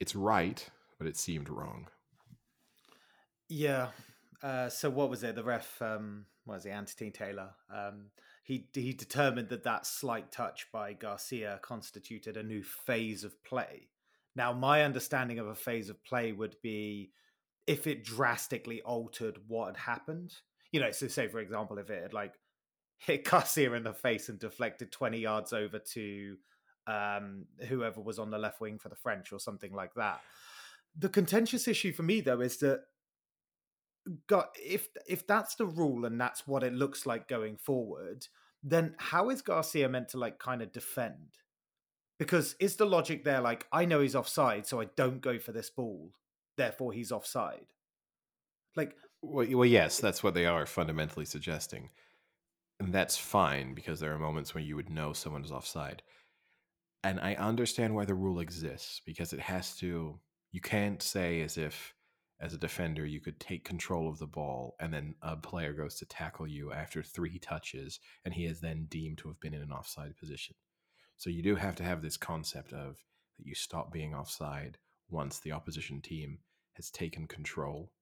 [0.00, 0.68] it's right,
[0.98, 1.88] but it seemed wrong.
[3.48, 3.88] Yeah.
[4.42, 5.34] Uh, so what was it?
[5.34, 6.70] The ref, um, what was it?
[6.70, 7.50] Anthony Taylor.
[7.74, 8.10] Um,
[8.42, 13.88] he he determined that that slight touch by Garcia constituted a new phase of play.
[14.36, 17.12] Now, my understanding of a phase of play would be
[17.66, 20.34] if it drastically altered what had happened.
[20.72, 22.34] You know, so say for example, if it had like
[22.98, 26.36] hit Garcia in the face and deflected twenty yards over to
[26.86, 30.20] um, whoever was on the left wing for the French or something like that.
[30.98, 32.80] The contentious issue for me though is that
[34.26, 38.26] got if if that's the rule and that's what it looks like going forward,
[38.62, 41.38] then how is Garcia meant to like kind of defend?
[42.18, 45.52] Because is the logic there like I know he's offside, so I don't go for
[45.52, 46.12] this ball,
[46.56, 47.66] therefore he's offside?
[48.76, 51.90] Like Well, well, yes, that's what they are fundamentally suggesting.
[52.80, 56.02] And that's fine because there are moments when you would know someone is offside.
[57.02, 60.18] And I understand why the rule exists because it has to,
[60.52, 61.94] you can't say as if,
[62.40, 65.96] as a defender, you could take control of the ball and then a player goes
[65.96, 69.62] to tackle you after three touches and he is then deemed to have been in
[69.62, 70.54] an offside position.
[71.16, 72.96] So you do have to have this concept of
[73.38, 74.78] that you stop being offside
[75.08, 76.38] once the opposition team
[76.74, 77.92] has taken control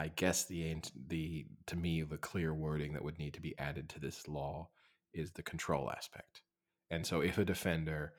[0.00, 0.76] I guess the
[1.08, 4.70] the to me the clear wording that would need to be added to this law
[5.12, 6.40] is the control aspect.
[6.90, 8.14] And so if a defender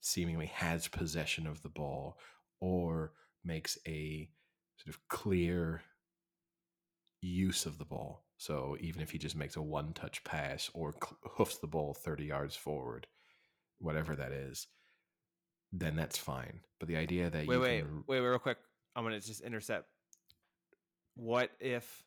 [0.00, 2.18] seemingly has possession of the ball
[2.60, 3.12] or
[3.44, 4.28] makes a
[4.78, 5.82] sort of clear
[7.20, 10.94] use of the ball, so even if he just makes a one touch pass or
[11.36, 13.06] hoofs the ball 30 yards forward,
[13.80, 14.66] whatever that is,
[15.72, 16.60] then that's fine.
[16.78, 18.58] But the idea that Wait, you wait, can wait, wait, real quick.
[18.94, 19.86] I'm gonna just intercept.
[21.16, 22.02] What if,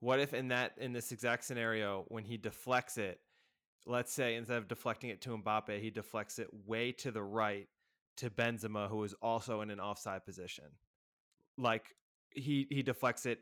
[0.00, 3.20] what if in that in this exact scenario when he deflects it,
[3.86, 7.68] let's say instead of deflecting it to Mbappe, he deflects it way to the right
[8.18, 10.64] to Benzema, who is also in an offside position.
[11.58, 11.94] Like
[12.30, 13.40] he he deflects it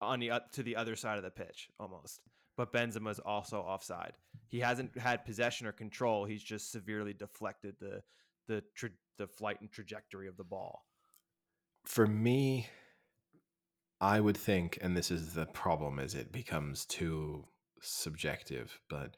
[0.00, 2.20] on the up to the other side of the pitch almost.
[2.58, 4.12] But Benzema is also offside.
[4.48, 6.26] He hasn't had possession or control.
[6.26, 8.02] He's just severely deflected the
[8.48, 10.84] the tra- the flight and trajectory of the ball.
[11.84, 12.66] for me
[14.00, 17.44] i would think and this is the problem is it becomes too
[17.80, 19.16] subjective but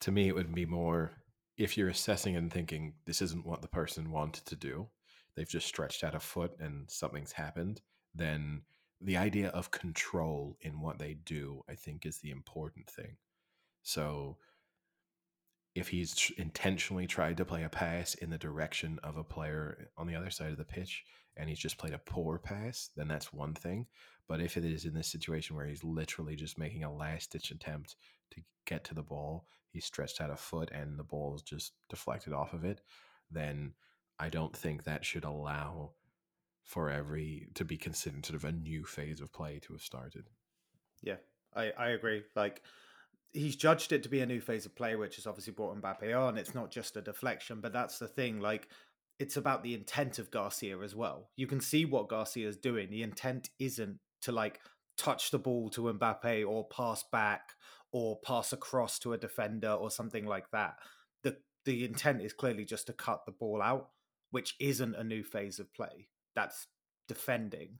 [0.00, 1.12] to me it would be more
[1.56, 4.88] if you're assessing and thinking this isn't what the person wanted to do
[5.36, 7.80] they've just stretched out a foot and something's happened
[8.14, 8.62] then
[9.00, 13.16] the idea of control in what they do i think is the important thing
[13.82, 14.36] so
[15.74, 20.06] if he's intentionally tried to play a pass in the direction of a player on
[20.06, 21.04] the other side of the pitch
[21.36, 23.86] and he's just played a poor pass, then that's one thing.
[24.28, 27.50] But if it is in this situation where he's literally just making a last ditch
[27.50, 27.96] attempt
[28.32, 31.72] to get to the ball, he stretched out a foot and the ball is just
[31.88, 32.80] deflected off of it,
[33.30, 33.74] then
[34.18, 35.92] I don't think that should allow
[36.64, 40.28] for every to be considered sort of a new phase of play to have started.
[41.02, 41.16] Yeah,
[41.54, 42.22] I, I agree.
[42.36, 42.62] Like
[43.32, 46.18] he's judged it to be a new phase of play, which has obviously brought Mbappe
[46.18, 46.38] on.
[46.38, 48.40] It's not just a deflection, but that's the thing.
[48.40, 48.68] Like
[49.18, 51.30] it's about the intent of Garcia as well.
[51.36, 52.90] You can see what Garcia is doing.
[52.90, 54.60] The intent isn't to like
[54.96, 57.54] touch the ball to Mbappe or pass back
[57.92, 60.76] or pass across to a defender or something like that.
[61.22, 63.88] The the intent is clearly just to cut the ball out,
[64.30, 66.08] which isn't a new phase of play.
[66.34, 66.66] That's
[67.08, 67.78] defending.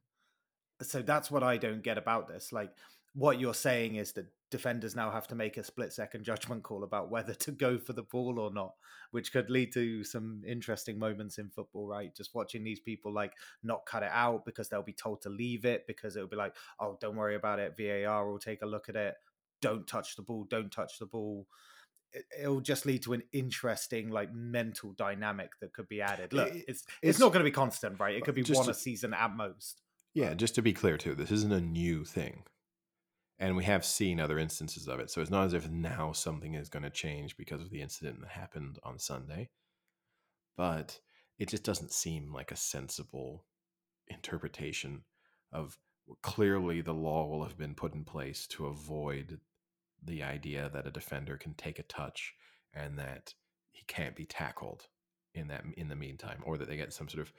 [0.83, 2.53] So that's what I don't get about this.
[2.53, 2.73] Like
[3.15, 6.83] what you're saying is that defenders now have to make a split second judgment call
[6.83, 8.75] about whether to go for the ball or not,
[9.11, 12.15] which could lead to some interesting moments in football, right?
[12.15, 13.33] Just watching these people like
[13.63, 16.55] not cut it out because they'll be told to leave it because it'll be like,
[16.81, 17.77] oh, don't worry about it.
[17.79, 19.15] VAR will take a look at it.
[19.63, 20.47] Don't touch the ball.
[20.49, 21.47] Don't touch the ball.
[22.39, 26.33] It'll just lead to an interesting, like, mental dynamic that could be added.
[26.33, 28.17] Look, it's it's, it's not going to be constant, right?
[28.17, 29.81] It could be one to, a season at most.
[30.15, 32.45] Yeah, just to be clear, too, this isn't a new thing
[33.41, 35.11] and we have seen other instances of it.
[35.11, 38.21] So it's not as if now something is going to change because of the incident
[38.21, 39.49] that happened on Sunday,
[40.59, 41.01] but
[41.39, 43.47] it just doesn't seem like a sensible
[44.09, 45.05] interpretation
[45.53, 45.79] of
[46.23, 49.41] clearly the law will have been put in place to avoid
[50.05, 52.35] the idea that a defender can take a touch
[52.73, 53.35] and that
[53.71, 54.87] he can't be tackled
[55.35, 57.33] in that in the meantime or that they get some sort of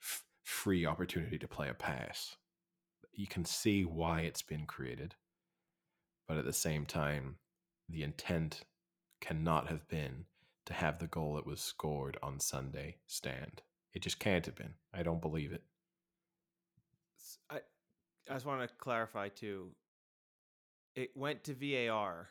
[0.00, 2.36] f- free opportunity to play a pass
[3.12, 5.14] you can see why it's been created
[6.28, 7.36] but at the same time,
[7.88, 8.64] the intent
[9.20, 10.26] cannot have been
[10.66, 13.62] to have the goal that was scored on Sunday stand.
[13.94, 14.74] It just can't have been.
[14.92, 15.62] I don't believe it.
[17.50, 17.60] I,
[18.28, 19.70] I just want to clarify too.
[20.98, 22.30] It went to VAR.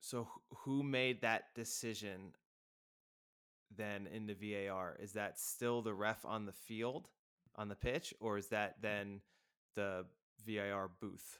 [0.00, 0.28] So
[0.64, 2.32] who made that decision
[3.74, 4.96] then in the VAR?
[5.00, 7.08] Is that still the ref on the field,
[7.56, 9.22] on the pitch, or is that then
[9.74, 10.04] the
[10.46, 11.38] VAR booth?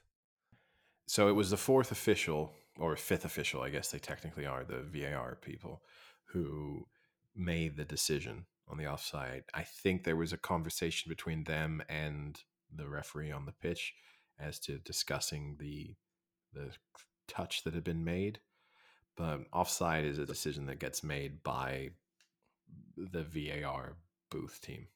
[1.09, 4.83] so it was the fourth official or fifth official, I guess they technically are the
[4.83, 5.81] VAR people
[6.25, 6.85] who
[7.35, 9.43] made the decision on the offside.
[9.55, 12.39] I think there was a conversation between them and
[12.71, 13.95] the referee on the pitch
[14.39, 15.95] as to discussing the
[16.53, 16.71] the
[17.27, 18.39] touch that had been made.
[19.15, 21.89] But offside is a decision that gets made by
[22.95, 23.97] the VAR
[24.29, 24.87] booth team.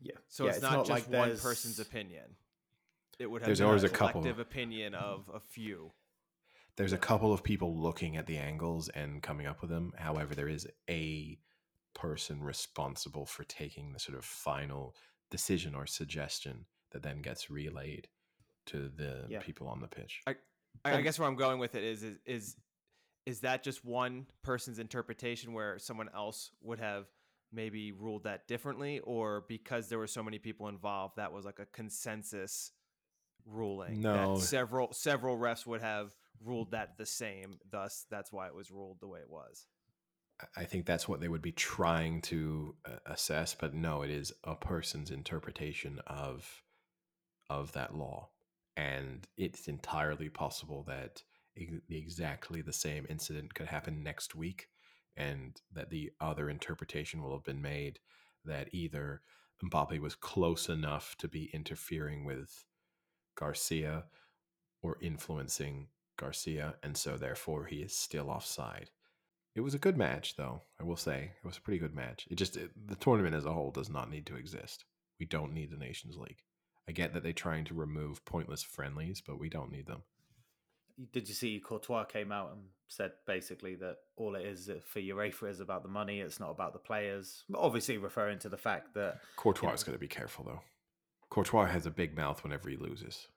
[0.00, 0.12] Yeah.
[0.28, 2.36] So yeah, it's, it's, not, not just like one person's opinion
[3.22, 5.92] it would have there's always a, collective couple opinion of a few.
[6.76, 9.92] There's a couple of people looking at the angles and coming up with them.
[9.96, 11.38] However, there is a
[11.94, 14.96] person responsible for taking the sort of final
[15.30, 18.08] decision or suggestion that then gets relayed
[18.66, 19.40] to the yeah.
[19.40, 20.22] people on the pitch.
[20.26, 20.34] I,
[20.84, 22.56] I guess where I'm going with it is, is is
[23.24, 27.06] is that just one person's interpretation where someone else would have
[27.52, 31.58] maybe ruled that differently or because there were so many people involved that was like
[31.58, 32.72] a consensus
[33.46, 34.00] ruling.
[34.00, 36.12] No, several several refs would have
[36.44, 37.58] ruled that the same.
[37.70, 39.66] Thus, that's why it was ruled the way it was.
[40.56, 44.32] I think that's what they would be trying to uh, assess, but no, it is
[44.44, 46.62] a person's interpretation of
[47.50, 48.30] of that law,
[48.82, 51.22] and it's entirely possible that
[51.88, 54.68] exactly the same incident could happen next week,
[55.16, 58.00] and that the other interpretation will have been made
[58.44, 59.22] that either
[59.62, 62.64] Mbappe was close enough to be interfering with
[63.36, 64.04] Garcia
[64.82, 65.86] or influencing
[66.18, 68.90] Garcia, and so therefore he is still offside.
[69.54, 70.62] It was a good match, though.
[70.80, 72.26] I will say it was a pretty good match.
[72.30, 74.86] It just it, the tournament as a whole does not need to exist.
[75.20, 76.42] We don't need the Nations League.
[76.88, 80.02] I get that they're trying to remove pointless friendlies, but we don't need them.
[81.12, 85.00] Did you see Courtois came out and said basically that all it is uh, for
[85.00, 86.20] UEFA is about the money.
[86.20, 87.44] It's not about the players.
[87.54, 90.60] Obviously, referring to the fact that Courtois you know, is going to be careful though.
[91.30, 93.28] Courtois has a big mouth whenever he loses.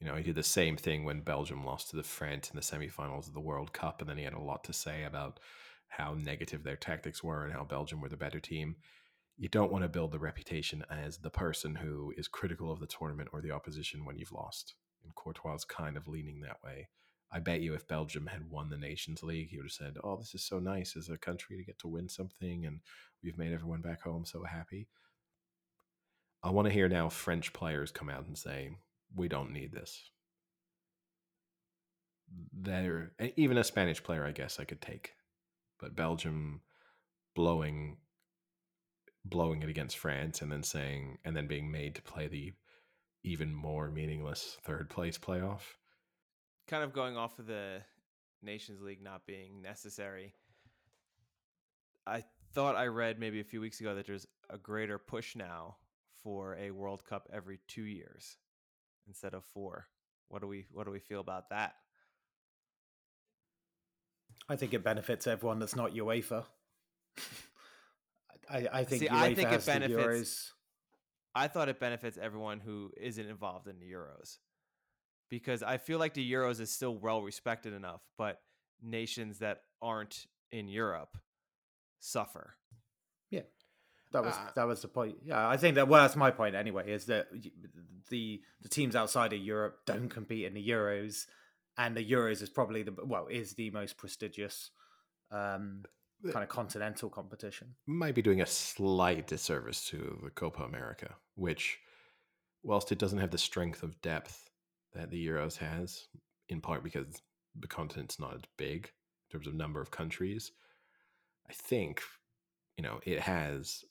[0.00, 2.62] You know, he did the same thing when Belgium lost to the French in the
[2.62, 5.38] semifinals of the World Cup, and then he had a lot to say about
[5.88, 8.76] how negative their tactics were and how Belgium were the better team.
[9.38, 12.86] You don't want to build the reputation as the person who is critical of the
[12.86, 14.74] tournament or the opposition when you've lost.
[15.04, 16.88] And Courtois is kind of leaning that way.
[17.30, 20.16] I bet you if Belgium had won the Nations League, he would have said, Oh,
[20.16, 22.80] this is so nice as a country to get to win something, and
[23.22, 24.88] we've made everyone back home so happy.
[26.42, 28.70] I want to hear now French players come out and say,
[29.14, 30.10] we don't need this.
[32.52, 35.12] There, even a Spanish player, I guess I could take,
[35.80, 36.60] but Belgium
[37.34, 37.98] blowing,
[39.28, 42.52] blowing it against France, and then saying, and then being made to play the
[43.22, 45.62] even more meaningless third place playoff.
[46.68, 47.82] Kind of going off of the
[48.42, 50.34] Nations League not being necessary.
[52.06, 52.22] I
[52.54, 55.76] thought I read maybe a few weeks ago that there's a greater push now
[56.22, 58.36] for a World Cup every two years
[59.08, 59.86] instead of four.
[60.28, 61.74] What do we what do we feel about that?
[64.48, 66.44] I think it benefits everyone that's not UEFA.
[68.48, 70.52] I, I think See, UEFA I think it benefits.
[71.34, 74.38] I thought it benefits everyone who isn't involved in the Euros.
[75.28, 78.40] because I feel like the Euros is still well respected enough, but
[78.80, 81.18] nations that aren't in Europe
[81.98, 82.54] suffer.
[83.30, 83.42] Yeah,
[84.12, 85.16] that was Uh, that was the point.
[85.24, 86.90] Yeah, I think that well, that's my point anyway.
[86.92, 87.28] Is that
[88.08, 91.26] the the teams outside of Europe don't compete in the Euros,
[91.76, 94.70] and the Euros is probably the well is the most prestigious
[95.30, 95.90] um, The-
[96.32, 97.68] kind of continental competition.
[97.86, 101.78] might be doing a slight disservice to the Copa America, which,
[102.62, 104.50] whilst it doesn't have the strength of depth
[104.94, 106.08] that the Euros has,
[106.48, 107.22] in part because
[107.58, 108.90] the continent's not as big
[109.28, 110.52] in terms of number of countries,
[111.48, 112.02] I think,
[112.76, 113.84] you know, it has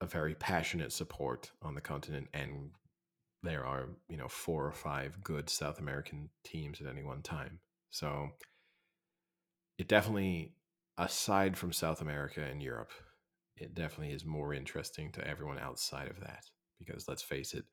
[0.00, 2.70] a very passionate support on the continent and
[3.42, 7.58] there are, you know, four or five good South American teams at any one time.
[7.90, 8.30] So
[9.78, 10.54] it definitely
[10.98, 12.90] aside from South America and Europe,
[13.56, 16.44] it definitely is more interesting to everyone outside of that.
[16.78, 17.64] Because let's face it,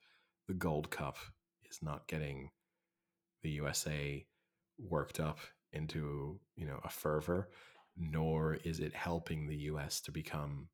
[0.48, 1.18] the Gold Cup
[1.70, 2.50] is not getting
[3.42, 4.26] the USA
[4.78, 5.40] worked up
[5.72, 7.50] into, you know, a fervor,
[7.98, 10.68] nor is it helping the US to become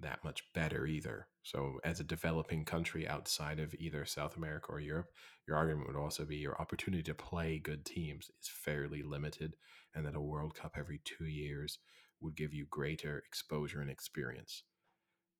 [0.00, 1.28] that much better either.
[1.42, 5.10] So as a developing country outside of either South America or Europe,
[5.46, 9.54] your argument would also be your opportunity to play good teams is fairly limited
[9.94, 11.78] and that a World Cup every two years
[12.20, 14.62] would give you greater exposure and experience.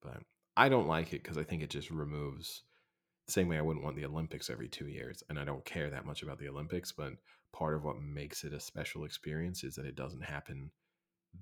[0.03, 0.23] But
[0.57, 2.63] I don't like it because I think it just removes
[3.27, 5.23] the same way I wouldn't want the Olympics every two years.
[5.29, 7.15] And I don't care that much about the Olympics, but
[7.53, 10.71] part of what makes it a special experience is that it doesn't happen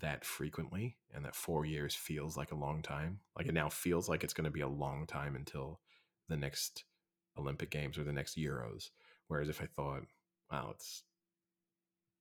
[0.00, 3.20] that frequently and that four years feels like a long time.
[3.36, 5.80] Like it now feels like it's going to be a long time until
[6.28, 6.84] the next
[7.36, 8.90] Olympic Games or the next Euros.
[9.28, 10.02] Whereas if I thought,
[10.50, 11.02] wow, it's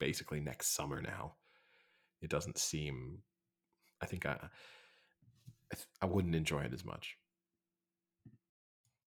[0.02, 1.36] basically next summer now,
[2.22, 3.20] it doesn't seem.
[4.02, 7.16] I think I, I, th- I wouldn't enjoy it as much.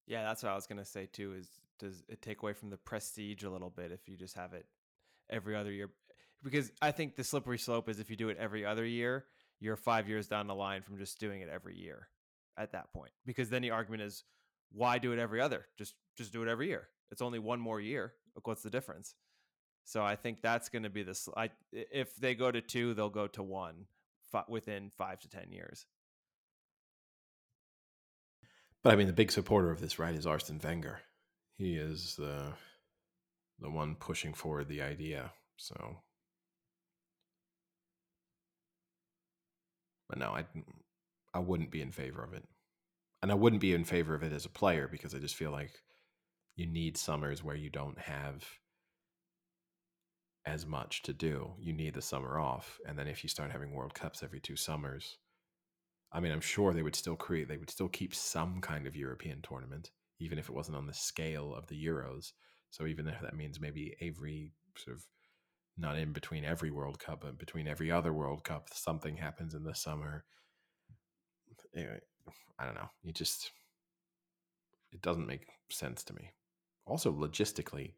[0.07, 1.35] Yeah, that's what I was gonna say too.
[1.35, 1.49] Is
[1.81, 4.67] does it take away from the prestige a little bit if you just have it
[5.29, 5.91] every other year?
[6.45, 9.25] Because I think the slippery slope is if you do it every other year,
[9.59, 12.09] you're five years down the line from just doing it every year.
[12.57, 14.23] At that point, because then the argument is,
[14.71, 15.67] why do it every other?
[15.77, 16.87] Just just do it every year.
[17.11, 18.13] It's only one more year.
[18.37, 19.17] Look, what's the difference?
[19.85, 21.19] So I think that's going to be the.
[21.37, 23.87] I if they go to two, they'll go to one
[24.33, 25.87] fi- within five to ten years.
[28.83, 31.01] But I mean, the big supporter of this, right, is Arsene Wenger.
[31.57, 32.53] He is the
[33.61, 35.33] the one pushing forward the idea.
[35.57, 35.99] So,
[40.09, 40.45] but no, I
[41.35, 42.45] I wouldn't be in favor of it,
[43.23, 45.51] and I wouldn't be in favor of it as a player because I just feel
[45.51, 45.73] like
[46.57, 48.45] you need summers where you don't have
[50.47, 51.55] as much to do.
[51.59, 54.57] You need the summer off, and then if you start having World Cups every two
[54.57, 55.17] summers,
[56.13, 58.95] I mean, I'm sure they would still create, they would still keep some kind of
[58.95, 59.91] European tournament,
[60.21, 62.33] even if it wasn't on the scale of the Euros.
[62.71, 65.05] So even if that means maybe every sort of
[65.77, 69.65] not in between every World Cup, but between every other World Cup, something happens in
[69.65, 70.25] the summer.
[71.75, 72.01] Anyway,
[72.59, 72.91] I don't know.
[73.03, 73.51] You just,
[74.93, 76.31] it doesn't make sense to me.
[76.87, 77.95] Also, logistically,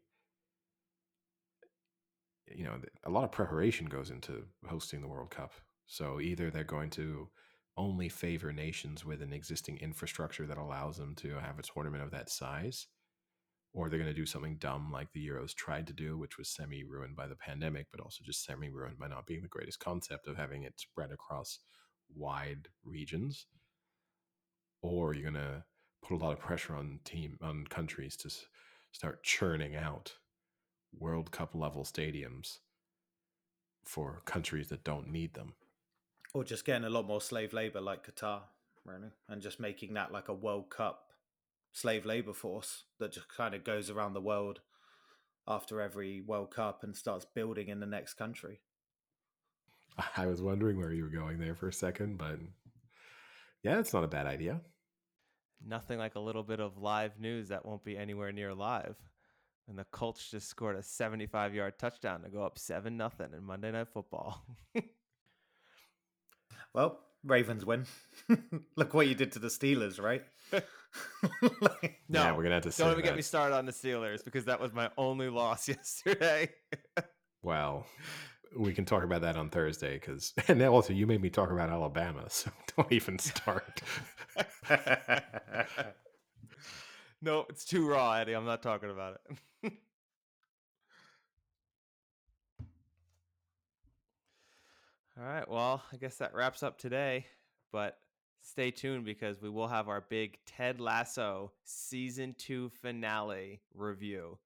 [2.53, 5.53] you know, a lot of preparation goes into hosting the World Cup.
[5.85, 7.29] So either they're going to
[7.77, 12.11] only favor nations with an existing infrastructure that allows them to have a tournament of
[12.11, 12.87] that size,
[13.73, 16.49] or they're going to do something dumb like the Euros tried to do, which was
[16.49, 19.79] semi ruined by the pandemic, but also just semi ruined by not being the greatest
[19.79, 21.59] concept of having it spread across
[22.15, 23.45] wide regions.
[24.81, 25.63] Or you're going to
[26.01, 28.29] put a lot of pressure on team on countries to
[28.91, 30.13] start churning out
[30.99, 32.59] World Cup level stadiums
[33.83, 35.53] for countries that don't need them.
[36.33, 38.41] Or just getting a lot more slave labor like Qatar,
[38.85, 41.11] really, and just making that like a World Cup
[41.71, 44.59] slave labor force that just kind of goes around the world
[45.47, 48.59] after every World Cup and starts building in the next country.
[50.15, 52.39] I was wondering where you were going there for a second, but
[53.63, 54.61] yeah, it's not a bad idea.
[55.65, 58.95] Nothing like a little bit of live news that won't be anywhere near live.
[59.69, 63.43] And the Colts just scored a 75 yard touchdown to go up 7 nothing in
[63.43, 64.45] Monday Night Football.
[66.73, 67.85] Well, Ravens win.
[68.75, 70.23] Look what you did to the Steelers, right?
[70.51, 73.71] Like- No, yeah, we're gonna have to say Don't even get me started on the
[73.71, 76.49] Steelers because that was my only loss yesterday.
[77.41, 77.87] Well,
[78.55, 81.49] we can talk about that on Thursday because, and then also you made me talk
[81.51, 83.81] about Alabama, so don't even start.
[87.21, 88.33] No, it's too raw, Eddie.
[88.33, 89.37] I'm not talking about it.
[95.19, 95.49] All right.
[95.49, 97.25] Well, I guess that wraps up today,
[97.71, 97.97] but
[98.41, 104.37] stay tuned because we will have our big Ted Lasso season two finale review.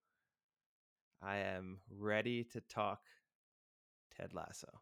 [1.22, 3.02] I am ready to talk
[4.16, 4.80] Ted Lasso.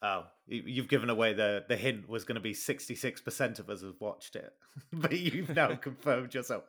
[0.00, 3.58] Oh, you- you've given away the the hint was going to be sixty six percent
[3.58, 4.52] of us have watched it,
[4.92, 6.64] but you've now confirmed yourself.